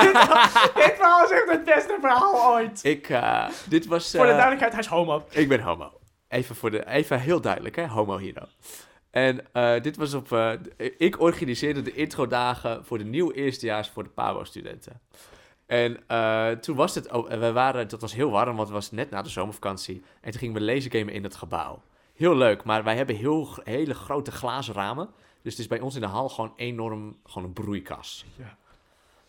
dit 0.73 0.93
verhaal 0.95 1.23
is 1.23 1.31
echt 1.31 1.49
het 1.51 1.63
beste 1.63 1.97
verhaal 1.99 2.53
ooit. 2.53 2.83
ik, 2.83 3.09
eh, 3.09 3.47
dit 3.69 3.85
was... 3.85 4.11
Voor 4.11 4.19
de 4.19 4.31
eh, 4.31 4.37
duidelijkheid, 4.37 4.71
hij 4.71 4.81
is 4.81 4.87
homo. 4.87 5.25
Ik 5.29 5.47
ben 5.47 5.59
homo. 5.59 5.91
Even, 6.27 6.55
voor 6.55 6.71
de, 6.71 6.87
even 6.87 7.19
heel 7.19 7.41
duidelijk, 7.41 7.75
hè? 7.75 7.87
Homo 7.87 8.17
hero. 8.17 8.45
En 9.11 9.53
eh, 9.53 9.81
dit 9.81 9.97
was 9.97 10.13
op... 10.13 10.57
ik 10.97 11.19
organiseerde 11.21 11.81
de 11.81 11.93
introdagen 11.93 12.85
voor 12.85 12.97
de 12.97 13.03
nieuwe 13.03 13.33
eerstejaars 13.33 13.89
voor 13.89 14.03
de 14.03 14.09
PABO-studenten. 14.09 15.01
En 15.65 16.03
toen 16.61 16.75
was 16.75 16.95
het... 16.95 17.11
Oh, 17.11 17.29
we 17.29 17.51
waren, 17.51 17.87
dat 17.87 18.01
was 18.01 18.13
heel 18.13 18.31
warm, 18.31 18.55
want 18.55 18.67
het 18.67 18.77
was 18.77 18.91
net 18.91 19.09
na 19.09 19.21
de 19.21 19.29
zomervakantie. 19.29 20.03
En 20.21 20.31
toen 20.31 20.39
gingen 20.39 20.55
we 20.55 20.61
lasergamen 20.61 21.13
in 21.13 21.23
het 21.23 21.35
gebouw. 21.35 21.81
Heel 22.15 22.35
leuk, 22.35 22.63
maar 22.63 22.83
wij 22.83 22.95
hebben 22.95 23.15
heel, 23.15 23.47
hele 23.63 23.93
grote 23.93 24.31
glazen 24.31 24.73
ramen. 24.73 25.09
Dus 25.43 25.51
het 25.51 25.61
is 25.61 25.67
bij 25.67 25.79
ons 25.79 25.95
in 25.95 26.01
de 26.01 26.07
hal 26.07 26.29
gewoon 26.29 26.53
enorm... 26.55 27.19
Gewoon 27.23 27.47
een 27.47 27.53
broeikas. 27.53 28.25
Ja. 28.37 28.57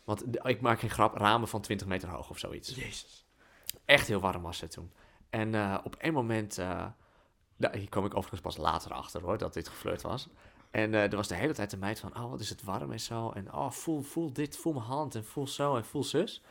Want 0.04 0.32
de- 0.32 0.40
ik 0.48 0.60
maak 0.60 0.80
geen 0.80 0.90
grap, 0.90 1.16
ramen 1.16 1.48
van 1.48 1.60
20 1.60 1.86
meter 1.86 2.08
hoog 2.08 2.30
of 2.30 2.38
zoiets. 2.38 2.74
Jezus. 2.74 3.24
Echt 3.84 4.06
heel 4.06 4.20
warm 4.20 4.42
was 4.42 4.60
het 4.60 4.70
toen. 4.70 4.92
En 5.30 5.54
eh, 5.54 5.78
op 5.84 5.96
een 5.98 6.12
moment, 6.12 6.58
eh, 6.58 6.84
nou, 7.56 7.78
hier 7.78 7.88
kom 7.88 8.04
ik 8.04 8.14
overigens 8.14 8.40
pas 8.40 8.56
later 8.56 8.92
achter 8.92 9.22
hoor, 9.22 9.38
dat 9.38 9.54
dit 9.54 9.68
geflirt 9.68 10.02
was. 10.02 10.28
En 10.70 10.94
eh, 10.94 11.02
er 11.02 11.16
was 11.16 11.28
de 11.28 11.34
hele 11.34 11.52
tijd 11.54 11.72
een 11.72 11.78
meid 11.78 12.00
van, 12.00 12.16
oh 12.16 12.30
wat 12.30 12.40
is 12.40 12.48
het 12.50 12.62
warm 12.62 12.92
en 12.92 13.00
zo. 13.00 13.30
En 13.30 13.52
oh, 13.52 13.70
voel, 13.70 14.02
voel 14.02 14.32
dit, 14.32 14.56
voel 14.56 14.72
mijn 14.72 14.84
hand 14.84 15.14
en 15.14 15.24
voel 15.24 15.46
zo 15.46 15.76
en 15.76 15.84
voel 15.84 16.04
zus. 16.04 16.42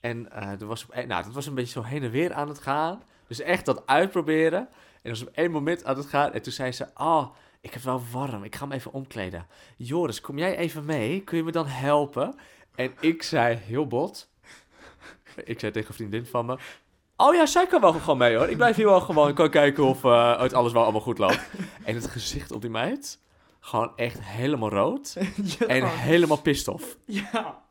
En 0.00 0.32
er 0.32 0.66
was 0.66 0.84
op, 0.84 0.94
een- 0.94 1.08
nou, 1.08 1.24
dat 1.24 1.32
was 1.34 1.46
een 1.46 1.54
beetje 1.54 1.72
zo 1.72 1.82
heen 1.82 2.02
en 2.02 2.10
weer 2.10 2.32
aan 2.32 2.48
het 2.48 2.58
gaan. 2.58 3.02
Dus 3.26 3.40
echt 3.40 3.64
dat 3.64 3.86
uitproberen. 3.86 4.58
En 4.60 4.68
er 5.02 5.10
was 5.10 5.22
op 5.22 5.28
één 5.28 5.50
moment 5.50 5.84
aan 5.84 5.96
het 5.96 6.06
gaan. 6.06 6.32
En 6.32 6.42
toen 6.42 6.52
zei 6.52 6.72
ze, 6.72 6.88
oh, 6.94 7.28
ik 7.64 7.72
heb 7.72 7.82
het 7.82 7.84
wel 7.84 8.02
warm, 8.12 8.44
ik 8.44 8.56
ga 8.56 8.66
me 8.66 8.74
even 8.74 8.92
omkleden. 8.92 9.46
Joris, 9.76 10.20
kom 10.20 10.38
jij 10.38 10.56
even 10.56 10.84
mee? 10.84 11.20
Kun 11.20 11.36
je 11.36 11.42
me 11.42 11.52
dan 11.52 11.66
helpen? 11.66 12.34
En 12.74 12.92
ik 13.00 13.22
zei 13.22 13.56
heel 13.56 13.86
bot. 13.86 14.30
Ik 15.44 15.60
zei 15.60 15.72
tegen 15.72 15.88
een 15.88 15.94
vriendin 15.94 16.26
van 16.26 16.46
me. 16.46 16.58
Oh 17.16 17.34
ja, 17.34 17.46
zij 17.46 17.66
kan 17.66 17.80
wel 17.80 17.92
gewoon 17.92 18.18
mee 18.18 18.36
hoor. 18.36 18.48
Ik 18.48 18.56
blijf 18.56 18.76
hier 18.76 18.86
wel 18.86 19.00
gewoon. 19.00 19.28
Ik 19.28 19.34
kan 19.34 19.50
kijken 19.50 19.84
of 19.84 20.04
eh, 20.04 20.40
het 20.40 20.54
alles 20.54 20.72
wel 20.72 20.82
allemaal 20.82 21.00
goed 21.00 21.18
loopt. 21.18 21.50
En 21.84 21.94
het 21.94 22.06
gezicht 22.06 22.52
op 22.52 22.60
die 22.60 22.70
meid. 22.70 23.20
gewoon 23.60 23.92
echt 23.96 24.22
helemaal 24.22 24.70
rood 24.70 25.16
Ja, 25.58 25.66
en 25.66 25.88
helemaal 25.88 26.40
pissed 26.40 26.68
off. 26.68 26.96
Ja. 27.04 27.62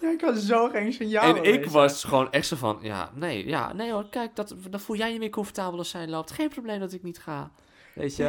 Jij 0.00 0.16
kan 0.16 0.36
zo 0.36 0.68
geen 0.68 0.92
signaal 0.92 1.36
en 1.36 1.44
ik 1.44 1.66
was 1.66 2.04
gewoon 2.04 2.32
echt 2.32 2.46
zo 2.46 2.56
van, 2.56 2.78
ja, 2.80 3.10
nee, 3.14 3.46
ja, 3.46 3.72
nee 3.72 3.92
hoor, 3.92 4.08
kijk, 4.08 4.36
dat, 4.36 4.54
dan 4.70 4.80
voel 4.80 4.96
jij 4.96 5.12
je 5.12 5.18
meer 5.18 5.30
comfortabel 5.30 5.78
als 5.78 5.90
zij 5.90 6.08
loopt. 6.08 6.30
Geen 6.30 6.48
probleem 6.48 6.80
dat 6.80 6.92
ik 6.92 7.02
niet 7.02 7.18
ga. 7.18 7.50
Weet 7.94 8.16
je? 8.16 8.24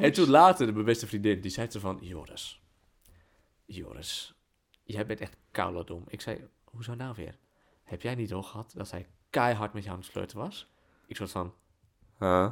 En 0.00 0.12
toen 0.12 0.30
later, 0.30 0.72
mijn 0.72 0.84
beste 0.84 1.06
vriendin, 1.06 1.40
die 1.40 1.50
zei 1.50 1.70
ze 1.70 1.80
van, 1.80 1.98
Joris, 2.00 2.62
Joris, 3.64 4.34
jij 4.84 5.06
bent 5.06 5.20
echt 5.20 5.36
dom. 5.84 6.04
Ik 6.08 6.20
zei, 6.20 6.48
hoezo 6.64 6.94
nou 6.94 7.14
weer? 7.16 7.36
Heb 7.84 8.02
jij 8.02 8.14
niet 8.14 8.28
doorgehad 8.28 8.72
dat 8.76 8.90
hij 8.90 9.06
keihard 9.30 9.72
met 9.72 9.82
jou 9.82 9.94
aan 9.94 10.00
het 10.02 10.10
flirten 10.10 10.38
was? 10.38 10.68
Ik 11.06 11.16
soort 11.16 11.30
van, 11.30 11.54
huh? 12.18 12.50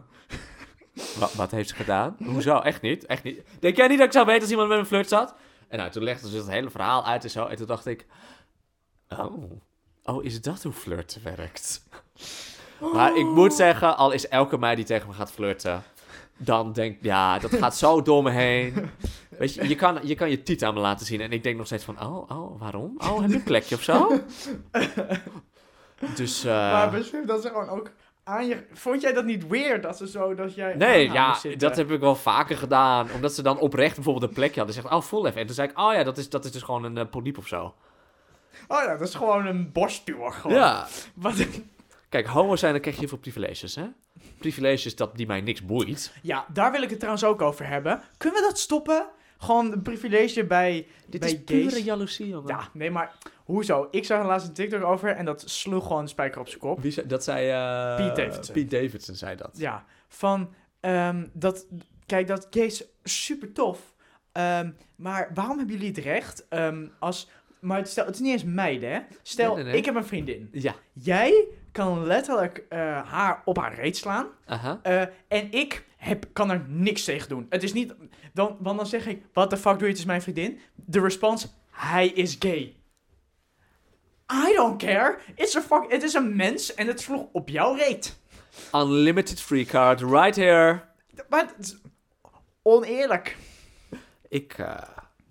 wat, 1.18 1.34
wat 1.34 1.50
heeft 1.50 1.68
ze 1.68 1.74
gedaan? 1.74 2.16
Hoezo? 2.24 2.58
Echt 2.58 2.82
niet? 2.82 3.06
Echt 3.06 3.22
niet? 3.22 3.42
Denk 3.60 3.76
jij 3.76 3.88
niet 3.88 3.98
dat 3.98 4.06
ik 4.06 4.12
zou 4.12 4.26
weten 4.26 4.42
als 4.42 4.50
iemand 4.50 4.68
met 4.68 4.78
een 4.78 4.86
flirt 4.86 5.08
zat? 5.08 5.34
En 5.68 5.78
nou, 5.78 5.90
toen 5.90 6.02
legde 6.02 6.28
ze 6.28 6.36
het 6.36 6.48
hele 6.48 6.70
verhaal 6.70 7.06
uit 7.06 7.24
en 7.24 7.30
zo. 7.30 7.46
En 7.46 7.56
toen 7.56 7.66
dacht 7.66 7.86
ik, 7.86 8.06
oh, 9.08 9.50
oh 10.04 10.24
is 10.24 10.42
dat 10.42 10.62
hoe 10.62 10.72
flirten 10.72 11.22
werkt? 11.22 11.88
Maar 12.92 13.16
ik 13.16 13.26
moet 13.26 13.54
zeggen, 13.54 13.96
al 13.96 14.10
is 14.10 14.28
elke 14.28 14.58
meid 14.58 14.76
die 14.76 14.84
tegen 14.84 15.08
me 15.08 15.14
gaat 15.14 15.32
flirten, 15.32 15.82
dan 16.36 16.72
denk 16.72 16.96
ik, 16.96 17.02
ja, 17.02 17.38
dat 17.38 17.54
gaat 17.54 17.76
zo 17.76 18.02
door 18.02 18.22
me 18.22 18.30
heen. 18.30 18.90
Weet 19.38 19.54
je, 19.54 19.68
je 19.68 19.74
kan 19.74 19.98
je, 20.02 20.14
kan 20.14 20.30
je 20.30 20.42
tiet 20.42 20.64
aan 20.64 20.74
me 20.74 20.80
laten 20.80 21.06
zien 21.06 21.20
en 21.20 21.32
ik 21.32 21.42
denk 21.42 21.56
nog 21.56 21.66
steeds 21.66 21.84
van, 21.84 22.00
oh, 22.00 22.30
oh, 22.30 22.60
waarom? 22.60 22.94
Oh, 22.98 23.20
heb 23.20 23.30
je 23.30 23.36
een 23.36 23.42
plekje 23.42 23.74
of 23.74 23.82
zo? 23.82 24.10
Dus, 26.14 26.44
eh, 26.44 26.52
Maar 26.52 26.90
beschrijf 26.90 27.24
dat 27.24 27.42
ze 27.42 27.48
gewoon 27.48 27.68
ook 27.68 27.90
aan 28.24 28.46
je... 28.46 28.64
Vond 28.72 29.00
jij 29.00 29.12
dat 29.12 29.24
niet 29.24 29.48
weird 29.48 29.82
dat 29.82 29.96
ze 29.96 30.08
zo, 30.08 30.34
dat 30.34 30.54
jij... 30.54 30.74
Nee, 30.74 31.10
ja, 31.10 31.38
dat 31.56 31.76
heb 31.76 31.90
ik 31.90 32.00
wel 32.00 32.14
vaker 32.14 32.56
gedaan. 32.56 33.08
Omdat 33.14 33.32
ze 33.34 33.42
dan 33.42 33.58
oprecht 33.58 33.94
bijvoorbeeld 33.94 34.24
een 34.24 34.34
plekje 34.34 34.56
hadden. 34.56 34.74
Zegt, 34.74 34.94
oh, 34.94 35.00
voel 35.00 35.26
even. 35.26 35.40
En 35.40 35.46
toen 35.46 35.54
zei 35.54 35.68
ik, 35.68 35.78
oh 35.78 35.92
ja, 35.92 36.02
dat 36.02 36.18
is, 36.18 36.30
dat 36.30 36.44
is 36.44 36.52
dus 36.52 36.62
gewoon 36.62 36.84
een 36.84 36.96
uh, 36.96 37.04
polyp 37.10 37.38
of 37.38 37.46
zo. 37.46 37.74
Oh 38.68 38.82
ja, 38.82 38.96
dat 38.96 39.08
is 39.08 39.14
gewoon 39.14 39.46
een 39.46 39.72
borstduur 39.72 40.32
gewoon. 40.32 40.56
Ja. 40.56 40.86
Wat, 41.14 41.46
Kijk, 42.08 42.26
homo 42.26 42.56
zijn, 42.56 42.72
dan 42.72 42.80
krijg 42.80 42.96
je 42.96 43.00
heel 43.00 43.10
veel 43.10 43.18
privileges, 43.18 43.74
hè? 43.74 43.86
Privileges 44.42 44.96
dat 44.96 45.16
die 45.16 45.26
mij 45.26 45.40
niks 45.40 45.64
boeit. 45.64 46.12
ja, 46.22 46.46
daar 46.52 46.72
wil 46.72 46.82
ik 46.82 46.88
het 46.90 46.98
trouwens 46.98 47.24
ook 47.24 47.42
over 47.42 47.66
hebben. 47.66 48.00
Kunnen 48.16 48.40
we 48.40 48.46
dat 48.46 48.58
stoppen? 48.58 49.06
Gewoon 49.38 49.72
een 49.72 49.82
privilege 49.82 50.44
bij, 50.44 50.86
Dit 51.06 51.20
bij 51.20 51.30
is 51.30 51.44
pure 51.44 51.70
gays? 51.70 51.84
jaloezie, 51.84 52.28
jongen. 52.28 52.48
Ja, 52.48 52.68
nee, 52.72 52.90
maar 52.90 53.14
hoezo? 53.44 53.88
Ik 53.90 54.04
zag 54.04 54.26
laatst 54.26 54.46
een 54.48 54.52
TikTok 54.54 54.82
over 54.82 55.08
en 55.10 55.24
dat 55.24 55.42
sloeg 55.50 55.86
gewoon 55.86 56.02
een 56.02 56.08
spijker 56.08 56.40
op 56.40 56.48
zijn 56.48 56.60
kop. 56.60 56.80
Wie 56.80 56.90
zei, 56.92 57.06
dat 57.06 57.24
zei... 57.24 57.48
eh, 57.48 57.96
Pete 58.06 58.22
Davidson. 58.22 58.54
Pete 58.54 58.76
Davidson 58.82 59.14
zei 59.14 59.36
dat. 59.36 59.50
Ja, 59.54 59.84
van 60.08 60.54
ehm, 60.80 61.26
dat, 61.32 61.66
kijk, 62.06 62.26
dat 62.26 62.46
gays 62.50 62.84
super 63.02 63.52
tof. 63.52 63.94
Ehm, 64.32 64.70
maar 64.96 65.30
waarom 65.34 65.58
hebben 65.58 65.76
jullie 65.76 65.90
het 65.90 66.04
recht 66.04 66.46
ehm, 66.48 66.86
als, 66.98 67.28
maar 67.62 67.86
stel, 67.86 68.04
het 68.06 68.14
is 68.14 68.20
niet 68.20 68.32
eens 68.32 68.44
meiden, 68.44 68.92
hè? 68.92 69.00
Stel, 69.22 69.54
Nee, 69.54 69.62
nee, 69.62 69.72
nee. 69.72 69.80
ik 69.80 69.84
heb 69.84 69.94
een 69.94 70.04
vriendin. 70.06 70.48
Ja. 70.52 70.74
Jij 70.92 71.44
kan 71.72 72.06
letterlijk 72.06 72.64
eh, 72.68 72.78
haar 73.10 73.42
op 73.44 73.56
haar 73.58 73.74
reet 73.74 73.96
slaan. 73.96 74.26
Aha. 74.46 74.80
eh, 74.82 75.00
en 75.28 75.52
ik 75.52 75.84
heb, 75.96 76.24
kan 76.32 76.50
er 76.50 76.64
niks 76.68 77.04
tegen 77.04 77.28
doen. 77.28 77.46
Het 77.48 77.62
is 77.62 77.72
niet, 77.72 77.94
dan, 78.32 78.56
want 78.60 78.76
dan 78.76 78.86
zeg 78.86 79.06
ik, 79.06 79.22
what 79.32 79.50
the 79.50 79.56
fuck 79.56 79.72
doe 79.72 79.82
je, 79.82 79.88
het 79.88 79.98
is 79.98 80.04
mijn 80.04 80.22
vriendin. 80.22 80.60
De 80.74 81.00
respons, 81.00 81.48
hij 81.70 82.08
is 82.08 82.36
gay. 82.38 82.76
I 84.48 84.52
don't 84.56 84.78
care. 84.78 85.18
It's 85.34 85.56
a 85.56 85.60
fuck, 85.60 85.84
het 85.92 86.02
is 86.02 86.14
een 86.14 86.36
mens 86.36 86.74
en 86.74 86.86
het 86.86 87.00
sloeg 87.00 87.26
op 87.32 87.48
jouw 87.48 87.74
reet. 87.74 88.20
Unlimited 88.74 89.40
free 89.40 89.64
card, 89.64 90.00
right 90.00 90.36
here. 90.36 90.80
Maar 91.28 91.52
oneerlijk. 92.62 93.36
Ik, 94.28 94.52
eh, 94.58 94.76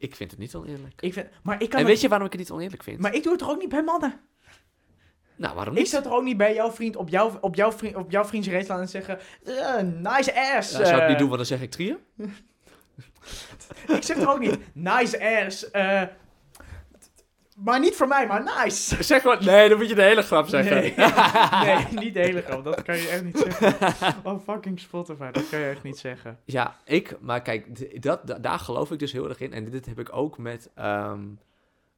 ik 0.01 0.15
vind 0.15 0.31
het 0.31 0.39
niet 0.39 0.55
oneerlijk. 0.55 1.01
Ik 1.01 1.13
vind, 1.13 1.27
maar 1.43 1.61
ik 1.61 1.69
kan 1.69 1.79
En 1.79 1.85
het- 1.85 1.87
weet 1.87 2.01
je 2.01 2.07
waarom 2.07 2.27
ik 2.27 2.33
het 2.33 2.41
niet 2.41 2.51
oneerlijk 2.51 2.83
vind? 2.83 2.99
maar 2.99 3.13
ik 3.13 3.23
doe 3.23 3.31
het 3.31 3.41
toch 3.41 3.49
ook 3.51 3.59
niet 3.59 3.69
bij 3.69 3.83
mannen? 3.83 4.19
Nou, 5.35 5.55
waarom 5.55 5.73
Ik 5.73 5.79
niet? 5.79 5.89
zou 5.89 6.03
toch 6.03 6.13
ook 6.13 6.23
niet 6.23 6.37
bij 6.37 6.53
jouw 6.53 6.71
vriend 6.71 6.95
op 6.95 7.09
jouw, 7.09 7.37
op 7.41 7.55
jouw, 7.55 7.71
vriend, 7.71 7.95
op 7.95 8.11
jouw 8.11 8.25
vriends 8.25 8.47
zeggen... 8.89 9.19
"Eh, 9.43 9.77
nice 9.81 10.33
ass. 10.55 10.71
Ja, 10.71 10.85
zou 10.85 10.95
ik 10.95 11.01
eh." 11.01 11.07
niet 11.07 11.17
doen, 11.17 11.27
want 11.27 11.37
dan 11.37 11.45
zeg 11.45 11.61
ik 11.61 11.71
trieën. 11.71 11.97
Ik 13.97 14.03
zeg 14.03 14.17
toch 14.17 14.33
ook 14.33 14.39
niet 14.39 14.57
nice 14.73 15.45
ass. 15.45 15.71
eh, 15.71 16.01
maar 17.63 17.79
niet 17.79 17.95
voor 17.95 18.07
mij, 18.07 18.27
maar 18.27 18.63
nice. 18.63 19.03
Zeg 19.03 19.21
gewoon, 19.21 19.45
nee, 19.45 19.69
dan 19.69 19.77
moet 19.77 19.89
je 19.89 19.95
de 19.95 20.01
hele 20.01 20.21
grap 20.21 20.47
zeggen. 20.47 20.75
Nee, 20.75 20.93
nee, 21.65 21.85
niet 22.03 22.13
de 22.13 22.19
hele 22.19 22.41
grap. 22.41 22.63
Dat 22.63 22.81
kan 22.81 22.97
je 22.97 23.07
echt 23.07 23.23
niet 23.23 23.37
zeggen. 23.37 24.15
Oh, 24.23 24.39
fucking 24.43 24.79
Spotify. 24.79 25.31
Dat 25.31 25.49
kan 25.49 25.59
je 25.59 25.65
echt 25.69 25.83
niet 25.83 25.97
zeggen. 25.97 26.39
Ja, 26.45 26.77
ik, 26.85 27.17
maar 27.21 27.41
kijk, 27.41 28.01
dat, 28.01 28.27
da- 28.27 28.39
daar 28.39 28.59
geloof 28.59 28.91
ik 28.91 28.99
dus 28.99 29.11
heel 29.11 29.29
erg 29.29 29.39
in. 29.39 29.53
En 29.53 29.69
dit 29.69 29.85
heb 29.85 29.99
ik 29.99 30.15
ook 30.15 30.37
met, 30.37 30.69
ehm, 30.75 31.25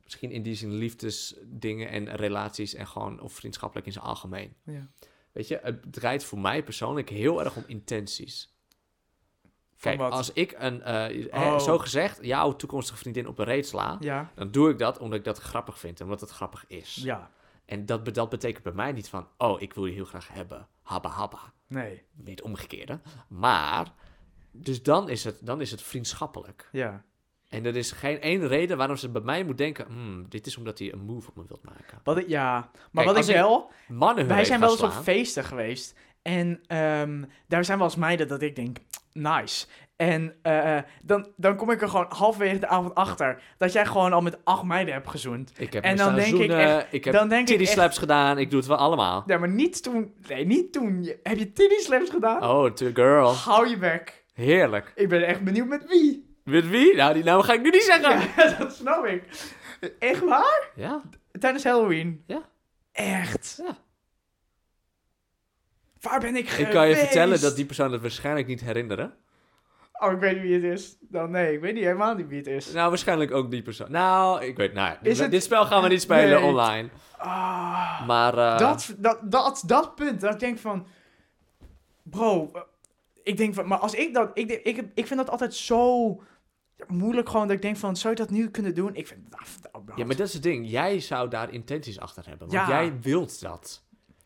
misschien 0.03 0.31
in 0.31 0.41
die 0.43 0.55
zin 0.55 0.73
liefdesdingen 0.73 1.89
en 1.89 2.15
relaties 2.15 2.73
en 2.73 2.87
gewoon, 2.87 3.21
of 3.21 3.33
vriendschappelijk 3.33 3.87
in 3.87 3.93
zijn 3.93 4.05
algemeen. 4.05 4.53
Ja. 4.65 4.87
Weet 5.31 5.47
je, 5.47 5.59
het 5.63 5.93
draait 5.93 6.23
voor 6.23 6.39
mij 6.39 6.63
persoonlijk 6.63 7.09
heel 7.09 7.43
erg 7.43 7.55
om 7.55 7.63
intenties. 7.67 8.52
Kijk, 9.83 9.97
wat? 9.99 10.11
als 10.11 10.33
ik 10.33 10.55
een, 10.57 10.85
Oh. 11.33 11.59
zo 11.59 11.77
gezegd, 11.79 12.17
jouw 12.21 12.55
toekomstige 12.55 12.97
vriendin 12.97 13.27
op 13.27 13.39
een 13.39 13.45
reet 13.45 13.67
sla, 13.67 13.97
Ja. 13.99 14.31
dan 14.35 14.51
doe 14.51 14.69
ik 14.69 14.77
dat 14.77 14.97
omdat 14.99 15.19
ik 15.19 15.25
dat 15.25 15.37
grappig 15.39 15.79
vind 15.79 15.99
en 15.99 16.05
omdat 16.05 16.21
het 16.21 16.29
grappig 16.29 16.65
is. 16.67 16.95
Ja. 17.03 17.29
En 17.65 17.85
dat, 17.85 18.03
be- 18.03 18.11
dat 18.11 18.29
betekent 18.29 18.63
bij 18.63 18.73
mij 18.73 18.91
niet 18.91 19.09
van, 19.09 19.27
oh, 19.37 19.61
ik 19.61 19.73
wil 19.73 19.85
je 19.85 19.93
heel 19.93 20.05
graag 20.05 20.27
hebben, 20.31 20.67
habba 20.81 21.09
habba. 21.09 21.39
Nee. 21.67 22.03
Niet 22.13 22.41
omgekeerde. 22.41 22.99
Maar, 23.27 23.93
dus 24.51 24.83
dan 24.83 25.09
is 25.09 25.23
het, 25.23 25.37
dan 25.41 25.61
is 25.61 25.71
het 25.71 25.81
vriendschappelijk. 25.81 26.69
Ja. 26.71 27.03
En 27.49 27.65
er 27.65 27.75
is 27.75 27.91
geen 27.91 28.21
één 28.21 28.47
reden 28.47 28.77
waarom 28.77 28.95
ze 28.97 29.09
bij 29.09 29.21
mij 29.21 29.43
moet 29.43 29.57
denken, 29.57 29.85
hmm, 29.85 30.25
dit 30.29 30.45
is 30.45 30.57
omdat 30.57 30.79
hij 30.79 30.93
een 30.93 30.99
move 31.05 31.29
op 31.29 31.35
me 31.35 31.43
wilt 31.47 31.63
maken. 31.63 31.99
Wat 32.03 32.17
ik, 32.17 32.27
ja. 32.27 32.51
Maar 32.91 33.03
Kijk, 33.03 33.15
wat 33.17 33.27
ik 33.27 33.35
wel... 33.35 33.71
Mannen 33.87 34.27
Wij 34.27 34.45
zijn 34.45 34.59
wel 34.59 34.71
eens 34.71 34.81
op 34.81 34.91
feesten 34.91 35.43
geweest. 35.43 35.95
En 36.21 36.61
ehm, 36.67 37.23
daar 37.47 37.65
zijn 37.65 37.77
wel 37.77 37.87
eens 37.87 37.95
meiden 37.95 38.27
dat 38.27 38.41
ik 38.41 38.55
denk, 38.55 38.77
nice. 39.13 39.65
En 39.95 40.35
eh, 40.41 40.77
dan, 41.03 41.27
dan 41.35 41.55
kom 41.55 41.71
ik 41.71 41.81
er 41.81 41.89
gewoon 41.89 42.05
halverwege 42.09 42.59
de 42.59 42.67
avond 42.67 42.95
achter 42.95 43.41
dat 43.57 43.73
jij 43.73 43.85
gewoon 43.85 44.13
al 44.13 44.21
met 44.21 44.37
acht 44.45 44.63
meiden 44.63 44.93
hebt 44.93 45.09
gezoend. 45.09 45.51
Ik 45.57 45.73
heb 45.73 45.83
En 45.83 45.97
dan 45.97 46.15
denk 46.15 46.33
ik 46.37 46.51
echt- 46.51 46.85
ik 46.91 47.03
heb 47.05 47.13
dan 47.13 47.27
denk 47.29 47.41
ik 47.41 47.47
titty 47.47 47.63
echt- 47.63 47.71
slaps 47.73 47.97
gedaan, 47.97 48.37
ik 48.37 48.49
doe 48.49 48.59
het 48.59 48.67
wel 48.67 48.77
allemaal. 48.77 49.23
Ja, 49.27 49.37
maar 49.37 49.49
niet 49.49 49.83
toen. 49.83 50.13
Nee, 50.27 50.45
niet 50.45 50.73
toen. 50.73 51.13
Heb 51.23 51.37
je 51.37 51.51
titty 51.51 51.75
slaps 51.79 52.09
gedaan? 52.09 52.43
Oh, 52.43 52.71
to 52.71 52.89
girl. 52.93 53.33
Hou 53.33 53.67
je 53.69 53.77
bek. 53.77 54.25
Heerlijk. 54.33 54.91
Ik 54.95 55.09
ben 55.09 55.25
echt 55.27 55.43
benieuwd 55.43 55.67
met 55.67 55.85
wie. 55.87 56.35
Met 56.43 56.69
wie? 56.69 56.95
Nou, 56.95 57.13
die 57.13 57.23
naam 57.23 57.41
ga 57.41 57.53
ik 57.53 57.61
nu 57.61 57.69
niet 57.69 57.83
zeggen. 57.83 58.29
Ja, 58.43 58.55
dat 58.59 58.73
snap 58.75 59.05
ik. 59.05 59.23
Echt 59.99 60.19
waar? 60.25 60.69
Ja, 60.75 61.01
Tijdens 61.39 61.63
Halloween? 61.63 62.23
Ja. 62.27 62.41
Echt? 62.91 63.61
Ja. 63.65 63.77
Waar 66.03 66.19
ben 66.19 66.35
ik 66.35 66.49
geweest? 66.49 66.67
ik 66.67 66.73
kan 66.75 66.87
je 66.89 66.95
vertellen 66.95 67.41
dat 67.41 67.55
die 67.55 67.65
persoon 67.65 67.91
het 67.91 68.01
waarschijnlijk 68.01 68.47
niet 68.47 68.61
herinneren. 68.61 69.13
Oh, 69.93 70.11
ik 70.11 70.19
weet 70.19 70.33
niet 70.33 70.41
wie 70.41 70.53
het 70.53 70.63
is. 70.63 70.97
Dan 70.99 71.31
nee, 71.31 71.53
ik 71.53 71.59
weet 71.61 71.73
niet 71.73 71.83
helemaal 71.83 72.15
niet 72.15 72.27
wie 72.27 72.37
het 72.37 72.47
is. 72.47 72.71
Nou, 72.71 72.89
waarschijnlijk 72.89 73.31
ook 73.31 73.51
die 73.51 73.61
persoon. 73.61 73.91
Nou, 73.91 74.43
ik 74.43 74.57
weet, 74.57 74.73
nou 74.73 74.87
ja, 74.87 74.99
Is 75.01 75.19
het- 75.19 75.31
dit 75.31 75.43
spel 75.43 75.65
gaan 75.65 75.81
we 75.83 75.87
niet 75.87 76.01
spelen 76.01 76.39
Nee. 76.41 76.49
online. 76.49 76.89
Ah. 77.17 78.07
Maar, 78.07 78.37
eh, 78.37 78.57
dat, 78.57 78.95
dat, 78.97 79.19
dat, 79.23 79.63
dat 79.65 79.95
punt, 79.95 80.21
dat 80.21 80.33
ik 80.33 80.39
denk 80.39 80.57
van... 80.59 80.87
Bro, 82.03 82.49
eh, 82.53 82.61
ik 83.23 83.37
denk 83.37 83.53
van... 83.53 83.67
Maar 83.67 83.77
als 83.77 83.93
ik 83.93 84.13
dat... 84.13 84.31
Ik, 84.33 84.51
ik, 84.51 84.83
ik 84.93 85.07
vind 85.07 85.19
dat 85.19 85.29
altijd 85.29 85.53
zo 85.55 86.21
moeilijk 86.87 87.29
gewoon 87.29 87.47
dat 87.47 87.55
ik 87.55 87.61
denk 87.61 87.77
van... 87.77 87.95
Zou 87.95 88.13
je 88.13 88.19
dat 88.19 88.29
nu 88.29 88.49
kunnen 88.49 88.75
doen? 88.75 88.95
Ik 88.95 89.07
vind... 89.07 89.19
Ja, 89.95 90.05
maar 90.05 90.15
dat 90.15 90.27
is 90.27 90.33
het 90.33 90.43
ding. 90.43 90.69
Jij 90.69 90.99
zou 90.99 91.29
daar 91.29 91.53
intenties 91.53 91.99
achter 91.99 92.27
hebben. 92.27 92.47
Want 92.49 92.67
Ja. 92.67 92.81
jij 92.81 92.93
wilt 93.01 93.41
dat. 93.41 93.83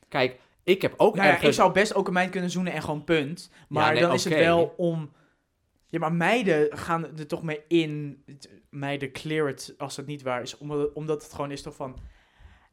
Kijk, 0.09 0.39
ik 0.67 0.81
heb 0.81 0.93
ook 0.97 1.15
Nou 1.15 1.27
ja, 1.27 1.33
ergens... 1.33 1.49
ik 1.49 1.55
zou 1.55 1.71
best 1.73 1.95
ook 1.95 2.07
een 2.07 2.13
meid 2.13 2.29
kunnen 2.29 2.49
zoenen 2.49 2.73
en 2.73 2.81
gewoon 2.81 3.03
punt. 3.03 3.49
Maar 3.69 3.93
nee, 3.93 4.01
dan 4.01 4.13
is 4.13 4.23
het 4.23 4.33
wel 4.33 4.73
om... 4.77 5.11
Ja, 5.85 5.99
maar 5.99 6.13
meiden 6.13 6.77
gaan 6.77 7.17
er 7.17 7.27
toch 7.27 7.43
mee 7.43 7.61
in. 7.67 8.23
Meiden 8.69 9.11
clear 9.11 9.47
het 9.47 9.73
als 9.77 9.95
het 9.97 10.05
niet 10.05 10.21
waar 10.21 10.41
is. 10.41 10.57
Omdat, 10.57 10.93
omdat 10.93 11.23
het 11.23 11.33
gewoon 11.33 11.51
is 11.51 11.61
toch 11.61 11.75
van... 11.75 11.99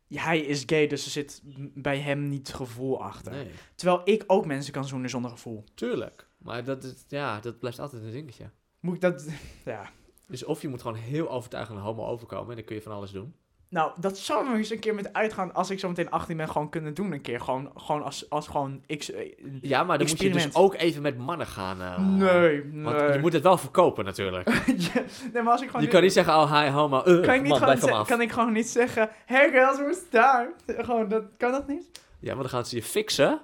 Hij 0.09 0.41
is 0.41 0.63
gay, 0.67 0.87
dus 0.87 1.05
er 1.05 1.11
zit 1.11 1.43
bij 1.75 1.99
hem 1.99 2.29
niet 2.29 2.55
gevoel 2.55 3.03
achter. 3.03 3.33
Nee, 3.33 3.51
Terwijl 3.75 4.01
ik 4.05 4.25
ook 4.27 4.47
mensen 4.47 4.73
kan 4.73 4.85
zoenen 4.85 5.11
zonder 5.11 5.31
gevoel. 5.31 5.65
tuurlijk. 5.75 6.27
Maar 6.39 6.65
dat, 6.65 6.85
is, 6.85 7.05
ja, 7.09 7.41
dat 7.41 7.59
blijft 7.59 7.79
altijd 7.79 8.03
een 8.03 8.11
dingetje. 8.11 8.51
Moet 8.81 8.95
ik 8.95 9.01
dat... 9.01 9.29
Ja. 9.65 9.91
Dus 10.27 10.45
of 10.45 10.63
je 10.63 10.69
moet 10.69 10.83
gewoon 10.83 10.97
heel 10.97 11.31
overtuigend 11.31 11.79
homo 11.79 12.07
overkomen... 12.07 12.51
en 12.51 12.57
dan 12.57 12.65
kun 12.65 12.77
je 12.77 12.83
van 12.83 12.93
alles 12.93 13.11
doen. 13.11 13.35
Nou, 13.75 13.93
dat 14.01 14.19
zou 14.19 14.51
we 14.51 14.57
eens 14.57 14.71
een 14.71 14.79
keer 14.79 14.95
met 14.95 15.13
uitgaan 15.13 15.55
als 15.55 15.71
ik 15.71 15.79
zo 15.79 15.89
meteen 15.89 16.11
18 16.11 16.37
ben 16.37 16.49
gewoon 16.49 16.69
kunnen 16.69 16.95
doen 16.95 17.13
een 17.13 17.21
keer. 17.21 17.41
Gewoon, 17.41 17.71
gewoon 17.77 18.03
als, 18.03 18.31
als 18.31 18.47
gewoon... 18.47 18.83
Ik, 18.87 19.15
Ja, 19.61 19.85
maar 19.85 19.99
dan 19.99 20.07
moet 20.09 20.21
je 20.21 20.31
dus 20.31 20.55
ook 20.55 20.75
even 20.75 21.03
met 21.03 21.19
mannen 21.19 21.47
gaan... 21.47 21.81
eh, 21.81 21.99
nee, 21.99 22.65
nee. 22.65 22.85
Want 22.85 23.15
je 23.15 23.21
moet 23.21 23.33
het 23.33 23.43
wel 23.43 23.59
verkopen 23.59 24.05
natuurlijk. 24.05 24.49
Ja, 24.77 25.03
nee, 25.33 25.43
maar 25.43 25.53
als 25.53 25.63
ik 25.63 25.67
gewoon... 25.67 25.83
Je 25.83 25.89
kan 25.89 26.03
niet 26.03 26.13
zeggen, 26.13 26.35
oh 26.35 26.61
hi 26.61 26.71
homo, 26.71 26.99
uh, 26.99 27.05
kan 27.05 27.35
ik, 27.35 27.41
niet 27.41 27.51
man, 27.51 27.61
blijf 27.61 27.81
van 27.81 27.93
af. 27.93 28.09
kan 28.09 28.21
ik 28.21 28.33
gewoon 28.33 28.53
niet 28.53 28.69
zeggen... 28.69 29.11
Hey 29.25 29.51
girls, 29.51 29.79
het 29.79 30.07
daar? 30.11 30.49
Gewoon, 30.67 31.09
dat, 31.09 31.25
kan 31.37 31.53
dat 31.53 31.69
niet? 31.69 31.91
Ja, 32.19 32.33
maar 32.33 32.43
dan 32.43 32.53
gaan 32.53 32.67
ze 32.67 32.77
je 32.77 32.83
fixen. 32.83 33.41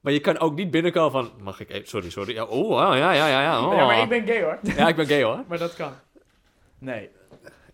Maar 0.00 0.12
je 0.12 0.20
kan 0.20 0.38
ook 0.38 0.54
niet 0.54 0.70
binnenkomen 0.70 1.10
van, 1.10 1.30
mag 1.42 1.60
ik 1.60 1.70
even, 1.70 1.88
sorry, 1.88 2.10
sorry. 2.10 2.34
Ja, 2.34 2.44
oh, 2.44 2.78
ja, 2.78 2.94
ja, 2.94 3.12
ja, 3.12 3.42
ja. 3.42 3.66
Oh. 3.66 3.74
Ja, 3.74 3.86
maar 3.86 4.02
ik 4.02 4.08
ben 4.08 4.26
gay 4.26 4.42
hoor. 4.42 4.58
Ja, 4.62 4.88
ik 4.88 4.96
ben 4.96 5.06
gay 5.06 5.22
hoor. 5.22 5.44
Maar 5.48 5.58
dat 5.58 5.74
kan. 5.74 5.92
Nee. 6.78 7.10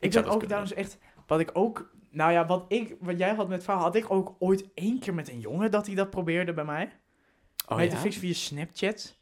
Ik, 0.01 0.13
zou 0.13 0.25
ben 0.25 0.25
dat 0.25 0.35
ook 0.35 0.43
trouwens 0.43 0.75
echt... 0.75 0.99
Wat 1.27 1.41
ik 1.41 1.51
ook... 1.53 1.93
Nou 2.15 2.33
ja, 2.33 2.47
wat, 2.47 2.65
ik, 2.69 2.97
wat 3.01 3.19
jij 3.19 3.35
had 3.35 3.49
met 3.49 3.65
verhaal, 3.65 3.83
had 3.83 3.95
ik 3.95 4.11
ook 4.11 4.35
ooit 4.39 4.69
één 4.75 4.99
keer 4.99 5.15
met 5.15 5.29
een 5.29 5.41
jongen 5.41 5.71
dat 5.71 5.87
hij 5.87 5.95
dat 5.95 6.11
probeerde 6.11 6.53
bij 6.53 6.65
mij. 6.65 6.93
Oh, 7.69 7.81
ja? 7.83 7.89
te 7.89 7.97
fixen 7.97 8.21
via 8.21 8.33
Snapchat. 8.33 9.17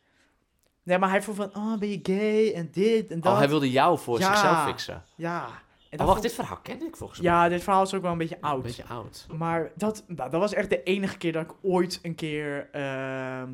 Nee, 0.82 0.98
maar 0.98 1.10
hij 1.10 1.22
vroeg 1.22 1.36
van, 1.36 1.54
oh, 1.56 1.78
ben 1.78 1.88
je 1.88 2.00
gay 2.02 2.52
en 2.54 2.68
dit 2.72 3.10
en 3.10 3.20
dat. 3.20 3.32
Oh, 3.32 3.38
hij 3.38 3.48
wilde 3.48 3.70
jou 3.70 3.98
voor 3.98 4.18
Ja. 4.18 4.26
zichzelf 4.26 4.64
fixen. 4.64 5.04
Ja. 5.16 5.46
En 5.90 5.98
Oh, 6.00 6.06
wacht, 6.06 6.10
vond- 6.10 6.22
dit 6.22 6.32
verhaal 6.32 6.56
ken 6.62 6.82
ik 6.86 6.96
volgens 6.96 7.20
mij. 7.20 7.30
Ja, 7.30 7.48
dit 7.48 7.62
verhaal 7.62 7.82
is 7.82 7.94
ook 7.94 8.02
wel 8.02 8.12
een 8.12 8.18
beetje 8.18 8.40
oud. 8.40 8.56
Een 8.56 8.62
beetje 8.62 8.84
oud. 8.84 9.26
Maar 9.36 9.72
dat, 9.76 10.04
nou, 10.06 10.30
dat 10.30 10.40
was 10.40 10.52
echt 10.54 10.70
de 10.70 10.82
enige 10.82 11.18
keer 11.18 11.32
dat 11.32 11.42
ik 11.44 11.54
ooit 11.62 11.98
een 12.02 12.14
keer... 12.14 12.68
ehm, 12.70 13.50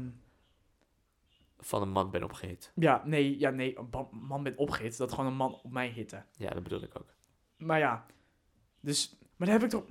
Van 1.59 1.83
een 1.83 1.91
man 1.91 2.11
ben 2.11 2.23
opgehit. 2.23 2.73
ja, 2.75 3.03
nee, 3.05 3.39
ja, 3.39 3.51
nee, 3.51 3.79
een 3.79 3.89
man 4.11 4.43
met 4.43 4.57
opgehit. 4.57 4.97
Dat 4.97 5.11
gewoon 5.13 5.27
een 5.27 5.37
man 5.37 5.55
op 5.63 5.73
mij 5.73 5.89
hitte. 5.89 6.23
Ja, 6.37 6.51
dat 6.51 6.63
bedoel 6.63 6.83
ik 6.83 6.99
ook. 6.99 7.15
Maar 7.57 7.79
ja, 7.79 8.07
dus... 8.81 9.17
Maar 9.39 9.49
daar 9.49 9.57
heb 9.57 9.65
ik 9.65 9.71
toch... 9.71 9.85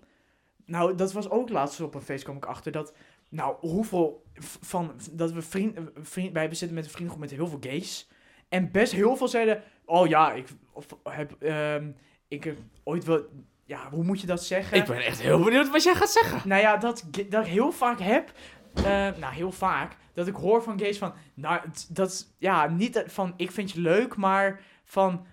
Nou, 0.65 0.95
dat 0.95 1.13
was 1.13 1.29
ook 1.29 1.49
laatst 1.49 1.81
op 1.81 1.95
een 1.95 2.01
feest 2.01 2.23
kwam 2.23 2.35
ik 2.35 2.45
achter 2.45 2.71
dat... 2.71 2.93
Nou, 3.29 3.55
hoeveel 3.59 4.23
van... 4.61 4.91
Dat 5.11 5.31
we 5.31 5.41
vriend, 5.41 5.79
vriend, 6.01 6.33
wij 6.33 6.53
zitten 6.53 6.73
met 6.73 6.85
een 6.85 6.91
vriendengroep 6.91 7.23
met 7.29 7.31
heel 7.39 7.47
veel 7.47 7.57
gays. 7.61 8.09
En 8.49 8.71
best 8.71 8.91
heel 8.91 9.15
veel 9.15 9.27
zeiden... 9.27 9.63
Oh 9.85 10.07
ja, 10.07 10.33
ik 10.33 10.47
of, 10.71 10.85
heb... 11.03 11.31
ehm, 11.39 11.91
ik 12.27 12.43
heb 12.43 12.57
ooit 12.83 13.03
wel... 13.05 13.25
Ja, 13.65 13.89
hoe 13.89 14.03
moet 14.03 14.21
je 14.21 14.27
dat 14.27 14.43
zeggen? 14.43 14.77
Ik 14.77 14.85
ben 14.85 15.05
echt 15.05 15.21
heel 15.21 15.43
benieuwd 15.43 15.69
wat 15.71 15.83
jij 15.83 15.95
gaat 15.95 16.09
zeggen. 16.11 16.49
Nou 16.49 16.61
ja, 16.61 16.77
dat, 16.77 17.07
ik- 17.11 17.31
dat 17.31 17.45
ik 17.45 17.51
heel 17.51 17.71
vaak 17.71 17.99
heb. 17.99 18.31
eh, 18.73 18.83
nou, 19.17 19.33
heel 19.33 19.51
vaak. 19.51 19.95
Dat 20.13 20.27
ik 20.27 20.35
hoor 20.35 20.63
van 20.63 20.79
gays 20.79 20.97
van. 20.97 21.13
Nou, 21.33 21.61
dat. 21.89 22.33
Ja, 22.37 22.67
niet 22.67 23.03
van. 23.07 23.33
Ik 23.37 23.51
vind 23.51 23.71
je 23.71 23.81
leuk, 23.81 24.15
maar 24.15 24.61
van. 24.83 25.25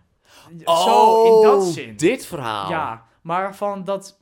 zo 0.64 1.24
in 1.24 1.42
dat 1.42 1.64
zin. 1.64 1.90
Oh, 1.90 1.96
dit 1.96 2.26
verhaal. 2.26 2.70
Ja, 2.70 3.06
maar 3.24 3.56
van 3.56 3.84
dat. 3.84 4.20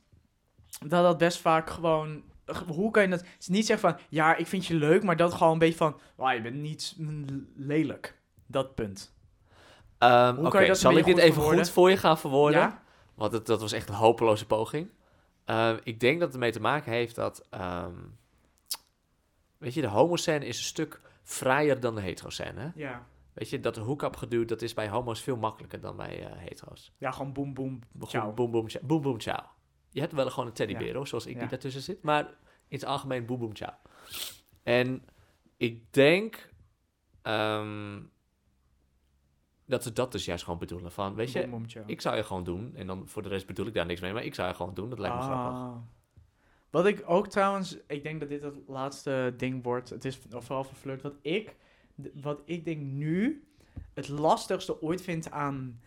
Dat 0.79 1.03
dat 1.03 1.17
best 1.17 1.39
vaak 1.39 1.69
gewoon. 1.69 2.23
Hoe 2.67 2.91
kan 2.91 3.03
je 3.03 3.09
dat. 3.09 3.23
Niet 3.47 3.65
zeggen 3.65 3.89
van. 3.89 3.99
Ja, 4.09 4.35
ik 4.35 4.47
vind 4.47 4.65
je 4.65 4.73
leuk, 4.73 5.03
maar 5.03 5.17
dat 5.17 5.33
gewoon 5.33 5.53
een 5.53 5.59
beetje 5.59 5.75
van. 5.75 5.99
Oh, 6.15 6.33
je 6.33 6.41
bent 6.41 6.55
niet 6.55 6.95
lelijk. 7.55 8.17
Dat 8.45 8.75
punt. 8.75 9.15
Ehm, 9.97 10.45
Oké, 10.45 10.73
zal 10.73 10.97
ik 10.97 11.05
dit 11.05 11.17
even 11.17 11.41
goed 11.41 11.55
goed 11.55 11.69
voor 11.69 11.89
je 11.89 11.97
gaan 11.97 12.17
verwoorden? 12.17 12.59
Ja? 12.59 12.83
Want 13.15 13.31
het, 13.31 13.45
dat 13.45 13.61
was 13.61 13.71
echt 13.71 13.89
een 13.89 13.95
hopeloze 13.95 14.45
poging. 14.45 14.89
Ehm, 15.45 15.77
ik 15.83 15.99
denk 15.99 16.17
dat 16.17 16.27
het 16.27 16.33
ermee 16.33 16.51
te 16.51 16.61
maken 16.61 16.91
heeft 16.91 17.15
dat... 17.15 17.47
ehm, 17.49 17.95
weet 19.57 19.73
je, 19.73 19.81
de 19.81 19.87
homoscène 19.87 20.45
is 20.45 20.57
een 20.57 20.63
stuk 20.63 21.01
vrijer 21.23 21.79
dan 21.79 21.95
de 21.95 22.01
heteroscène. 22.01 22.71
Ja. 22.75 23.05
Weet 23.33 23.49
je, 23.49 23.59
dat 23.59 23.77
hoek-up 23.77 24.15
geduwd, 24.15 24.49
dat 24.49 24.61
is 24.61 24.73
bij 24.73 24.89
homo's 24.89 25.21
veel 25.21 25.37
makkelijker 25.37 25.79
dan 25.79 25.95
bij 25.97 26.25
eh, 26.25 26.31
hetero's. 26.35 26.93
Ja, 26.97 27.11
gewoon 27.11 27.33
boem 27.33 27.53
boem. 27.53 27.79
Boem, 27.91 28.09
Ciao. 28.09 28.31
boem, 28.33 28.51
boem, 28.51 28.67
boem, 28.81 29.01
boem, 29.01 29.19
ciao. 29.19 29.43
Je 29.89 29.99
hebt 29.99 30.13
wel 30.13 30.29
gewoon 30.29 30.47
een 30.47 30.53
teddybeer, 30.53 30.87
Ja. 30.87 30.93
hoor, 30.93 31.07
zoals 31.07 31.25
ik 31.25 31.33
Ja. 31.33 31.39
die 31.39 31.49
daartussen 31.49 31.81
zit. 31.81 32.03
Maar 32.03 32.23
in 32.67 32.77
het 32.77 32.85
algemeen 32.85 33.25
boem, 33.25 33.39
boem, 33.39 33.55
ciao. 33.55 33.73
En 34.63 35.05
ik 35.57 35.93
denk 35.93 36.51
ehm, 37.21 38.01
dat 39.65 39.83
ze 39.83 39.93
dat 39.93 40.11
dus 40.11 40.25
juist 40.25 40.43
gewoon 40.43 40.59
bedoelen. 40.59 40.91
Van, 40.91 41.15
weet 41.15 41.31
je, 41.31 41.41
Boem, 41.41 41.49
boem, 41.49 41.69
ciao. 41.69 41.83
ik 41.87 42.01
zou 42.01 42.15
je 42.15 42.23
gewoon 42.23 42.43
doen. 42.43 42.75
En 42.75 42.87
dan 42.87 43.07
voor 43.07 43.21
de 43.21 43.29
rest 43.29 43.47
bedoel 43.47 43.65
ik 43.65 43.73
daar 43.73 43.85
niks 43.85 44.01
mee. 44.01 44.13
Maar 44.13 44.23
ik 44.23 44.35
zou 44.35 44.47
je 44.47 44.53
gewoon 44.55 44.73
doen. 44.73 44.89
Dat 44.89 44.99
lijkt 44.99 45.15
me 45.15 45.21
grappig. 45.21 45.53
Ah. 45.53 45.75
Wat 46.69 46.85
ik 46.85 47.03
ook 47.05 47.27
trouwens, 47.27 47.77
ik 47.87 48.03
denk 48.03 48.19
dat 48.19 48.29
dit 48.29 48.41
het 48.41 48.55
laatste 48.67 49.33
ding 49.37 49.63
wordt. 49.63 49.89
Het 49.89 50.05
is 50.05 50.19
vooral 50.29 50.63
voor 50.63 50.75
flirt. 50.75 51.01
Wat 51.01 51.15
ik, 51.21 51.55
wat 52.13 52.41
ik 52.45 52.65
denk 52.65 52.81
nu 52.81 53.43
het 53.93 54.07
lastigste 54.07 54.81
ooit 54.81 55.01
vind 55.01 55.31
aan 55.31 55.81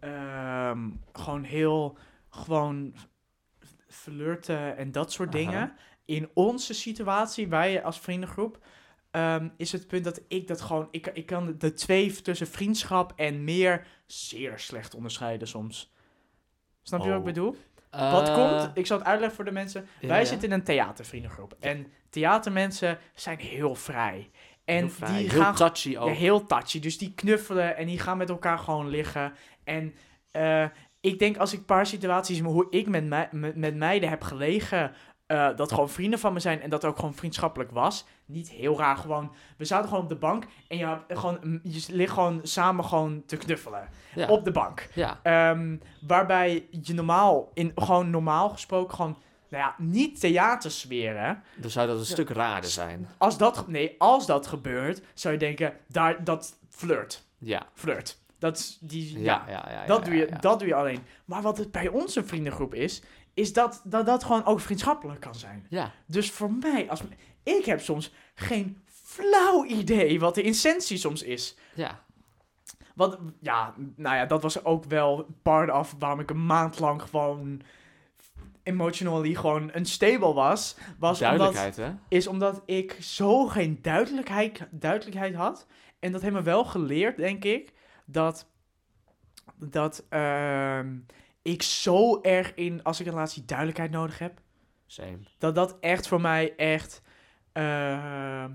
ehm, 0.00 0.90
gewoon 1.12 1.42
heel 1.44 1.96
gewoon 2.28 2.94
flirten 3.88 4.76
en 4.76 4.92
dat 4.92 5.12
soort 5.12 5.34
Aha. 5.34 5.38
dingen. 5.38 5.72
In 6.04 6.28
onze 6.34 6.74
situatie, 6.74 7.48
wij 7.48 7.82
als 7.84 8.00
vriendengroep, 8.00 8.66
ehm, 9.10 9.48
is 9.56 9.72
het 9.72 9.86
punt 9.86 10.04
dat 10.04 10.20
ik 10.28 10.46
dat 10.46 10.60
gewoon, 10.60 10.88
ik, 10.90 11.06
ik 11.06 11.26
kan 11.26 11.54
de 11.58 11.72
twee 11.72 12.12
tussen 12.22 12.46
vriendschap 12.46 13.12
en 13.16 13.44
meer 13.44 13.86
zeer 14.06 14.58
slecht 14.58 14.94
onderscheiden 14.94 15.48
soms. 15.48 15.92
Snap 16.82 17.00
je 17.00 17.06
wat 17.08 17.14
ik 17.14 17.20
Oh. 17.26 17.26
bedoel? 17.34 17.56
Wat 17.90 18.28
Eh, 18.28 18.34
komt, 18.34 18.70
ik 18.76 18.86
zal 18.86 18.98
het 18.98 19.06
uitleggen 19.06 19.36
voor 19.36 19.44
de 19.44 19.50
mensen. 19.52 19.86
Wij 20.00 20.24
zitten 20.24 20.48
in 20.48 20.54
een 20.54 20.62
theatervriendengroep. 20.64 21.56
En 21.60 21.86
theatermensen 22.10 22.98
zijn 23.14 23.38
heel 23.38 23.74
vrij. 23.74 24.30
En 24.68 24.90
Heel 24.98 25.16
die 25.16 25.30
heel 25.30 25.40
gaan 25.40 25.54
touchy 25.54 25.96
ook. 25.96 26.08
ja, 26.08 26.14
heel 26.14 26.46
touchy. 26.46 26.80
Dus 26.80 26.98
die 26.98 27.12
knuffelen 27.14 27.76
en 27.76 27.86
die 27.86 27.98
gaan 27.98 28.16
met 28.16 28.28
elkaar 28.28 28.58
gewoon 28.58 28.88
liggen. 28.88 29.32
En 29.64 29.94
eh, 30.30 30.64
ik 31.00 31.18
denk 31.18 31.36
als 31.36 31.52
ik 31.52 31.58
een 31.58 31.64
paar 31.64 31.86
situaties, 31.86 32.40
hoe 32.40 32.66
ik 32.70 32.88
met, 32.88 33.06
mij, 33.06 33.28
met, 33.32 33.56
met 33.56 33.76
meiden 33.76 34.08
heb 34.08 34.22
gelegen, 34.22 34.92
eh, 35.26 35.48
dat 35.56 35.72
gewoon 35.72 35.88
vrienden 35.88 36.18
van 36.18 36.32
me 36.32 36.40
zijn 36.40 36.60
en 36.60 36.70
dat 36.70 36.84
ook 36.84 36.98
gewoon 36.98 37.14
vriendschappelijk 37.14 37.70
was. 37.70 38.06
Niet 38.26 38.50
heel 38.50 38.78
raar, 38.78 38.96
gewoon. 38.96 39.32
We 39.56 39.64
zaten 39.64 39.88
gewoon 39.88 40.02
op 40.02 40.08
de 40.08 40.16
bank 40.16 40.46
en 40.68 40.78
je, 40.78 40.84
had 40.84 41.04
gewoon, 41.08 41.60
je 41.62 41.84
ligt 41.90 42.12
gewoon 42.12 42.40
samen 42.42 42.84
gewoon 42.84 43.22
te 43.26 43.36
knuffelen. 43.36 43.88
ja. 44.14 44.28
Op 44.28 44.44
de 44.44 44.50
bank. 44.50 44.88
ja. 44.94 45.20
Ehm, 45.22 45.76
waarbij 46.06 46.66
je 46.70 46.94
normaal, 46.94 47.50
in, 47.54 47.72
gewoon 47.74 48.10
normaal 48.10 48.48
gesproken, 48.48 48.94
gewoon, 48.94 49.16
nou 49.48 49.62
ja, 49.64 49.74
niet 49.78 50.20
theatersferen. 50.20 51.42
Dan 51.56 51.70
zou 51.70 51.86
dat 51.86 51.98
een 51.98 52.04
stuk 52.04 52.28
raarder 52.30 52.70
zijn. 52.70 53.08
Als 53.18 53.38
dat, 53.38 53.68
nee, 53.68 53.94
als 53.98 54.26
dat 54.26 54.46
gebeurt, 54.46 55.02
zou 55.14 55.34
je 55.34 55.40
denken, 55.40 55.76
daar, 55.86 56.24
dat 56.24 56.58
flirt, 56.68 57.24
Ja. 57.38 57.66
flirt. 57.74 58.18
Dat, 58.38 58.56
is 58.58 58.78
die, 58.80 59.18
Ja, 59.18 59.44
ja, 59.48 59.52
ja, 59.52 59.72
ja. 59.80 59.86
dat, 59.86 60.04
doe 60.04 60.14
je, 60.14 60.28
dat 60.40 60.58
doe 60.58 60.68
je 60.68 60.74
alleen. 60.74 61.04
Maar 61.24 61.42
wat 61.42 61.58
het 61.58 61.70
bij 61.70 61.88
onze 61.88 62.24
vriendengroep 62.24 62.74
is, 62.74 63.02
is 63.34 63.52
dat 63.52 63.80
dat, 63.84 64.06
dat 64.06 64.24
gewoon 64.24 64.44
ook 64.44 64.60
vriendschappelijk 64.60 65.20
kan 65.20 65.34
zijn. 65.34 65.66
Ja. 65.68 65.92
Dus 66.06 66.30
voor 66.30 66.52
mij, 66.52 66.90
als, 66.90 67.00
ik 67.42 67.64
heb 67.64 67.80
soms 67.80 68.12
geen 68.34 68.82
flauw 68.86 69.64
idee 69.64 70.20
wat 70.20 70.34
de 70.34 70.42
essentie 70.42 70.96
soms 70.96 71.22
is. 71.22 71.56
Ja. 71.74 72.00
Wat, 72.94 73.18
ja, 73.40 73.74
nou 73.96 74.16
ja, 74.16 74.26
dat 74.26 74.42
was 74.42 74.64
ook 74.64 74.84
wel 74.84 75.26
part 75.42 75.70
of 75.70 75.94
waarom 75.98 76.20
ik 76.20 76.30
een 76.30 76.46
maand 76.46 76.78
lang 76.78 77.02
gewoon 77.02 77.60
emotionally 78.68 79.34
gewoon 79.34 79.70
unstable 79.76 80.32
was. 80.32 80.76
was 80.98 81.22
omdat, 81.22 81.38
Duidelijkheid, 81.38 81.76
hè? 81.76 81.92
is 82.08 82.26
omdat 82.26 82.62
ik 82.66 82.96
zo 83.00 83.46
geen 83.46 83.78
duidelijkheid, 83.82 84.66
duidelijkheid 84.70 85.34
had. 85.34 85.66
En 85.98 86.12
dat 86.12 86.20
heeft 86.20 86.34
me 86.34 86.42
wel 86.42 86.64
geleerd, 86.64 87.16
denk 87.16 87.44
ik, 87.44 87.72
dat, 88.04 88.46
dat 89.56 90.04
ehm, 90.08 90.96
ik 91.42 91.62
zo 91.62 92.20
erg 92.20 92.54
in, 92.54 92.82
als 92.82 93.00
ik 93.00 93.06
een 93.06 93.12
relatie 93.12 93.44
duidelijkheid 93.44 93.90
nodig 93.90 94.18
heb, 94.18 94.40
Same. 94.86 95.18
dat 95.38 95.54
dat 95.54 95.76
echt 95.80 96.08
voor 96.08 96.20
mij 96.20 96.56
echt, 96.56 97.02
ehm, 97.52 98.52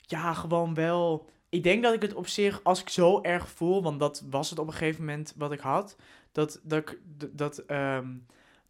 ja, 0.00 0.34
gewoon 0.34 0.74
wel. 0.74 1.30
Ik 1.48 1.62
denk 1.62 1.82
dat 1.82 1.94
ik 1.94 2.02
het 2.02 2.14
op 2.14 2.26
zich, 2.26 2.60
als 2.64 2.80
ik 2.80 2.88
zo 2.88 3.20
erg 3.20 3.48
voel, 3.48 3.82
want 3.82 4.00
dat 4.00 4.24
was 4.30 4.50
het 4.50 4.58
op 4.58 4.66
een 4.66 4.72
gegeven 4.72 5.04
moment 5.04 5.34
wat 5.36 5.52
ik 5.52 5.60
had, 5.60 5.96
dat 6.32 6.60
dat 6.62 6.96
dat 7.30 7.58
ehm, 7.58 8.08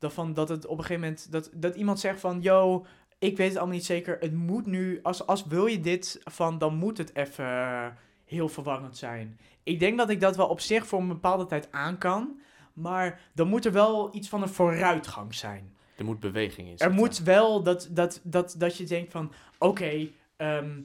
dat 0.03 0.13
van 0.13 0.35
dat 0.35 0.49
het 0.49 0.67
op 0.67 0.79
een 0.79 0.85
gegeven 0.85 1.03
moment 1.03 1.33
dat 1.33 1.51
dat 1.55 1.75
iemand 1.75 2.01
zegt 2.01 2.21
van, 2.21 2.41
yo, 2.41 2.87
ik 3.19 3.37
weet 3.37 3.49
het 3.49 3.57
allemaal 3.57 3.77
niet 3.77 3.85
zeker, 3.85 4.17
het 4.21 4.33
moet 4.33 4.67
nu, 4.67 5.01
als 5.03 5.27
als 5.27 5.45
wil 5.45 5.67
je 5.67 5.81
dit 5.81 6.21
van, 6.25 6.59
dan 6.59 6.75
moet 6.75 6.99
het 6.99 7.15
even 7.17 7.97
heel 8.25 8.49
verwarrend 8.49 8.97
zijn. 8.97 9.39
Ik 9.63 9.79
denk 9.79 9.99
dat 9.99 10.11
ik 10.11 10.21
dat 10.21 10.37
wel 10.37 10.49
op 10.49 10.61
zich 10.61 10.87
voor 10.87 11.01
een 11.01 11.09
bepaalde 11.09 11.47
tijd 11.47 11.69
aan 11.71 11.99
kan, 11.99 12.41
maar 12.73 13.21
dan 13.35 13.49
moet 13.49 13.65
er 13.65 13.73
wel 13.73 14.15
iets 14.15 14.29
van 14.29 14.43
een 14.43 14.49
vooruitgang 14.49 15.35
zijn. 15.35 15.75
Er 15.97 16.05
moet 16.05 16.21
beweging 16.21 16.67
in 16.67 16.73
Er 16.73 16.79
zitten. 16.79 16.97
moet 16.97 17.19
wel 17.19 17.63
dat, 17.63 17.89
dat, 17.91 18.21
dat, 18.23 18.55
dat 18.59 18.77
je 18.77 18.85
denkt 18.85 19.13
van, 19.13 19.33
oké, 19.59 20.09
ehm, 20.37 20.81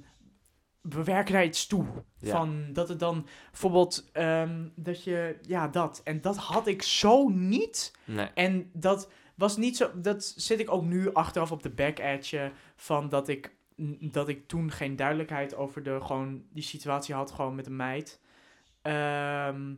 we 0.89 1.03
werken 1.03 1.33
naar 1.33 1.45
iets 1.45 1.67
toe. 1.67 1.85
Ja. 2.17 2.31
Van 2.31 2.73
dat 2.73 2.89
het 2.89 2.99
dan 2.99 3.27
bijvoorbeeld, 3.51 4.09
ehm, 4.13 4.67
dat 4.75 5.03
je, 5.03 5.37
ja, 5.41 5.67
dat. 5.67 6.01
En 6.03 6.21
dat 6.21 6.37
had 6.37 6.67
ik 6.67 6.81
zo 6.81 7.27
niet. 7.27 7.93
Nee. 8.05 8.29
En 8.33 8.69
dat 8.73 9.11
was 9.35 9.57
niet 9.57 9.77
zo, 9.77 9.91
dat 9.95 10.23
zit 10.23 10.59
ik 10.59 10.71
ook 10.71 10.83
nu 10.83 11.13
achteraf 11.13 11.51
op 11.51 11.63
de 11.63 11.69
back 11.69 11.99
edge 11.99 12.51
van 12.75 13.09
dat 13.09 13.27
ik, 13.27 13.55
dat 14.11 14.27
ik 14.27 14.47
toen 14.47 14.71
geen 14.71 14.95
duidelijkheid 14.95 15.55
over 15.55 15.83
de, 15.83 16.01
gewoon, 16.01 16.43
die 16.49 16.63
situatie 16.63 17.15
had, 17.15 17.31
gewoon 17.31 17.55
met 17.55 17.65
een 17.65 17.75
meid. 17.75 18.21
Ehm, 18.81 19.73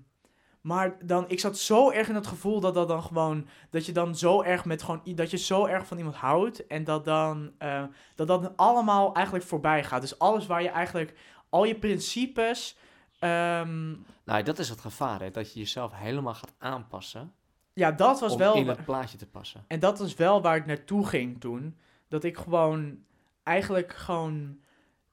maar 0.61 0.97
dan, 1.05 1.25
ik 1.29 1.39
zat 1.39 1.57
zo 1.57 1.91
erg 1.91 2.09
in 2.09 2.15
het 2.15 2.27
gevoel 2.27 2.59
dat 2.59 2.73
dat 2.73 2.87
dan 2.87 3.03
gewoon, 3.03 3.47
dat 3.69 3.85
je 3.85 3.91
dan 3.91 4.15
zo 4.15 4.41
erg 4.41 4.65
met 4.65 4.83
gewoon, 4.83 5.01
dat 5.05 5.31
je 5.31 5.37
zo 5.37 5.65
erg 5.65 5.87
van 5.87 5.97
iemand 5.97 6.15
houdt 6.15 6.67
en 6.67 6.83
dat 6.83 7.05
dan, 7.05 7.51
eh, 7.57 7.83
dat 8.15 8.27
dat 8.27 8.57
allemaal 8.57 9.13
eigenlijk 9.13 9.45
voorbij 9.45 9.83
gaat. 9.83 10.01
Dus 10.01 10.19
alles 10.19 10.45
waar 10.45 10.61
je 10.61 10.69
eigenlijk, 10.69 11.17
al 11.49 11.63
je 11.63 11.75
principes, 11.75 12.77
ehm, 13.19 13.95
Nou, 14.23 14.43
dat 14.43 14.59
is 14.59 14.69
het 14.69 14.81
gevaar, 14.81 15.21
hè? 15.21 15.31
Dat 15.31 15.53
je 15.53 15.59
jezelf 15.59 15.91
helemaal 15.95 16.33
gaat 16.33 16.53
aanpassen 16.57 17.33
ja, 17.79 17.91
dat 17.91 18.19
was 18.19 18.31
om 18.31 18.37
wel... 18.37 18.55
in 18.55 18.67
het 18.67 18.85
plaatje 18.85 19.17
te 19.17 19.27
passen. 19.27 19.63
En 19.67 19.79
dat 19.79 19.99
is 19.99 20.15
wel 20.15 20.41
waar 20.41 20.55
ik 20.55 20.65
naartoe 20.65 21.07
ging 21.07 21.39
toen. 21.39 21.77
Dat 22.07 22.23
ik 22.23 22.37
gewoon 22.37 23.03
eigenlijk 23.43 23.93
gewoon 23.93 24.57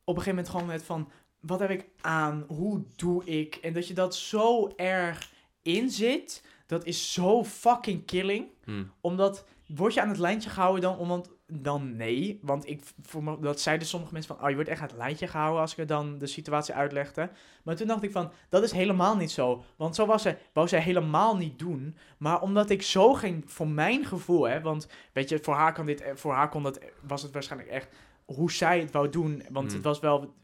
op 0.04 0.16
een 0.16 0.22
gegeven 0.22 0.28
moment 0.28 0.48
gewoon 0.48 0.66
met 0.66 0.82
van 0.82 1.10
wat 1.40 1.60
heb 1.60 1.70
ik 1.70 1.88
aan, 2.00 2.44
hoe 2.48 2.82
doe 2.96 3.24
ik 3.24 3.54
en 3.54 3.72
dat 3.72 3.88
je 3.88 3.94
dat 3.94 4.14
zo 4.14 4.68
erg 4.76 5.30
in 5.66 5.90
zit, 5.90 6.44
dat 6.66 6.84
is 6.84 7.12
zo 7.12 7.44
fucking 7.44 8.04
killing. 8.06 8.46
Hm. 8.64 8.84
Omdat, 9.00 9.44
word 9.66 9.94
je 9.94 10.00
aan 10.00 10.08
het 10.08 10.18
lijntje 10.18 10.50
gehouden 10.50 10.82
dan? 10.82 10.98
Omdat, 10.98 11.30
dan 11.46 11.96
nee. 11.96 12.38
Want 12.42 12.68
ik, 12.68 12.82
voor 13.02 13.24
me, 13.24 13.38
dat 13.40 13.60
zeiden 13.60 13.86
sommige 13.86 14.12
mensen 14.12 14.34
van, 14.34 14.44
oh, 14.44 14.48
je 14.48 14.54
wordt 14.54 14.70
echt 14.70 14.80
aan 14.80 14.86
het 14.88 14.96
lijntje 14.96 15.26
gehouden 15.26 15.60
als 15.60 15.72
ik 15.72 15.78
er 15.78 15.86
dan 15.86 16.18
de 16.18 16.26
situatie 16.26 16.74
uitlegde. 16.74 17.30
Maar 17.62 17.76
toen 17.76 17.86
dacht 17.86 18.02
ik 18.02 18.12
van, 18.12 18.30
dat 18.48 18.62
is 18.62 18.72
helemaal 18.72 19.16
niet 19.16 19.30
zo. 19.30 19.64
Want 19.76 19.94
zo 19.94 20.06
was 20.06 20.22
ze, 20.22 20.36
wou 20.52 20.68
zij 20.68 20.80
helemaal 20.80 21.36
niet 21.36 21.58
doen. 21.58 21.96
Maar 22.18 22.40
omdat 22.40 22.70
ik 22.70 22.82
zo 22.82 23.14
geen, 23.14 23.42
voor 23.46 23.68
mijn 23.68 24.04
gevoel, 24.04 24.48
hè, 24.48 24.60
want 24.60 24.88
weet 25.12 25.28
je, 25.28 25.38
voor 25.42 25.54
haar, 25.54 25.72
kan 25.72 25.86
dit, 25.86 26.04
voor 26.14 26.32
haar 26.32 26.48
kon 26.48 26.62
dat, 26.62 26.80
was 27.06 27.22
het 27.22 27.32
waarschijnlijk 27.32 27.70
echt 27.70 27.88
hoe 28.24 28.52
zij 28.52 28.80
het 28.80 28.90
wou 28.90 29.08
doen. 29.10 29.42
Want 29.50 29.68
Mm. 29.68 29.74
het 29.74 29.84
was 29.84 30.00
wel, 30.00 30.34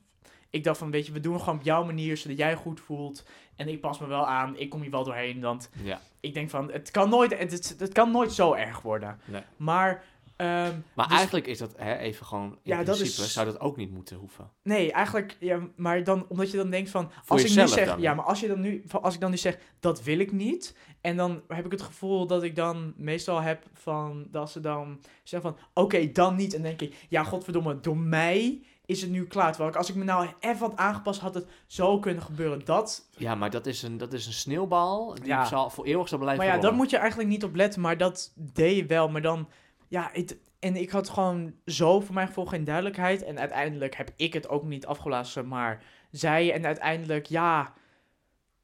ik 0.50 0.64
dacht 0.64 0.78
van, 0.78 0.90
weet 0.90 1.06
je, 1.06 1.12
we 1.12 1.20
doen 1.20 1.38
gewoon 1.38 1.58
op 1.58 1.64
jouw 1.64 1.84
manier, 1.84 2.16
zodat 2.16 2.38
jij 2.38 2.54
goed 2.54 2.80
voelt. 2.80 3.24
En 3.56 3.68
ik 3.68 3.80
pas 3.80 3.98
me 3.98 4.06
wel 4.06 4.26
aan, 4.26 4.56
ik 4.56 4.70
kom 4.70 4.80
hier 4.80 4.90
wel 4.90 5.04
doorheen, 5.04 5.40
want 5.40 5.70
Ja. 5.84 6.00
ik 6.20 6.34
denk 6.34 6.50
van, 6.50 6.72
het 6.72 6.90
kan 6.90 7.08
nooit, 7.08 7.38
het, 7.38 7.74
het, 7.78 7.92
kan 7.92 8.10
nooit 8.10 8.32
zo 8.32 8.52
erg 8.52 8.80
worden. 8.80 9.18
Nee. 9.24 9.42
Maar, 9.56 10.04
ehm, 10.36 10.72
Maar 10.94 11.08
dus- 11.08 11.16
eigenlijk 11.16 11.46
is 11.46 11.58
dat 11.58 11.74
hè, 11.76 11.96
even 11.96 12.26
gewoon, 12.26 12.50
in 12.50 12.58
Ja, 12.62 12.76
dat 12.84 12.96
principe 12.96 13.22
is- 13.22 13.32
zou 13.32 13.46
dat 13.46 13.60
ook 13.60 13.76
niet 13.76 13.90
moeten 13.90 14.16
hoeven. 14.16 14.50
nee, 14.62 14.92
eigenlijk, 14.92 15.36
ja, 15.40 15.60
maar 15.76 16.04
dan, 16.04 16.24
omdat 16.28 16.50
je 16.50 16.56
dan 16.56 16.70
denkt 16.70 16.90
van, 16.90 17.10
Voor 17.10 17.36
als 17.36 17.40
ik 17.44 17.56
nu 17.56 17.68
zeg, 17.68 17.86
dan, 17.86 18.00
ja, 18.00 18.14
maar 18.14 18.24
als 18.24 18.40
je 18.40 18.48
dan 18.48 18.60
nu, 18.60 18.84
als 18.90 19.14
ik 19.14 19.20
dan 19.20 19.30
nu 19.30 19.36
zeg, 19.36 19.58
dat 19.80 20.02
wil 20.02 20.18
ik 20.18 20.32
niet, 20.32 20.76
en 21.00 21.16
dan 21.16 21.42
heb 21.48 21.64
ik 21.64 21.70
het 21.70 21.82
gevoel 21.82 22.26
dat 22.26 22.42
ik 22.42 22.56
dan 22.56 22.92
meestal 22.96 23.40
heb 23.40 23.64
van, 23.72 24.26
dat 24.30 24.50
ze 24.50 24.60
dan 24.60 25.00
zeggen 25.22 25.54
van, 25.54 25.84
oké, 25.84 26.12
dan 26.12 26.34
niet, 26.36 26.54
en 26.54 26.62
dan 26.62 26.76
denk 26.76 26.92
ik, 26.92 27.06
ja, 27.08 27.24
godverdomme, 27.24 27.80
door 27.80 27.96
mij 27.98 28.62
is 28.92 29.02
het 29.02 29.10
nu 29.10 29.26
klaar. 29.26 29.48
Terwijl 29.50 29.70
ik, 29.70 29.76
als 29.76 29.88
ik 29.88 29.94
me 29.94 30.04
nou 30.04 30.28
even 30.40 30.58
had 30.66 30.76
aangepast, 30.76 31.20
had 31.20 31.34
het 31.34 31.46
zo 31.66 31.98
kunnen 31.98 32.22
gebeuren. 32.22 32.64
Dat, 32.64 33.08
Ja, 33.16 33.34
maar 33.34 33.50
dat 33.50 33.66
is 33.66 33.82
een, 33.82 33.98
dat 33.98 34.12
is 34.12 34.26
een 34.26 34.32
sneeuwbal 34.32 35.14
die 35.14 35.26
Ja. 35.26 35.44
zal 35.44 35.70
voor 35.70 35.84
eeuwig 35.84 36.08
zal 36.08 36.18
blijven 36.18 36.38
maar 36.44 36.46
ja, 36.54 36.60
daar 36.60 36.62
rollen. 36.70 36.78
moet 36.78 36.90
je 36.90 36.96
eigenlijk 36.96 37.28
niet 37.28 37.44
op 37.44 37.54
letten, 37.54 37.80
maar 37.80 37.96
dat 37.96 38.32
deed 38.34 38.76
je 38.76 38.86
wel. 38.86 39.08
Maar 39.08 39.22
dan, 39.22 39.48
ja, 39.88 40.10
het, 40.12 40.38
en 40.58 40.76
ik 40.76 40.90
had 40.90 41.08
gewoon 41.08 41.54
zo 41.66 42.00
voor 42.00 42.14
mijn 42.14 42.26
gevoel 42.26 42.46
geen 42.46 42.64
duidelijkheid. 42.64 43.22
En 43.24 43.38
uiteindelijk 43.38 43.94
heb 43.96 44.10
ik 44.16 44.32
het 44.32 44.48
ook 44.48 44.64
niet 44.64 44.86
afgelassen, 44.86 45.48
maar 45.48 45.82
zij. 46.10 46.52
En 46.52 46.66
uiteindelijk, 46.66 47.26
ja, 47.26 47.72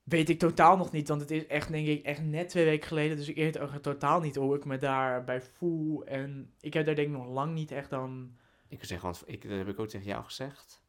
weet 0.02 0.28
ik 0.28 0.38
totaal 0.38 0.76
nog 0.76 0.92
niet. 0.92 1.08
Want 1.08 1.20
het 1.20 1.30
is 1.30 1.46
echt, 1.46 1.68
denk 1.70 1.86
ik, 1.86 2.04
echt 2.04 2.22
net 2.22 2.48
twee 2.48 2.64
weken 2.64 2.88
geleden. 2.88 3.16
Dus 3.16 3.28
ik 3.28 3.36
weet 3.36 3.58
ook 3.58 3.70
totaal 3.70 4.20
niet 4.20 4.36
hoe 4.36 4.56
ik 4.56 4.64
me 4.64 4.78
daarbij 4.78 5.42
voel. 5.42 6.04
En 6.04 6.52
ik 6.60 6.74
heb 6.74 6.86
daar 6.86 6.94
denk 6.94 7.08
ik 7.08 7.14
nog 7.14 7.28
lang 7.28 7.54
niet 7.54 7.70
echt 7.70 7.90
dan... 7.90 8.36
Ik 8.68 8.84
zeg, 8.84 9.00
want 9.00 9.22
ik, 9.26 9.48
dat 9.48 9.58
heb 9.58 9.68
ik 9.68 9.78
ook 9.78 9.88
tegen 9.88 10.06
jou 10.06 10.24
gezegd. 10.24 10.82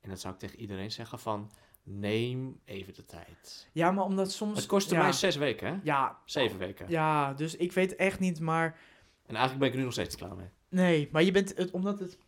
En 0.00 0.10
dat 0.10 0.20
zou 0.20 0.34
ik 0.34 0.40
tegen 0.40 0.60
iedereen 0.60 0.90
zeggen 0.90 1.18
van, 1.18 1.50
neem 1.82 2.60
even 2.64 2.94
de 2.94 3.04
tijd. 3.04 3.68
Ja, 3.72 3.90
maar 3.90 4.04
omdat 4.04 4.32
soms... 4.32 4.56
Het 4.56 4.66
kostte 4.66 4.94
ja, 4.94 5.02
mij 5.02 5.12
zes 5.12 5.36
weken, 5.36 5.68
hè? 5.68 5.78
Ja, 5.82 6.18
Zeven 6.24 6.58
weken. 6.58 6.88
ja, 6.88 7.32
dus 7.32 7.56
ik 7.56 7.72
weet 7.72 7.96
echt 7.96 8.20
niet, 8.20 8.40
maar... 8.40 8.78
En 9.26 9.34
eigenlijk 9.34 9.58
ben 9.58 9.68
ik 9.68 9.72
er 9.72 9.78
nu 9.78 9.84
nog 9.84 9.92
steeds 9.92 10.16
klaar 10.16 10.36
mee. 10.36 10.48
Nee, 10.68 11.08
maar 11.12 11.22
je 11.22 11.30
bent 11.30 11.56
het 11.56 11.70
omdat 11.70 11.98
het. 11.98 12.18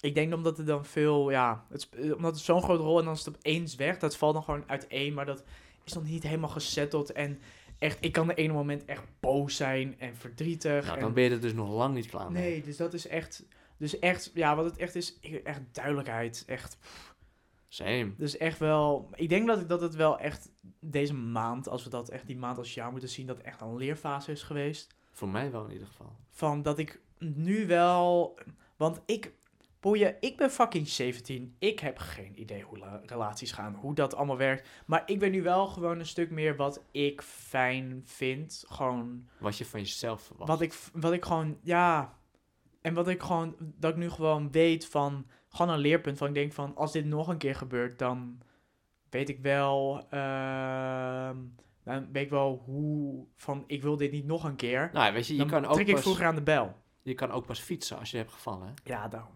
Ik 0.00 0.14
denk 0.14 0.34
omdat 0.34 0.56
het 0.56 0.66
dan 0.66 0.84
veel, 0.84 1.30
ja, 1.30 1.66
het, 1.68 1.88
eh, 1.88 2.14
omdat 2.14 2.34
het 2.34 2.44
zo'n 2.44 2.62
grote 2.62 2.82
rol 2.82 2.98
en 2.98 3.04
dan 3.04 3.14
is 3.14 3.24
het 3.24 3.36
opeens 3.36 3.74
weg, 3.74 3.98
dat 3.98 4.16
valt 4.16 4.34
dan 4.34 4.42
gewoon 4.42 4.68
uiteen, 4.68 5.14
maar 5.14 5.26
dat 5.26 5.44
is 5.84 5.92
dan 5.92 6.02
niet 6.02 6.22
helemaal 6.22 6.48
gesetteld 6.48 7.12
en 7.12 7.40
echt, 7.78 8.04
ik 8.04 8.12
kan 8.12 8.26
de 8.26 8.34
ene 8.34 8.52
moment 8.52 8.84
echt 8.84 9.02
boos 9.20 9.56
zijn 9.56 10.00
en 10.00 10.16
verdrietig. 10.16 10.84
Nou, 10.84 10.96
en, 10.96 11.02
dan 11.02 11.12
ben 11.12 11.24
je 11.24 11.30
er 11.30 11.40
dus 11.40 11.52
nog 11.52 11.70
lang 11.70 11.94
niet 11.94 12.06
klaar 12.06 12.32
mee. 12.32 12.42
nee, 12.42 12.62
dus 12.62 12.76
dat 12.76 12.94
is 12.94 13.06
echt, 13.06 13.46
dus 13.78 13.98
echt, 13.98 14.30
ja, 14.34 14.56
wat 14.56 14.64
het 14.64 14.76
echt 14.76 14.94
is, 14.94 15.18
echt 15.44 15.60
duidelijkheid, 15.72 16.44
echt, 16.46 16.78
Same. 17.68 18.14
dus 18.16 18.36
echt 18.36 18.58
wel, 18.58 19.10
ik 19.14 19.28
denk 19.28 19.46
dat, 19.46 19.60
ik, 19.60 19.68
dat 19.68 19.80
het 19.80 19.94
wel 19.94 20.18
echt 20.18 20.50
deze 20.80 21.14
maand, 21.14 21.68
als 21.68 21.84
we 21.84 21.90
dat 21.90 22.08
echt 22.08 22.26
die 22.26 22.36
maand 22.36 22.58
als 22.58 22.74
jaar 22.74 22.90
moeten 22.90 23.08
zien, 23.08 23.26
dat 23.26 23.38
echt 23.38 23.60
een 23.60 23.76
leerfase 23.76 24.32
is 24.32 24.42
geweest 24.42 24.96
Voor 25.12 25.28
mij 25.28 25.50
wel 25.50 25.64
in 25.64 25.72
ieder 25.72 25.86
geval. 25.86 26.16
van 26.30 26.62
dat 26.62 26.78
ik 26.78 27.00
nu 27.18 27.66
wel. 27.66 28.38
Want 28.76 29.00
ik. 29.06 29.32
Boeien, 29.84 30.16
ik 30.20 30.36
ben 30.36 30.50
fucking 30.50 30.88
17. 30.88 31.56
Ik 31.58 31.78
heb 31.80 31.98
geen 31.98 32.40
idee 32.40 32.62
hoe 32.62 32.78
la- 32.78 33.00
relaties 33.06 33.52
gaan, 33.52 33.74
hoe 33.74 33.94
dat 33.94 34.14
allemaal 34.14 34.36
werkt. 34.36 34.68
Maar 34.86 35.02
ik 35.06 35.18
ben 35.18 35.30
nu 35.30 35.42
wel 35.42 35.66
gewoon 35.66 35.98
een 35.98 36.06
stuk 36.06 36.30
meer 36.30 36.56
wat 36.56 36.84
ik 36.90 37.22
fijn 37.22 38.02
vind. 38.04 38.64
Gewoon 38.68 39.28
Wat 39.38 39.58
je 39.58 39.64
van 39.64 39.80
jezelf 39.80 40.22
verwacht. 40.22 40.48
wat 40.50 40.60
ik, 40.60 40.74
wat 40.92 41.12
ik 41.12 41.24
gewoon, 41.24 41.58
ja. 41.62 42.18
En 42.80 42.94
wat 42.94 43.08
ik 43.08 43.22
gewoon, 43.22 43.56
dat 43.58 43.90
ik 43.90 43.96
nu 43.96 44.10
gewoon 44.10 44.50
weet 44.50 44.86
van, 44.86 45.26
gewoon 45.48 45.72
een 45.72 45.78
leerpunt 45.80 46.18
van, 46.18 46.28
ik 46.28 46.34
denk 46.34 46.52
van, 46.52 46.76
als 46.76 46.92
dit 46.92 47.04
nog 47.04 47.28
een 47.28 47.38
keer 47.38 47.54
gebeurt, 47.54 47.98
dan 47.98 48.38
weet 49.10 49.28
ik 49.28 49.38
wel, 49.38 50.06
ehm, 50.10 51.36
dan 51.84 52.08
weet 52.12 52.24
ik 52.24 52.30
wel 52.30 52.62
hoe, 52.64 53.26
van, 53.36 53.64
ik 53.66 53.82
wil 53.82 53.96
dit 53.96 54.12
niet 54.12 54.26
nog 54.26 54.44
een 54.44 54.56
keer. 54.56 54.90
Nou, 54.92 55.12
weet 55.12 55.26
je, 55.26 55.32
je 55.32 55.38
Dan 55.38 55.48
kan, 55.48 55.64
ook 55.66 55.74
trek 55.74 55.86
ik 55.86 55.94
pas, 55.94 56.02
vroeger 56.02 56.26
aan 56.26 56.34
de 56.34 56.42
bel. 56.42 56.74
je 57.02 57.14
kan 57.14 57.30
ook 57.30 57.46
pas 57.46 57.60
fietsen 57.60 57.98
als 57.98 58.10
je 58.10 58.16
hebt 58.16 58.32
gevallen. 58.32 58.66
Hè? 58.66 58.72
Ja, 58.84 59.08
daarom. 59.08 59.32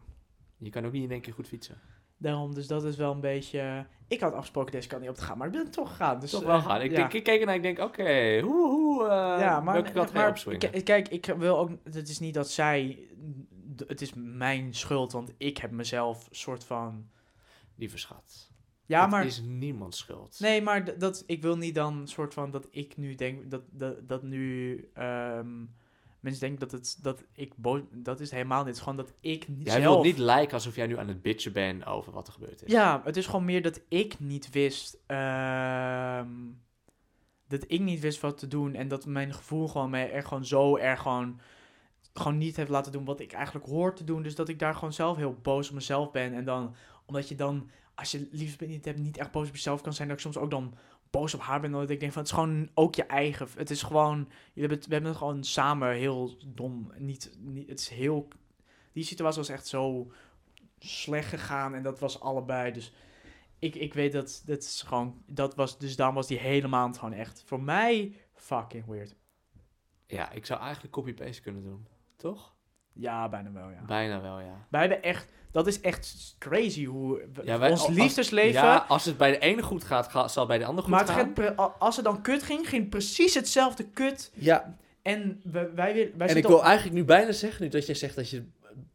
Je 0.59 0.71
kan 0.71 0.87
ook 0.87 0.93
niet 0.93 1.03
in 1.03 1.11
één 1.11 1.21
keer 1.21 1.33
goed 1.33 1.49
fietsen. 1.49 1.81
Daarom, 2.17 2.55
dus 2.55 2.67
dat 2.67 2.85
is 2.85 2.97
wel 2.97 3.13
een 3.13 3.21
beetje... 3.21 3.87
Ik 4.09 4.21
had 4.21 4.33
afgesproken 4.33 4.73
deze 4.73 4.89
kant 4.89 5.01
niet 5.01 5.11
op 5.11 5.17
te 5.17 5.23
gaan, 5.23 5.39
maar 5.39 5.47
ik 5.47 5.53
ben 5.53 5.71
toch 5.71 5.89
gegaan. 5.89 6.21
Dus, 6.21 6.31
Toch 6.31 6.43
wel 6.43 6.57
eh, 6.57 6.67
gaan. 6.67 6.81
Ik, 6.81 6.91
ja. 6.91 6.97
denk, 6.97 7.13
ik 7.13 7.25
keek 7.25 7.41
en 7.41 7.55
ik 7.55 7.63
denk, 7.63 7.79
oké, 7.79 8.41
hoe, 8.41 8.69
hoe, 8.71 9.03
eh, 9.03 9.09
ja, 9.41 9.61
maar, 9.61 9.75
welke 9.75 9.93
kant 9.93 10.11
ga 10.11 10.35
je 10.51 10.83
kijk, 10.83 11.09
ik 11.09 11.25
wil 11.25 11.59
ook... 11.59 11.71
Het 11.85 12.09
is 12.09 12.19
niet 12.19 12.35
dat 12.35 12.51
zij... 12.51 13.09
Het 13.87 14.01
is 14.01 14.13
mijn 14.15 14.75
schuld, 14.75 15.13
want 15.13 15.33
ik 15.37 15.59
heb 15.59 15.71
mezelf 15.71 16.29
soort 16.31 16.65
van... 16.65 17.11
Lieve 17.77 17.99
schat. 17.99 18.51
Ja, 18.87 19.01
het 19.01 19.11
maar... 19.11 19.27
is 19.27 19.41
niemands 19.41 19.99
schuld. 19.99 20.41
Nee, 20.41 20.63
maar 20.63 20.99
dat, 20.99 21.25
ik 21.27 21.43
wil 21.43 21.57
niet 21.57 21.75
dan 21.75 22.09
soort 22.09 22.35
van 22.35 22.51
dat 22.51 22.69
ik 22.71 22.97
nu 22.97 23.15
denk... 23.15 23.51
Dat, 23.51 23.63
dat, 23.71 24.09
dat 24.09 24.23
nu... 24.23 24.91
ehm, 24.95 25.65
mensen 26.21 26.41
denken 26.41 26.69
dat, 26.69 26.71
het, 26.71 26.99
dat 27.03 27.25
ik 27.33 27.53
boos... 27.57 27.81
Dat 27.93 28.21
is 28.21 28.31
helemaal 28.31 28.59
niet. 28.59 28.67
Het 28.67 28.77
is 28.77 28.83
gewoon 28.83 28.97
dat 28.97 29.13
ik 29.21 29.49
niet 29.49 29.67
Jij 29.67 29.81
zelf... 29.81 29.93
wilt 29.93 30.05
niet 30.05 30.19
lijken 30.19 30.55
alsof 30.55 30.77
jij 30.77 30.87
nu 30.87 30.99
aan 30.99 31.09
het 31.09 31.23
bitchen 31.23 31.53
bent 31.53 31.87
over 31.87 32.13
wat 32.13 32.27
er 32.27 32.33
gebeurd 32.33 32.65
is. 32.65 32.73
Ja, 32.73 33.01
het 33.05 33.17
is 33.17 33.27
gewoon 33.27 33.45
meer 33.45 33.63
dat 33.63 33.81
ik 33.89 34.21
niet 34.21 34.51
wist. 34.51 34.99
ehm, 35.07 36.29
dat 37.49 37.65
ik 37.67 37.81
niet 37.81 38.01
wist 38.01 38.21
wat 38.21 38.39
te 38.39 38.49
doen. 38.49 38.75
En 38.75 38.89
dat 38.89 39.07
mijn 39.07 39.35
gevoel 39.35 39.69
gewoon 39.69 39.91
mij 39.91 40.13
er 40.13 40.23
gewoon 40.23 40.45
zo 40.45 40.77
erg 40.77 41.03
gewoon. 41.03 41.41
Gewoon 42.13 42.39
niet 42.39 42.57
heeft 42.57 42.71
laten 42.71 42.93
doen 42.93 43.05
wat 43.05 43.21
ik 43.21 43.33
eigenlijk 43.33 43.67
hoor 43.67 43.95
te 43.95 44.05
doen. 44.05 44.23
Dus 44.23 44.35
dat 44.35 44.49
ik 44.49 44.59
daar 44.59 44.75
gewoon 44.75 44.93
zelf 44.93 45.17
heel 45.17 45.39
boos 45.43 45.69
op 45.69 45.75
mezelf 45.75 46.11
ben. 46.11 46.35
En 46.35 46.45
dan, 46.45 46.75
omdat 47.07 47.29
je 47.29 47.35
dan, 47.35 47.71
als 47.95 48.11
je 48.11 48.29
liefst 48.31 48.61
niet 48.61 48.85
hebt, 48.85 48.99
niet 48.99 49.17
echt 49.17 49.31
boos 49.31 49.49
op 49.49 49.55
jezelf 49.55 49.81
kan 49.81 49.93
zijn. 49.93 50.09
Dat 50.09 50.17
ik 50.17 50.23
soms 50.23 50.37
ook 50.37 50.51
dan 50.51 50.75
boos 51.11 51.35
op 51.35 51.41
haar 51.41 51.61
ben. 51.61 51.71
Dat 51.71 51.91
ik 51.91 52.01
denk 52.01 52.13
van, 52.13 52.23
het 52.23 52.31
is 52.31 52.37
gewoon 52.37 52.71
ook 52.75 52.95
je 52.95 53.05
eigen. 53.05 53.49
Het 53.57 53.71
is 53.71 53.83
gewoon, 53.83 54.29
we 54.55 54.61
hebben 54.61 55.05
het, 55.05 55.17
gewoon 55.17 55.45
samen 55.45 55.93
heel 55.93 56.37
dom. 56.47 56.93
Niet, 56.97 57.37
niet, 57.39 57.69
het 57.69 57.81
is 57.81 57.89
heel, 57.89 58.29
die 58.93 59.05
situatie 59.05 59.39
was 59.39 59.49
echt 59.49 59.67
zo 59.67 60.13
slecht 60.79 61.29
gegaan. 61.29 61.75
En 61.75 61.83
dat 61.83 61.99
was 61.99 62.21
allebei. 62.21 62.73
Dus 62.73 62.93
ik, 63.59 63.75
ik 63.75 63.95
weet 63.95 64.13
dat, 64.13 64.43
dat 64.45 64.63
is 64.63 64.83
gewoon, 64.87 65.23
dat 65.27 65.55
was, 65.55 65.79
dus 65.79 65.97
daarom 65.97 66.15
was 66.15 66.27
die 66.27 66.39
hele 66.39 66.69
maand 66.69 66.99
gewoon 66.99 67.15
echt, 67.15 67.43
voor 67.47 67.63
mij, 67.63 68.15
fucking 68.35 68.87
weird. 68.87 69.17
Ja, 70.07 70.31
ik 70.31 70.47
zou 70.47 70.61
eigenlijk 70.61 70.93
copy-paste 70.93 71.43
kunnen 71.43 71.63
doen. 71.63 71.87
Toch? 72.17 72.57
Ja, 73.01 73.29
bijna 73.29 73.53
wel, 73.53 73.69
ja. 73.71 73.83
Bijna 73.87 74.21
wel, 74.21 74.41
ja. 74.41 74.67
Wij 74.69 74.81
hebben 74.81 75.03
echt, 75.03 75.33
dat 75.51 75.67
is 75.67 75.81
echt 75.81 76.35
crazy 76.39 76.85
hoe 76.85 77.23
Ja, 77.45 77.59
wij- 77.59 77.71
ons 77.71 77.87
als- 77.87 77.95
liefdesleven... 77.97 78.53
Ja, 78.63 78.85
als 78.89 79.05
het 79.05 79.17
bij 79.17 79.31
de 79.31 79.39
ene 79.39 79.63
goed 79.63 79.85
gaat, 79.85 80.09
ga- 80.09 80.29
zal 80.29 80.43
het 80.43 80.49
bij 80.51 80.59
de 80.59 80.65
ander 80.65 80.83
goed 80.85 80.93
maar 80.93 81.01
het 81.01 81.11
gaan. 81.11 81.59
a- 81.61 81.75
als 81.79 81.97
het 81.97 82.05
dan 82.05 82.23
kut 82.23 82.43
ging, 82.43 82.69
ging 82.69 82.89
precies 82.89 83.35
hetzelfde 83.35 83.85
kut. 83.85 84.31
Ja, 84.35 84.77
En 85.03 85.41
we, 85.45 85.71
wij, 85.75 85.93
weer, 85.95 86.11
wij 86.17 86.29
en 86.29 86.37
ik 86.37 86.47
wil 86.47 86.57
op- 86.57 86.63
eigenlijk 86.63 86.97
nu 86.97 87.05
bijna 87.05 87.33
zeggen, 87.33 87.63
nu 87.63 87.69
dat 87.69 87.87
jij 87.87 87.95
zegt 87.95 88.17
dat 88.17 88.31
je, 88.31 88.45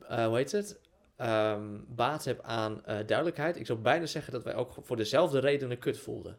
eh 0.07 0.25
hoe 0.25 0.35
heet 0.37 0.51
het, 0.51 0.79
ehm, 1.15 1.63
baat 1.87 2.25
hebt 2.25 2.43
aan 2.43 2.85
eh, 2.85 2.97
duidelijkheid. 3.05 3.59
Ik 3.59 3.65
zou 3.65 3.79
bijna 3.79 4.05
zeggen 4.05 4.33
dat 4.33 4.43
wij 4.43 4.55
ook 4.55 4.73
voor 4.81 4.95
dezelfde 4.95 5.39
redenen 5.39 5.79
kut 5.79 5.99
voelden. 5.99 6.37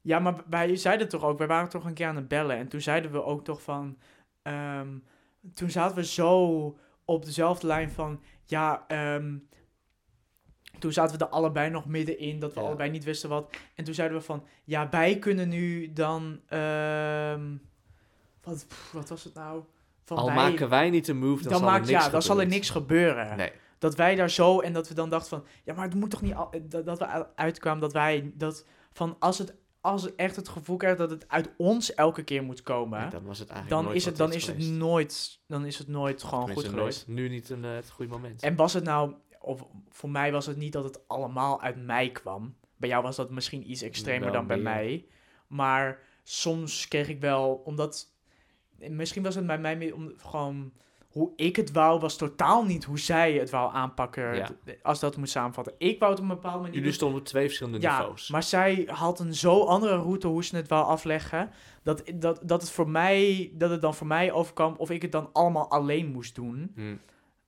Ja, 0.00 0.18
maar 0.18 0.34
wij 0.50 0.76
zeiden 0.76 1.08
toch 1.08 1.24
ook, 1.24 1.38
wij 1.38 1.46
waren 1.46 1.68
toch 1.68 1.84
een 1.84 1.94
keer 1.94 2.06
aan 2.06 2.16
het 2.16 2.28
bellen. 2.28 2.56
En 2.56 2.68
toen 2.68 2.80
zeiden 2.80 3.12
we 3.12 3.24
ook 3.24 3.44
toch 3.44 3.62
van. 3.62 3.98
ehm, 4.42 4.88
toen 5.54 5.70
zaten 5.70 5.96
we 5.96 6.04
zo 6.04 6.78
op 7.04 7.24
dezelfde 7.24 7.66
lijn 7.66 7.90
van. 7.90 8.22
Ja, 8.44 8.84
ehm, 8.88 9.36
toen 10.78 10.92
zaten 10.92 11.18
we 11.18 11.24
er 11.24 11.30
allebei 11.30 11.70
nog 11.70 11.86
middenin, 11.86 12.38
dat 12.38 12.54
we 12.54 12.60
Ja. 12.60 12.66
allebei 12.66 12.90
niet 12.90 13.04
wisten 13.04 13.28
wat. 13.28 13.56
En 13.74 13.84
toen 13.84 13.94
zeiden 13.94 14.18
we 14.18 14.24
van. 14.24 14.44
Ja, 14.64 14.88
wij 14.88 15.18
kunnen 15.18 15.48
nu 15.48 15.92
dan. 15.92 16.40
ehm, 16.48 17.56
wat, 18.42 18.64
pff, 18.68 18.92
wat 18.92 19.08
was 19.08 19.24
het 19.24 19.34
nou? 19.34 19.62
Van 20.04 20.16
Al 20.16 20.26
wij, 20.26 20.34
maken 20.34 20.68
wij 20.68 20.90
niet 20.90 21.06
de 21.06 21.14
move, 21.14 21.42
dan, 21.42 21.50
dan 21.52 21.60
zal 21.60 21.68
maakt, 21.70 21.86
er 21.86 21.92
niks 21.92 22.04
ja, 22.04 22.10
dan 22.10 22.22
zal 22.22 22.34
er 22.36 22.42
gebeuren. 22.42 22.58
niks 22.60 22.70
gebeuren. 22.70 23.36
Nee. 23.36 23.52
Dat 23.78 23.94
wij 23.94 24.14
daar 24.14 24.30
zo 24.30 24.60
en 24.60 24.72
dat 24.72 24.88
we 24.88 24.94
dan 24.94 25.10
dachten 25.10 25.28
van, 25.28 25.44
ja, 25.64 25.74
maar 25.74 25.84
het 25.84 25.94
moet 25.94 26.10
toch 26.10 26.22
niet 26.22 26.34
al, 26.34 26.50
dat, 26.62 26.86
dat 26.86 26.98
we 26.98 27.36
uitkwamen 27.36 27.80
dat 27.80 27.92
wij 27.92 28.32
dat 28.34 28.66
van 28.92 29.16
als 29.18 29.38
het 29.38 29.54
als 29.86 30.14
echt 30.14 30.36
het 30.36 30.48
gevoel 30.48 30.76
krijg 30.76 30.96
dat 30.96 31.10
het 31.10 31.28
uit 31.28 31.50
ons 31.56 31.94
elke 31.94 32.22
keer 32.22 32.42
moet 32.42 32.62
komen, 32.62 33.00
En 33.00 33.10
dan 33.10 33.24
was 33.24 33.38
het 33.38 33.48
eigenlijk 33.48 33.82
dan 33.82 33.94
is 33.94 34.04
het, 34.04 34.16
dan 34.16 34.32
is 34.32 34.46
het 34.46 34.54
geweest. 34.56 34.70
nooit, 34.70 35.40
dan 35.46 35.64
is 35.64 35.78
het 35.78 35.88
nooit 35.88 36.22
gewoon 36.22 36.50
goed 36.52 36.64
geweest. 36.64 37.06
nooit. 37.06 37.18
Nu 37.18 37.28
niet 37.28 37.50
een, 37.50 37.64
eh, 37.64 37.74
het 37.74 37.90
goede 37.90 38.10
moment. 38.10 38.42
En 38.42 38.56
was 38.56 38.72
het 38.72 38.84
nou, 38.84 39.14
of 39.40 39.66
voor 39.88 40.10
mij 40.10 40.32
was 40.32 40.46
het 40.46 40.56
niet 40.56 40.72
dat 40.72 40.84
het 40.84 41.08
allemaal 41.08 41.60
uit 41.60 41.76
mij 41.84 42.10
kwam. 42.10 42.56
Bij 42.76 42.88
jou 42.88 43.02
was 43.02 43.16
dat 43.16 43.30
misschien 43.30 43.70
iets 43.70 43.82
extremer 43.82 44.32
dan 44.32 44.46
bij 44.46 44.56
meer. 44.56 44.64
mij. 44.64 45.06
Maar 45.46 45.98
soms 46.22 46.88
kreeg 46.88 47.08
ik 47.08 47.20
wel, 47.20 47.62
omdat, 47.64 48.06
misschien 48.78 49.22
was 49.22 49.34
het 49.34 49.46
bij 49.46 49.58
mij 49.58 49.76
meer 49.76 49.94
om, 49.94 50.12
gewoon, 50.16 50.72
hoe 51.16 51.32
ik 51.36 51.56
het 51.56 51.72
wou, 51.72 52.00
was 52.00 52.16
totaal 52.16 52.64
niet 52.64 52.84
hoe 52.84 52.98
zij 52.98 53.32
het 53.32 53.50
wou 53.50 53.74
aanpakken. 53.74 54.34
Ja. 54.34 54.48
Als 54.82 55.00
dat 55.00 55.16
moet 55.16 55.28
samenvatten. 55.28 55.74
Ik 55.78 55.98
wou 55.98 56.10
het 56.10 56.20
op 56.20 56.28
een 56.28 56.34
bepaalde 56.34 56.60
manier 56.60 56.76
Jullie 56.76 56.92
stonden 56.92 57.18
op 57.20 57.26
twee 57.26 57.46
verschillende 57.46 57.80
Ja, 57.80 57.98
niveaus. 57.98 58.28
maar 58.28 58.42
zij 58.42 58.88
had 58.90 59.20
een 59.20 59.34
zo 59.34 59.64
andere 59.64 59.96
route 59.96 60.26
hoe 60.26 60.44
ze 60.44 60.56
het 60.56 60.68
wou 60.68 60.84
afleggen. 60.84 61.50
Dat, 61.82 62.02
dat, 62.14 62.40
dat, 62.42 62.60
het 62.60 62.70
voor 62.70 62.88
mij, 62.88 63.50
dat 63.54 63.70
het 63.70 63.80
dan 63.80 63.94
voor 63.94 64.06
mij 64.06 64.32
overkwam 64.32 64.74
of 64.76 64.90
ik 64.90 65.02
het 65.02 65.12
dan 65.12 65.28
allemaal 65.32 65.70
alleen 65.70 66.06
moest 66.06 66.34
doen. 66.34 66.72
Hm. 66.74 66.96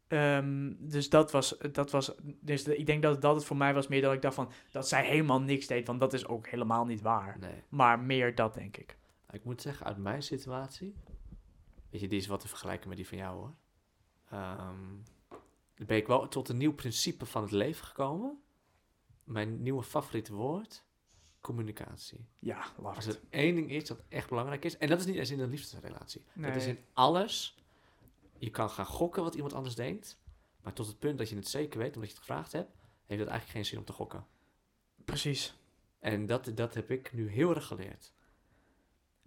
Ehm, 0.09 0.73
dus 0.79 1.09
dat 1.09 1.33
was, 1.33 1.59
dat 1.73 1.91
was, 1.91 2.15
dus 2.41 2.65
ik 2.65 2.87
denk 2.87 3.03
dat 3.03 3.23
dat 3.23 3.35
het 3.35 3.45
voor 3.45 3.57
mij 3.57 3.75
was 3.75 3.89
meer 3.89 4.03
dat 4.03 4.13
ik 4.13 4.23
dacht 4.23 4.35
van, 4.35 4.51
dat 4.71 4.89
zij 4.89 5.07
helemaal 5.07 5.41
niks 5.41 5.67
deed, 5.67 5.87
want 5.87 6.01
dat 6.01 6.13
is 6.13 6.27
ook 6.27 6.49
helemaal 6.49 6.85
niet 6.85 7.01
waar. 7.01 7.37
Nee. 7.41 7.63
Maar 7.69 8.01
meer 8.01 8.35
dat, 8.35 8.55
denk 8.55 8.77
ik. 8.77 8.97
Ik 9.31 9.45
moet 9.45 9.63
zeggen, 9.63 9.87
uit 9.87 9.99
mijn 9.99 10.23
situatie... 10.23 10.95
Weet 11.91 12.01
je, 12.01 12.09
die 12.09 12.19
is 12.19 12.27
wat 12.27 12.41
te 12.41 12.49
vergelijken 12.49 12.89
met 12.89 12.97
die 12.97 13.07
van 13.09 13.19
jou, 13.19 13.37
hoor. 13.37 13.55
Dan 15.75 15.87
ben 15.87 15.97
ik 15.97 16.07
wel 16.07 16.29
tot 16.29 16.49
een 16.49 16.57
nieuw 16.57 16.75
principe 16.75 17.27
van 17.27 17.43
het 17.43 17.51
leven 17.51 17.87
gekomen. 17.87 18.43
Mijn 19.25 19.63
nieuwe 19.63 19.83
favoriete 19.83 20.35
woord... 20.35 20.87
Communicatie. 21.41 22.27
Ja, 22.39 22.67
love 22.77 22.95
Als 22.95 23.07
er 23.07 23.21
één 23.31 23.55
ding 23.55 23.71
is 23.71 23.87
dat 23.87 24.03
echt 24.09 24.29
belangrijk 24.29 24.65
is... 24.65 24.77
En 24.79 24.89
dat 24.89 25.01
is 25.01 25.07
niet 25.07 25.17
eens 25.17 25.31
in 25.31 25.41
een 25.41 25.51
liefdesrelatie. 25.51 26.25
Dat 26.35 26.57
is 26.57 26.65
Nee. 26.65 26.77
in 26.77 26.85
alles. 26.93 27.57
Je 28.39 28.51
kan 28.51 28.71
gaan 28.71 28.87
gokken 28.87 29.23
wat 29.23 29.35
iemand 29.35 29.53
anders 29.53 29.75
denkt. 29.75 30.19
Maar 30.63 30.73
tot 30.73 30.87
het 30.87 30.99
punt 30.99 31.19
dat 31.19 31.29
je 31.29 31.37
het 31.37 31.49
zeker 31.49 31.79
weet, 31.79 31.95
omdat 31.95 32.11
je 32.11 32.17
het 32.17 32.25
gevraagd 32.25 32.53
hebt... 32.53 32.71
heeft 33.07 33.21
het 33.21 33.29
eigenlijk 33.29 33.51
geen 33.51 33.65
zin 33.65 33.79
om 33.79 33.85
te 33.85 33.93
gokken. 33.93 34.27
Precies. 35.05 35.55
En 35.99 36.27
dat, 36.27 36.51
dat 36.55 36.75
heb 36.75 36.91
ik 36.91 37.13
nu 37.13 37.29
heel 37.31 37.55
erg 37.55 37.67
geleerd. 37.67 38.13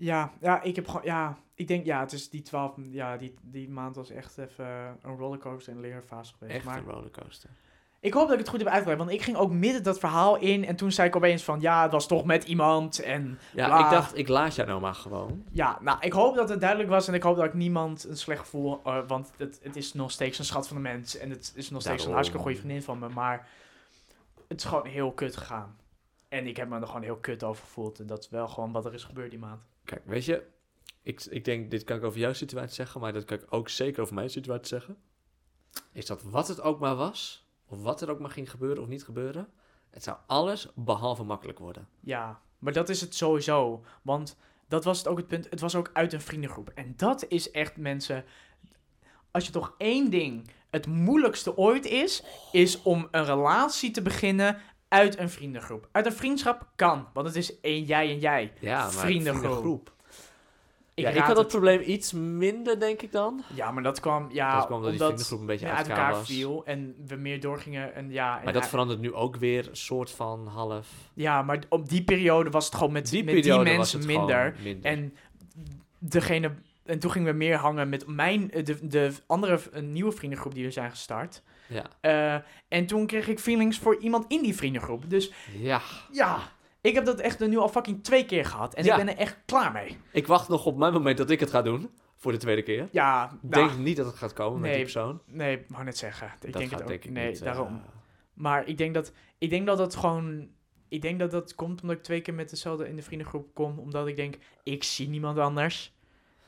Ja, 0.01 0.31
ja, 0.39 0.61
ik 0.61 0.75
heb 0.75 0.87
gewoon, 0.87 1.05
ja, 1.05 1.37
ik 1.55 1.67
denk, 1.67 1.85
ja, 1.85 1.99
het 1.99 2.11
is 2.11 2.29
die 2.29 2.41
twaalf, 2.41 2.73
ja, 2.89 3.17
die, 3.17 3.33
die 3.41 3.69
maand 3.69 3.95
was 3.95 4.09
echt 4.09 4.37
even 4.37 4.97
een 5.01 5.17
rollercoaster 5.17 5.73
en 5.73 5.79
leerfase 5.79 6.33
geweest. 6.33 6.55
Echt 6.55 6.65
maar 6.65 6.77
een 6.77 6.83
rollercoaster. 6.83 7.49
ik 7.99 8.13
hoop 8.13 8.23
dat 8.23 8.31
ik 8.31 8.39
het 8.39 8.49
goed 8.49 8.59
heb 8.59 8.67
uitgelegd, 8.67 8.99
want 8.99 9.11
ik 9.11 9.21
ging 9.21 9.37
ook 9.37 9.51
midden 9.51 9.83
dat 9.83 9.99
verhaal 9.99 10.37
in 10.37 10.65
en 10.65 10.75
toen 10.75 10.91
zei 10.91 11.07
ik 11.07 11.15
opeens 11.15 11.43
van, 11.43 11.61
ja, 11.61 11.81
het 11.81 11.91
was 11.91 12.07
toch 12.07 12.25
met 12.25 12.43
iemand 12.43 12.99
en 12.99 13.39
Ja, 13.53 13.65
Bla. 13.65 13.83
ik 13.83 13.91
dacht, 13.91 14.17
ik 14.17 14.27
laat 14.27 14.55
jou 14.55 14.67
nou 14.67 14.81
maar 14.81 14.95
gewoon. 14.95 15.43
Ja, 15.51 15.77
nou, 15.81 15.97
ik 15.99 16.13
hoop 16.13 16.35
dat 16.35 16.49
het 16.49 16.59
duidelijk 16.59 16.89
was 16.89 17.07
en 17.07 17.13
ik 17.13 17.23
hoop 17.23 17.35
dat 17.35 17.45
ik 17.45 17.53
niemand 17.53 18.03
een 18.03 18.17
slecht 18.17 18.39
gevoel, 18.39 18.81
eh, 18.83 18.97
want 19.07 19.31
het, 19.37 19.59
het 19.63 19.75
is 19.75 19.93
nog 19.93 20.11
steeds 20.11 20.39
een 20.39 20.45
schat 20.45 20.67
van 20.67 20.75
een 20.75 20.81
mens 20.81 21.17
en 21.17 21.29
het 21.29 21.51
is 21.55 21.69
nog 21.69 21.81
steeds 21.81 22.05
een 22.05 22.11
hartstikke 22.11 22.43
goede 22.43 22.57
vriendin 22.57 22.83
van 22.83 22.99
me, 22.99 23.09
maar 23.09 23.47
het 24.47 24.59
is 24.59 24.65
gewoon 24.65 24.85
heel 24.87 25.11
kut 25.11 25.37
gegaan. 25.37 25.75
En 26.29 26.47
ik 26.47 26.57
heb 26.57 26.69
me 26.69 26.79
er 26.79 26.87
gewoon 26.87 27.03
heel 27.03 27.17
kut 27.17 27.43
over 27.43 27.63
gevoeld 27.63 27.99
en 27.99 28.07
dat 28.07 28.19
is 28.19 28.29
wel 28.29 28.47
gewoon 28.47 28.71
wat 28.71 28.85
er 28.85 28.93
is 28.93 29.03
gebeurd 29.03 29.29
die 29.29 29.39
maand. 29.39 29.61
Kijk, 29.91 30.05
weet 30.05 30.25
je, 30.25 30.43
ik, 31.01 31.25
ik 31.25 31.45
denk, 31.45 31.71
dit 31.71 31.83
kan 31.83 31.97
ik 31.97 32.03
over 32.03 32.19
jouw 32.19 32.33
situatie 32.33 32.73
zeggen, 32.73 33.01
maar 33.01 33.13
dat 33.13 33.25
kan 33.25 33.37
ik 33.37 33.45
ook 33.49 33.69
zeker 33.69 34.01
over 34.01 34.15
mijn 34.15 34.29
situatie 34.29 34.67
zeggen. 34.67 34.97
Is 35.91 36.05
dat 36.05 36.23
wat 36.23 36.47
het 36.47 36.61
ook 36.61 36.79
maar 36.79 36.95
was, 36.95 37.47
of 37.65 37.81
wat 37.81 38.01
er 38.01 38.09
ook 38.09 38.19
maar 38.19 38.29
ging 38.29 38.51
gebeuren 38.51 38.83
of 38.83 38.89
niet 38.89 39.03
gebeuren, 39.03 39.47
het 39.89 40.03
zou 40.03 40.17
alles 40.27 40.67
behalve 40.75 41.23
makkelijk 41.23 41.59
worden. 41.59 41.87
Ja, 41.99 42.41
maar 42.59 42.73
dat 42.73 42.89
is 42.89 43.01
het 43.01 43.15
sowieso, 43.15 43.83
want 44.01 44.37
dat 44.67 44.83
was 44.83 44.97
het 44.97 45.07
ook 45.07 45.17
het 45.17 45.27
punt, 45.27 45.49
het 45.49 45.59
was 45.59 45.75
ook 45.75 45.89
uit 45.93 46.13
een 46.13 46.21
vriendengroep. 46.21 46.69
En 46.69 46.93
dat 46.97 47.25
is 47.27 47.51
echt 47.51 47.77
mensen, 47.77 48.25
als 49.31 49.45
je 49.45 49.51
toch 49.51 49.75
één 49.77 50.09
ding 50.09 50.49
het 50.69 50.87
moeilijkste 50.87 51.57
ooit 51.57 51.85
is, 51.85 52.23
is 52.51 52.81
om 52.81 53.07
een 53.11 53.25
relatie 53.25 53.91
te 53.91 54.01
beginnen 54.01 54.57
uit 54.91 55.17
een 55.19 55.29
vriendengroep. 55.29 55.87
Uit 55.91 56.05
een 56.05 56.13
vriendschap 56.13 56.67
kan, 56.75 57.07
want 57.13 57.27
het 57.27 57.35
is 57.35 57.59
één 57.59 57.83
jij 57.83 58.09
en 58.09 58.19
jij. 58.19 58.53
Ja, 58.59 58.79
maar 58.81 58.91
Vriendengroep. 58.91 59.41
vriendengroep. 59.43 59.91
Ik 60.93 61.03
ja, 61.03 61.09
ik 61.09 61.17
had 61.17 61.27
dat 61.27 61.37
het- 61.37 61.47
probleem 61.47 61.81
iets 61.85 62.11
minder, 62.13 62.79
denk 62.79 63.01
ik 63.01 63.11
dan. 63.11 63.43
Ja, 63.53 63.71
maar 63.71 63.83
dat 63.83 63.99
kwam, 63.99 64.27
ja, 64.31 64.55
dat 64.55 64.65
kwam 64.65 64.77
omdat 64.77 64.91
die 64.91 64.99
vriendengroep 65.01 65.39
een 65.39 65.45
beetje 65.45 65.65
ja, 65.65 65.75
uit 65.75 65.87
elkaar 65.87 66.11
was. 66.11 66.27
viel 66.27 66.65
en 66.65 66.95
we 67.07 67.15
meer 67.15 67.39
doorgingen. 67.39 67.95
En 67.95 68.11
ja, 68.11 68.37
en 68.37 68.43
Maar 68.43 68.53
dat 68.53 68.67
verandert 68.67 68.99
nu 68.99 69.13
ook 69.13 69.35
weer 69.35 69.67
een 69.69 69.75
soort 69.75 70.11
van 70.11 70.47
half. 70.47 70.87
ja, 71.13 71.41
maar 71.41 71.59
op 71.69 71.89
die 71.89 72.03
periode 72.03 72.49
was 72.49 72.65
het 72.65 72.75
gewoon 72.75 72.91
met 72.91 73.09
Die 73.09 73.23
met 73.23 73.43
die 73.43 73.59
mensen 73.59 74.05
minder. 74.05 74.55
minder. 74.63 74.91
En 74.91 75.15
degene. 75.99 76.51
En 76.85 76.99
toen 76.99 77.11
gingen 77.11 77.31
we 77.31 77.37
meer 77.37 77.55
hangen 77.57 77.89
met 77.89 78.07
mijn, 78.07 78.47
de, 78.47 78.87
de 78.87 79.11
andere 79.27 79.59
een 79.71 79.91
nieuwe 79.91 80.11
vriendengroep 80.11 80.53
die 80.53 80.65
we 80.65 80.71
zijn 80.71 80.89
gestart. 80.89 81.43
Ja. 81.71 81.85
Eh, 82.01 82.41
en 82.67 82.85
toen 82.85 83.05
kreeg 83.05 83.27
ik 83.27 83.39
feelings 83.39 83.77
voor 83.79 83.97
iemand 83.97 84.25
in 84.27 84.41
die 84.43 84.55
vriendengroep. 84.55 85.09
Dus 85.09 85.31
ja, 85.57 85.81
ja, 86.11 86.39
ik 86.81 86.93
heb 86.93 87.05
dat 87.05 87.19
echt 87.19 87.39
nu 87.39 87.57
al 87.57 87.69
fucking 87.69 88.03
twee 88.03 88.25
keer 88.25 88.45
gehad. 88.45 88.73
En 88.73 88.83
Ja. 88.83 88.97
ik 88.99 89.05
ben 89.05 89.13
er 89.15 89.19
echt 89.21 89.37
klaar 89.45 89.71
mee. 89.71 89.97
ik 90.11 90.27
wacht 90.27 90.49
nog 90.49 90.65
op 90.65 90.77
mijn 90.77 90.93
moment 90.93 91.17
dat 91.17 91.29
ik 91.29 91.39
het 91.39 91.49
ga 91.49 91.61
doen. 91.61 91.89
Voor 92.15 92.31
de 92.31 92.37
tweede 92.37 92.61
keer. 92.63 92.87
Ja, 92.91 93.31
Ik 93.43 93.49
nou, 93.49 93.67
denk 93.67 93.79
niet 93.79 93.97
dat 93.97 94.05
het 94.05 94.15
gaat 94.15 94.33
komen 94.33 94.53
met 94.59 94.61
nee, 94.69 94.73
die 94.73 94.81
persoon. 94.83 95.21
nee, 95.25 95.57
ik 95.57 95.65
wou 95.67 95.83
net 95.83 95.97
zeggen. 95.97 96.27
Ik 96.27 96.51
dat 96.51 96.53
denk 96.61 96.71
het 96.71 96.81
ook. 96.81 96.87
denk 96.87 97.03
ik 97.03 97.11
nee, 97.11 97.27
niet. 97.27 97.39
eh, 97.39 97.45
daarom. 97.45 97.81
Maar 98.33 98.67
ik 98.67 98.77
denk 98.77 98.93
dat, 98.93 99.11
ik 99.37 99.49
denk 99.49 99.65
dat 99.65 99.77
het 99.77 99.95
gewoon. 99.95 100.47
Ik 100.89 101.01
denk 101.01 101.19
dat 101.19 101.31
dat 101.31 101.55
komt 101.55 101.81
omdat 101.81 101.97
ik 101.97 102.03
twee 102.03 102.21
keer 102.21 102.33
met 102.33 102.49
dezelfde 102.49 102.87
in 102.87 102.95
de 102.95 103.01
vriendengroep 103.01 103.53
kom. 103.53 103.79
Omdat 103.79 104.07
ik 104.07 104.15
denk, 104.15 104.37
ik 104.63 104.83
zie 104.83 105.09
niemand 105.09 105.37
anders. 105.37 105.93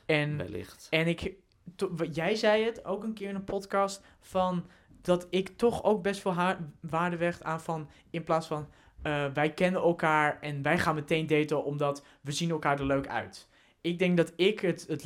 En, 0.06 0.36
wellicht. 0.36 0.86
en 0.90 1.06
ik. 1.06 1.32
to- 1.76 1.94
jij 2.10 2.34
zei 2.34 2.64
het 2.64 2.84
ook 2.84 3.02
een 3.04 3.12
keer 3.14 3.28
in 3.28 3.34
een 3.34 3.44
podcast. 3.44 4.02
Van 4.20 4.66
dat 5.04 5.26
ik 5.30 5.48
toch 5.56 5.82
ook 5.84 6.02
best 6.02 6.20
veel 6.20 6.32
haar, 6.34 6.58
waarde 6.80 7.16
weg 7.16 7.42
aan 7.42 7.60
van. 7.60 7.88
In 8.10 8.24
plaats 8.24 8.46
van 8.46 8.68
eh, 9.02 9.24
wij 9.34 9.50
kennen 9.52 9.80
elkaar 9.82 10.38
en 10.40 10.62
wij 10.62 10.78
gaan 10.78 10.94
meteen 10.94 11.26
daten 11.26 11.64
omdat 11.64 12.04
we 12.20 12.32
zien 12.32 12.50
elkaar 12.50 12.78
er 12.78 12.86
leuk 12.86 13.08
uit. 13.08 13.48
Ik 13.80 13.98
denk 13.98 14.16
dat 14.16 14.32
ik 14.36 14.60
het, 14.60 14.84
het, 14.88 15.02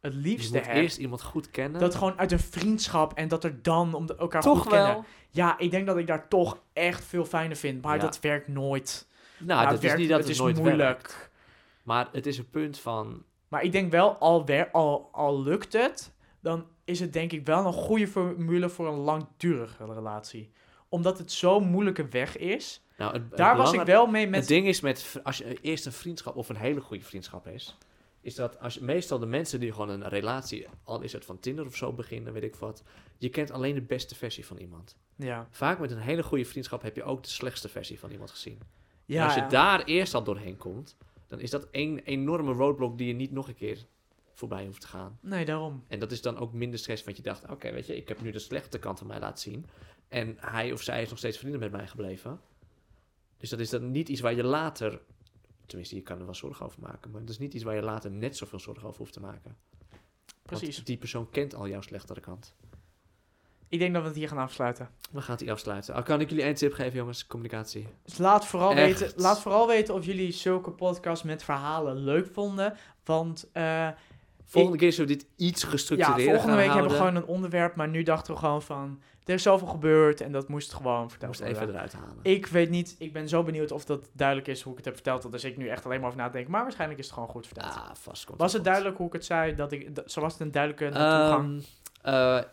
het 0.00 0.12
Je 0.12 0.18
liefste 0.18 0.56
moet 0.56 0.66
heb. 0.66 0.76
eerst 0.76 0.96
iemand 0.98 1.22
goed 1.22 1.50
kennen. 1.50 1.80
Dat 1.80 1.94
gewoon 1.94 2.18
uit 2.18 2.32
een 2.32 2.38
vriendschap 2.38 3.12
en 3.14 3.28
dat 3.28 3.44
er 3.44 3.62
dan 3.62 3.94
om 3.94 4.06
de, 4.06 4.16
elkaar 4.16 4.42
Toch 4.42 4.62
goed 4.62 4.70
wel. 4.72 4.84
kennen. 4.86 5.04
Ja, 5.30 5.58
ik 5.58 5.70
denk 5.70 5.86
dat 5.86 5.96
ik 5.96 6.06
daar 6.06 6.28
toch 6.28 6.58
echt 6.72 7.04
veel 7.04 7.24
fijner 7.24 7.56
vind. 7.56 7.82
Maar 7.82 7.94
Ja. 7.96 8.00
dat 8.00 8.20
werkt 8.20 8.48
nooit. 8.48 9.06
Nou, 9.38 9.68
dat 9.68 9.82
is 9.82 9.94
niet 9.94 10.08
dat 10.08 10.18
het 10.18 10.26
het, 10.26 10.34
is 10.36 10.40
nooit 10.42 10.56
moeilijk. 10.56 10.78
werkt. 10.80 11.30
Maar 11.82 12.08
het 12.12 12.26
is 12.26 12.38
een 12.38 12.50
punt 12.50 12.78
van... 12.78 13.22
Maar 13.48 13.62
ik 13.62 13.72
denk 13.72 13.90
wel, 13.90 14.14
al, 14.16 14.44
wer, 14.46 14.70
al, 14.70 15.08
al 15.12 15.42
lukt 15.42 15.72
het, 15.72 16.12
dan 16.40 16.66
is 16.88 17.00
het 17.00 17.12
denk 17.12 17.32
ik 17.32 17.46
wel 17.46 17.66
een 17.66 17.72
goede 17.72 18.08
formule 18.08 18.68
voor 18.68 18.88
een 18.88 18.98
langdurige 18.98 19.84
relatie. 19.84 20.50
Omdat 20.88 21.18
het 21.18 21.32
zo'n 21.32 21.68
moeilijke 21.68 22.08
weg 22.08 22.36
is. 22.36 22.82
Nou, 22.96 23.12
het, 23.12 23.22
het 23.22 23.36
Daar 23.36 23.56
was 23.56 23.72
ik 23.72 23.80
wel 23.80 24.06
mee 24.06 24.22
Het 24.22 24.30
met... 24.30 24.46
ding 24.46 24.66
is 24.66 24.80
met... 24.80 25.20
Als 25.22 25.38
je 25.38 25.58
eerst 25.60 25.86
een 25.86 25.92
vriendschap 25.92 26.36
of 26.36 26.48
een 26.48 26.56
hele 26.56 26.80
goede 26.80 27.04
vriendschap 27.04 27.46
is... 27.46 27.76
Is 28.20 28.34
dat 28.34 28.60
als 28.60 28.74
je, 28.74 28.82
meestal 28.82 29.18
de 29.18 29.26
mensen 29.26 29.60
die 29.60 29.72
gewoon 29.72 29.88
een 29.88 30.08
relatie... 30.08 30.66
Al 30.84 31.00
is 31.00 31.12
het 31.12 31.24
van 31.24 31.40
Tinder 31.40 31.66
of 31.66 31.76
zo 31.76 31.92
beginnen, 31.92 32.32
weet 32.32 32.42
ik 32.42 32.56
wat... 32.56 32.82
Je 33.18 33.28
kent 33.28 33.50
alleen 33.50 33.74
de 33.74 33.82
beste 33.82 34.14
versie 34.14 34.46
van 34.46 34.56
iemand. 34.56 34.96
Ja, 35.16 35.48
Vaak 35.50 35.78
met 35.78 35.90
een 35.90 35.98
hele 35.98 36.22
goede 36.22 36.44
vriendschap 36.44 36.82
heb 36.82 36.96
je 36.96 37.02
ook 37.02 37.22
de 37.22 37.28
slechtste 37.28 37.68
versie 37.68 37.98
van 37.98 38.10
iemand 38.10 38.30
gezien. 38.30 38.58
En 38.58 38.66
ja, 39.14 39.24
als 39.24 39.34
je 39.34 39.40
ja. 39.40 39.48
daar 39.48 39.84
eerst 39.84 40.14
al 40.14 40.22
doorheen 40.22 40.56
komt... 40.56 40.96
Dan 41.26 41.40
is 41.40 41.50
dat 41.50 41.68
één 41.70 41.98
enorme 41.98 42.52
roadblock 42.52 42.98
die 42.98 43.06
je 43.06 43.14
niet 43.14 43.32
nog 43.32 43.48
een 43.48 43.54
keer 43.54 43.86
voorbij 44.38 44.66
hoeft 44.66 44.80
te 44.80 44.86
gaan. 44.86 45.18
Nee, 45.20 45.44
daarom. 45.44 45.84
En 45.88 45.98
dat 45.98 46.12
is 46.12 46.22
dan 46.22 46.38
ook 46.38 46.52
minder 46.52 46.78
stress, 46.78 47.04
want 47.04 47.16
je 47.16 47.22
dacht, 47.22 47.48
oké, 47.50 47.72
weet 47.72 47.86
je, 47.86 47.96
ik 47.96 48.08
heb 48.08 48.20
nu 48.20 48.30
de 48.30 48.38
slechte 48.38 48.78
kant 48.78 48.98
van 48.98 49.06
mij 49.06 49.20
laten 49.20 49.38
zien. 49.38 49.66
En 50.08 50.36
hij 50.40 50.72
of 50.72 50.82
zij 50.82 51.02
is 51.02 51.08
nog 51.08 51.18
steeds 51.18 51.38
vrienden 51.38 51.60
met 51.60 51.72
mij 51.72 51.86
gebleven. 51.86 52.40
Dus 53.36 53.50
dat 53.50 53.60
is 53.60 53.70
dan 53.70 53.90
niet 53.90 54.08
iets 54.08 54.20
waar 54.20 54.34
je 54.34 54.44
later, 54.44 55.00
tenminste, 55.66 55.94
je 55.94 56.02
kan 56.02 56.18
er 56.18 56.24
wel 56.24 56.34
zorgen 56.34 56.66
over 56.66 56.80
maken, 56.80 57.10
maar 57.10 57.20
dat 57.20 57.30
is 57.30 57.38
niet 57.38 57.54
iets 57.54 57.64
waar 57.64 57.74
je 57.74 57.82
later 57.82 58.10
net 58.10 58.36
zoveel 58.36 58.58
zorgen 58.58 58.88
over 58.88 58.98
hoeft 58.98 59.12
te 59.12 59.20
maken. 59.20 59.56
Precies. 60.42 60.74
Want 60.74 60.86
die 60.86 60.96
persoon 60.96 61.30
kent 61.30 61.54
al 61.54 61.68
jouw 61.68 61.80
slechtere 61.80 62.20
kant. 62.20 62.54
Ik 63.68 63.78
denk 63.78 63.92
dat 63.92 64.02
we 64.02 64.08
het 64.08 64.16
hier 64.16 64.28
gaan 64.28 64.38
afsluiten. 64.38 64.90
We 65.10 65.20
gaan 65.20 65.36
die 65.36 65.52
afsluiten. 65.52 65.94
Al 65.94 66.02
kan 66.02 66.20
ik 66.20 66.28
jullie 66.28 66.44
één 66.44 66.54
tip 66.54 66.72
geven, 66.72 66.98
jongens, 66.98 67.26
communicatie. 67.26 67.86
Dus 68.04 68.18
laat 68.18 68.46
vooral, 68.46 68.72
Echt. 68.72 69.00
weten, 69.00 69.20
laat 69.20 69.40
vooral 69.40 69.66
weten 69.66 69.94
of 69.94 70.04
jullie 70.04 70.32
zulke 70.32 70.70
podcasts 70.70 71.24
met 71.24 71.42
verhalen 71.42 71.96
leuk 71.96 72.26
vonden. 72.32 72.76
Want 73.04 73.48
eh, 73.52 73.88
Volgende 74.50 74.78
keer 74.78 74.92
zullen 74.92 75.10
we 75.10 75.16
dit 75.16 75.26
iets 75.36 75.62
ja, 75.62 75.68
gestructureerder 75.68 76.34
volgende 76.34 76.56
week 76.56 76.72
hebben 76.72 76.90
we 76.90 76.96
gewoon 76.96 77.16
een 77.16 77.26
onderwerp. 77.26 77.74
Maar 77.74 77.88
nu 77.88 78.02
dachten 78.02 78.34
we 78.34 78.40
gewoon 78.40 78.62
van, 78.62 79.00
er 79.24 79.34
is 79.34 79.42
zoveel 79.42 79.66
gebeurd 79.68 80.20
en 80.20 80.32
dat 80.32 80.48
moest 80.48 80.72
gewoon 80.72 81.10
verteld 81.10 81.30
moest 81.30 81.40
worden. 81.40 81.62
even 81.62 81.74
eruit 81.74 81.92
halen. 81.92 82.18
Ik 82.22 82.46
weet 82.46 82.70
niet, 82.70 82.96
ik 82.98 83.12
ben 83.12 83.28
zo 83.28 83.42
benieuwd 83.42 83.72
of 83.72 83.84
dat 83.84 84.08
duidelijk 84.12 84.48
is 84.48 84.62
hoe 84.62 84.70
ik 84.70 84.76
het 84.76 84.86
heb 84.86 84.94
verteld. 84.94 85.32
Dus 85.32 85.44
ik 85.44 85.56
nu 85.56 85.68
echt 85.68 85.84
alleen 85.84 85.98
maar 85.98 86.08
over 86.08 86.20
nadenken. 86.20 86.50
Maar 86.50 86.62
waarschijnlijk 86.62 87.00
is 87.00 87.04
het 87.06 87.14
gewoon 87.14 87.28
goed 87.28 87.46
verteld. 87.46 87.74
Ah, 87.74 87.94
vast 87.94 88.24
komt 88.24 88.38
was 88.38 88.52
het 88.52 88.60
goed. 88.60 88.70
duidelijk 88.70 88.96
hoe 88.96 89.06
ik 89.06 89.12
het 89.12 89.24
zei? 89.24 89.54
Dat 89.54 89.72
ik, 89.72 89.94
dat, 89.94 90.12
zo 90.12 90.20
was 90.20 90.32
het 90.32 90.40
een 90.40 90.50
duidelijke 90.50 90.84
toegang? 90.98 91.64
Eh, 92.02 92.36
eh, 92.36 92.44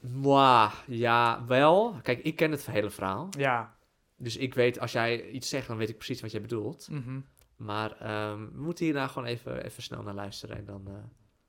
mwah, 0.00 0.72
ja, 0.86 1.44
wel. 1.46 1.94
Kijk, 2.02 2.18
ik 2.18 2.36
ken 2.36 2.50
het 2.50 2.66
hele 2.66 2.90
verhaal. 2.90 3.28
ja. 3.38 3.78
Dus 4.22 4.36
ik 4.36 4.54
weet, 4.54 4.80
als 4.80 4.92
jij 4.92 5.28
iets 5.30 5.48
zegt, 5.48 5.66
dan 5.66 5.76
weet 5.76 5.88
ik 5.88 5.96
precies 5.96 6.20
wat 6.20 6.30
jij 6.30 6.40
bedoelt. 6.40 6.88
mhm. 6.90 7.20
Maar 7.60 7.96
ehm, 8.00 8.38
we 8.52 8.60
moeten 8.62 8.84
hierna 8.84 9.06
gewoon 9.06 9.28
even, 9.28 9.64
even 9.64 9.82
snel 9.82 10.02
naar 10.02 10.14
luisteren 10.14 10.56
en 10.56 10.64
dan 10.64 10.82
eh, 10.86 10.92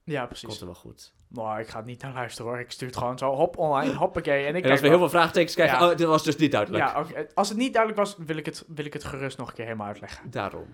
Ja, 0.03 0.17
komt 0.17 0.27
precies. 0.29 0.49
het 0.55 0.63
wel 0.65 0.73
goed. 0.75 1.13
Maar 1.27 1.59
ik 1.59 1.67
ga 1.67 1.77
het 1.77 1.85
niet 1.85 2.01
naar 2.01 2.13
luisteren 2.13 2.51
hoor. 2.51 2.59
Ik 2.59 2.71
stuur 2.71 2.87
het 2.87 2.97
gewoon 2.97 3.17
zo 3.17 3.33
hop 3.33 3.57
online, 3.57 3.93
hoppakee. 3.93 4.45
En 4.45 4.55
ik 4.55 4.63
En 4.63 4.71
als 4.71 4.81
we 4.81 4.87
heel 4.87 4.97
veel 4.97 5.09
vraagtekens 5.09 5.53
krijgen, 5.55 5.79
Ja. 5.79 5.89
oh, 5.91 5.97
dit 5.97 6.07
was 6.07 6.23
dus 6.23 6.35
niet 6.35 6.51
duidelijk. 6.51 6.83
Ja. 6.83 7.05
Als 7.33 7.49
het 7.49 7.57
niet 7.57 7.73
duidelijk 7.73 8.01
was, 8.05 8.17
wil 8.25 8.37
ik 8.37 8.45
het, 8.45 8.65
wil 8.67 8.85
ik 8.85 8.93
het 8.93 9.03
gerust 9.03 9.37
nog 9.37 9.47
een 9.47 9.53
keer 9.53 9.65
helemaal 9.65 9.87
uitleggen. 9.87 10.29
Daarom. 10.31 10.65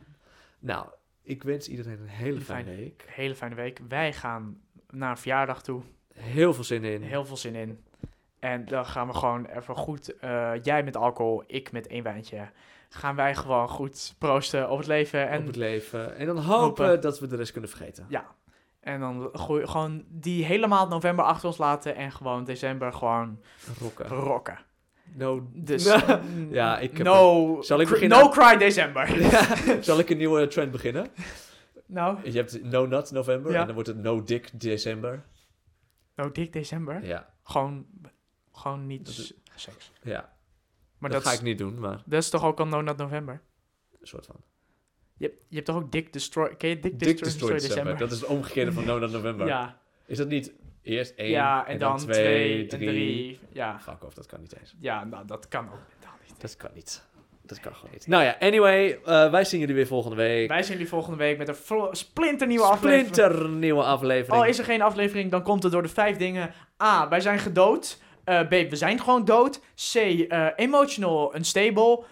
Nou, 0.59 0.87
ik 1.21 1.43
wens 1.43 1.67
iedereen 1.69 1.99
een 1.99 2.07
hele 2.07 2.41
fijne 2.41 2.63
Fijn. 2.63 2.77
week. 2.77 3.05
Hele 3.07 3.35
fijne 3.35 3.55
week. 3.55 3.79
Wij 3.87 4.13
gaan 4.13 4.61
naar 4.89 5.09
een 5.09 5.17
verjaardag 5.17 5.63
toe. 5.63 5.81
Heel 6.13 6.53
veel 6.53 6.63
zin 6.63 6.83
in. 6.83 7.01
Heel 7.01 7.25
veel 7.25 7.37
zin 7.37 7.55
in. 7.55 7.83
En 8.39 8.65
dan 8.65 8.85
gaan 8.85 9.07
we 9.07 9.13
gewoon 9.13 9.45
even 9.45 9.75
goed, 9.75 10.17
eh, 10.17 10.51
jij 10.61 10.83
met 10.83 10.97
alcohol, 10.97 11.43
ik 11.47 11.71
met 11.71 11.87
één 11.87 12.03
wijntje. 12.03 12.49
Gaan 12.89 13.15
wij 13.15 13.35
gewoon 13.35 13.69
goed 13.69 14.15
proosten 14.17 14.69
op 14.69 14.77
het 14.77 14.87
leven. 14.87 15.29
En, 15.29 15.39
op 15.39 15.47
het 15.47 15.55
leven. 15.55 16.15
En 16.15 16.25
dan 16.25 16.37
hopen, 16.37 16.85
Hopen. 16.85 17.01
dat 17.01 17.19
we 17.19 17.27
de 17.27 17.35
rest 17.35 17.51
kunnen 17.51 17.69
vergeten. 17.69 18.05
Ja. 18.09 18.25
en 18.79 18.99
dan 18.99 19.29
gewoon 19.33 20.03
die 20.07 20.45
hele 20.45 20.67
maand 20.67 20.89
november 20.89 21.25
achter 21.25 21.47
ons 21.47 21.57
laten. 21.57 21.95
En 21.95 22.11
gewoon 22.11 22.43
december 22.43 22.93
gewoon 22.93 23.39
Rocken. 23.79 24.07
rocken. 24.07 24.57
No. 25.13 25.47
Dus 25.53 25.83
Ja, 26.49 26.79
ik 26.79 26.97
heb 26.97 27.05
no, 27.07 27.61
Zal 27.61 27.79
ik 27.79 27.89
beginnen? 27.89 28.17
no 28.19 28.29
cry 28.29 28.57
december. 28.57 29.07
Zal 29.83 29.99
ik 29.99 30.09
een 30.09 30.17
nieuwe 30.17 30.47
trend 30.47 30.71
beginnen? 30.71 31.07
nou, 31.85 32.17
Je 32.31 32.37
hebt 32.37 32.63
no 32.63 32.85
nut 32.85 33.11
november 33.11 33.51
Ja. 33.51 33.59
en 33.59 33.65
dan 33.65 33.73
wordt 33.73 33.89
het 33.89 33.97
no 34.01 34.23
dick 34.23 34.49
december. 34.53 35.23
nou 36.15 36.31
dik 36.31 36.53
december. 36.53 37.05
Ja, 37.05 37.29
Gewoon, 37.43 37.85
gewoon 38.51 38.87
niet 38.87 39.07
is- 39.07 39.33
seks. 39.55 39.91
ja. 40.01 40.35
Maar 40.97 41.09
dat, 41.09 41.23
dat, 41.23 41.31
ga 41.31 41.37
ik 41.37 41.43
niet 41.43 41.57
doen, 41.57 41.79
maar 41.79 42.01
dat 42.05 42.21
is 42.23 42.29
toch 42.29 42.43
ook 42.43 42.59
al 42.59 42.67
no 42.67 42.81
november? 42.81 43.41
een 43.99 44.07
soort 44.07 44.25
van. 44.25 44.35
Je 45.17 45.25
hebt, 45.25 45.37
je 45.47 45.55
hebt 45.55 45.67
toch 45.67 45.75
ook 45.75 45.91
Dick 45.91 46.13
Destroy... 46.13 46.55
Ken 46.55 46.69
je 46.69 46.79
Dick, 46.79 46.99
Dick 46.99 47.23
Destroy, 47.23 47.51
destroy 47.51 47.75
december. 47.75 47.97
Dat 47.97 48.11
is 48.11 48.19
het 48.19 48.29
omgekeerde 48.29 48.71
van 48.71 48.85
no 48.85 48.99
november. 48.99 49.47
Ja, 49.57 49.79
Is 50.05 50.17
dat 50.17 50.27
niet 50.27 50.53
eerst 50.81 51.13
één 51.15 51.29
ja 51.29 51.67
en, 51.67 51.79
dan, 51.79 51.97
twee, 51.97 52.61
en 52.61 52.67
drie? 52.67 52.87
drie. 52.87 53.39
Ja, 53.51 53.79
Fuck 53.79 54.03
off, 54.03 54.13
dat 54.13 54.25
kan 54.25 54.39
niet 54.39 54.59
eens. 54.59 54.75
ja 54.79 55.03
nou, 55.03 55.27
dat 55.27 55.47
kan 55.47 55.65
ook 55.65 55.79
totaal 55.99 56.17
niet. 56.27 56.41
Dat 56.41 56.55
kan 56.55 56.71
niet. 56.73 57.05
Dat 57.41 57.59
kan 57.59 57.75
gewoon 57.75 57.91
niet. 57.93 58.07
Nou 58.07 58.23
ja, 58.23 58.35
anyway, 58.39 58.99
eh, 59.05 59.31
wij 59.31 59.45
zien 59.45 59.59
jullie 59.59 59.75
weer 59.75 59.87
volgende 59.87 60.15
week. 60.15 60.47
Wij 60.47 60.63
zijn 60.63 60.73
jullie 60.77 60.89
volgende 60.91 61.17
week 61.17 61.37
met 61.37 61.47
een 61.47 61.55
splinternieuwe 61.91 62.65
aflevering. 62.65 63.07
Splinternieuwe 63.07 63.83
aflevering. 63.83 64.41
Al 64.41 64.45
is 64.45 64.59
er 64.59 64.65
geen 64.65 64.81
aflevering, 64.81 65.31
dan 65.31 65.43
komt 65.43 65.63
het 65.63 65.71
door 65.71 65.81
de 65.81 65.89
vijf 65.89 66.17
dingen. 66.17 66.53
A, 66.83 67.09
wij 67.09 67.19
zijn 67.19 67.39
gedood. 67.39 68.01
Eh, 68.27 68.41
B, 68.41 68.49
we 68.49 68.75
zijn 68.75 68.99
gewoon 68.99 69.25
dood. 69.25 69.59
C, 69.91 69.95
eh, 69.95 70.47
emotional 70.55 71.35
unstable. 71.35 72.03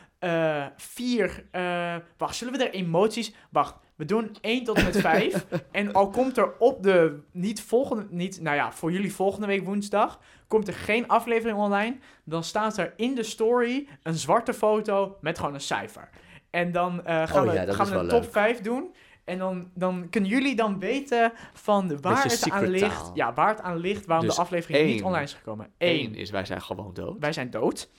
Vier, 0.78 1.46
eh, 1.52 1.96
wacht, 2.18 2.36
zullen 2.36 2.58
we 2.58 2.64
er 2.64 2.74
emoties... 2.74 3.34
Wacht, 3.50 3.76
we 3.96 4.06
doen 4.06 4.36
1 4.42 4.64
tot 4.64 4.78
en 4.78 4.84
met 4.84 5.02
5. 5.12 5.46
en 5.72 5.94
al 5.94 6.10
komt 6.10 6.38
er 6.38 6.54
op 6.60 6.84
de, 6.84 7.20
niet 7.32 7.62
volgende, 7.62 8.08
niet, 8.10 8.42
nou 8.42 8.56
ja, 8.56 8.72
voor 8.72 8.92
jullie 8.92 9.14
volgende 9.14 9.48
week 9.48 9.66
woensdag, 9.66 10.20
komt 10.48 10.68
er 10.68 10.74
geen 10.74 11.08
aflevering 11.08 11.58
online, 11.58 11.98
dan 12.24 12.44
staat 12.44 12.78
er 12.78 12.94
in 12.96 13.16
de 13.16 13.24
story 13.24 13.88
een 14.04 14.14
zwarte 14.14 14.54
foto 14.54 15.18
met 15.22 15.38
gewoon 15.40 15.54
een 15.54 15.62
cijfer. 15.62 16.10
En 16.50 16.72
dan 16.72 17.02
gaan 17.06 17.48
Oh 17.48 17.52
we, 17.52 17.54
ja, 17.54 17.74
gaan 17.74 17.90
we 17.90 17.96
een 17.96 18.08
top 18.08 18.22
leuk. 18.22 18.32
5 18.32 18.62
doen. 18.62 18.96
En 19.26 19.38
dan, 19.38 19.72
dan 19.74 20.10
kunnen 20.10 20.30
jullie 20.30 20.56
dan 20.56 20.80
weten 20.80 21.34
van 21.54 22.02
waar 22.02 22.24
Beetje 22.24 22.38
het 22.46 22.50
aan 22.54 22.68
ligt. 22.68 22.96
taal. 23.00 23.12
Ja, 23.16 23.34
waar 23.34 23.50
het 23.50 23.62
aan 23.62 23.78
ligt, 23.78 24.06
waarom 24.06 24.26
Dus 24.26 24.36
de 24.36 24.42
aflevering 24.42 24.88
niet 24.90 25.04
online 25.04 25.24
is 25.24 25.34
gekomen. 25.34 25.72
Eén 25.78 26.00
1. 26.00 26.16
is 26.16 26.30
wij 26.30 26.46
zijn 26.46 26.62
gewoon 26.62 26.94
dood. 26.94 27.16
Wij 27.20 27.34
zijn 27.34 27.50
dood. 27.50 27.90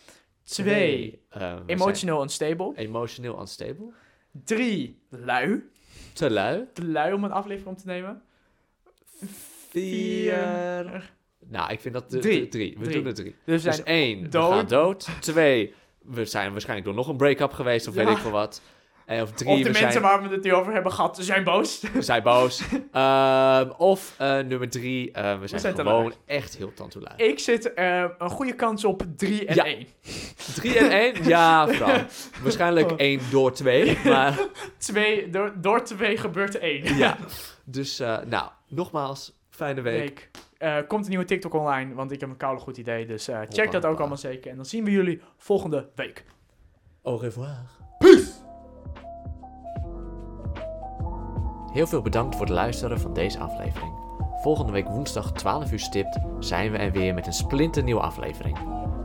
2. 0.45 1.23
eh, 1.29 1.55
Emotional 1.67 2.23
unstable. 2.23 2.73
emotioneel 2.77 3.41
unstable. 3.41 3.93
3. 4.45 5.03
Lui. 5.11 5.63
Te 6.13 6.31
lui. 6.31 6.65
Te 6.73 6.85
lui 6.85 7.13
om 7.13 7.25
een 7.25 7.33
aflevering 7.33 7.77
op 7.77 7.79
te 7.83 7.87
nemen. 7.87 8.23
Vier. 9.71 11.11
Nou, 11.49 11.73
ik 11.73 11.81
vind 11.81 11.95
dat 11.95 12.11
de, 12.11 12.19
Drie. 12.19 12.41
de- 12.41 12.49
drie. 12.49 12.77
We 12.79 12.85
Drie. 12.85 12.95
doen 12.97 13.07
er 13.07 13.15
drie. 13.15 13.35
Dus 13.45 13.63
Dus 13.63 13.75
zijn 13.75 13.87
één, 13.87 14.31
dood. 14.31 14.49
we 14.51 14.55
gaan 14.57 14.67
dood. 14.67 15.09
Twee, 15.21 15.75
we 16.03 16.25
zijn 16.25 16.51
waarschijnlijk 16.53 16.87
door 16.89 16.97
nog 16.97 17.09
een 17.09 17.17
break-up 17.17 17.53
geweest 17.53 17.89
of 17.89 17.95
Ja. 17.95 18.05
weet 18.05 18.15
ik 18.17 18.23
veel 18.23 18.31
wat. 18.31 18.63
En 19.07 19.23
of 19.23 19.31
drie, 19.33 19.51
of 19.53 19.59
de 19.59 19.65
mensen 19.65 19.91
zijn, 19.93 20.03
waar 20.03 20.23
we 20.23 20.29
het 20.29 20.43
nu 20.43 20.55
over 20.55 20.73
hebben 20.73 20.93
gehad, 20.93 21.19
zijn 21.21 21.45
boos. 21.45 21.81
we 21.93 22.03
zijn 22.03 22.23
boos. 22.23 22.63
Of 23.77 24.15
nummer 24.19 24.71
drie, 24.71 25.11
we 25.13 25.41
zijn, 25.45 25.75
gewoon 25.75 26.13
echt 26.25 26.57
heel 26.57 26.73
tandtoelui. 26.75 27.15
Ik 27.17 27.39
zit 27.39 27.75
eh, 27.75 28.05
een 28.19 28.31
goede 28.31 28.55
kans 28.55 28.85
op 28.85 29.03
3 29.17 29.45
en 29.47 29.55
Ja. 29.55 29.65
1. 29.65 29.87
Drie 30.55 30.79
en 30.79 30.91
één? 30.91 31.15
Ja. 31.29 31.69
Waarschijnlijk 32.43 32.91
Oh. 32.91 32.99
één 32.99 33.21
door 33.31 33.53
twee, 33.53 33.99
maar 34.05 34.39
Twee, 34.79 35.31
door, 35.31 35.53
door 35.61 35.83
2 35.83 36.17
gebeurt 36.17 36.59
1. 36.59 36.97
ja. 36.97 37.17
Dus, 37.65 38.01
eh, 38.01 38.19
nou, 38.27 38.51
nogmaals, 38.69 39.33
fijne 39.51 39.81
week. 39.81 39.99
week. 39.99 40.31
Eh, 40.59 40.77
komt 40.89 41.03
een 41.05 41.09
nieuwe 41.11 41.25
TikTok 41.25 41.55
online, 41.55 41.95
want 41.95 42.11
ik 42.13 42.21
heb 42.21 42.29
een 42.29 42.37
koude 42.37 42.61
goed 42.61 42.77
idee. 42.77 43.07
Dus 43.07 43.25
check 43.25 43.37
Hoppa, 43.37 43.65
dat 43.65 43.75
ook 43.75 43.83
hoppa. 43.83 43.99
allemaal 43.99 44.17
zeker. 44.17 44.51
En 44.51 44.57
dan 44.57 44.65
zien 44.67 44.85
we 44.85 44.91
jullie 44.91 45.21
volgende 45.37 45.89
week. 45.95 46.25
Au 47.03 47.19
revoir. 47.21 47.57
Heel 51.77 51.87
veel 51.87 52.03
bedankt 52.03 52.37
voor 52.37 52.45
het 52.45 52.55
luisteren 52.55 53.01
van 53.01 53.13
deze 53.13 53.39
aflevering. 53.39 53.93
Volgende 54.43 54.73
week 54.73 54.89
woensdag 54.89 55.33
12 55.33 55.73
uur 55.73 55.79
stipt 55.79 56.19
zijn 56.39 56.71
we 56.71 56.79
er 56.79 56.93
weer 56.93 57.15
met 57.15 57.27
een 57.27 57.33
splinternieuwe 57.33 58.01
aflevering. 58.01 58.59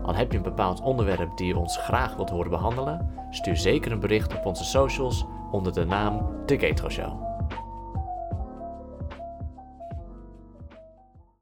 Al 0.03 0.15
heb 0.15 0.31
je 0.31 0.37
een 0.37 0.43
bepaald 0.43 0.81
onderwerp 0.81 1.37
die 1.37 1.47
je 1.47 1.57
ons 1.57 1.77
graag 1.77 2.15
wilt 2.15 2.29
horen 2.29 2.49
behandelen, 2.49 3.09
stuur 3.29 3.57
zeker 3.57 3.91
een 3.91 3.99
bericht 3.99 4.37
op 4.37 4.45
onze 4.45 4.63
socials 4.63 5.25
onder 5.51 5.73
de 5.73 5.85
naam 5.85 6.29
The 6.45 6.59
Gatro 6.59 6.89
Show. 6.89 7.30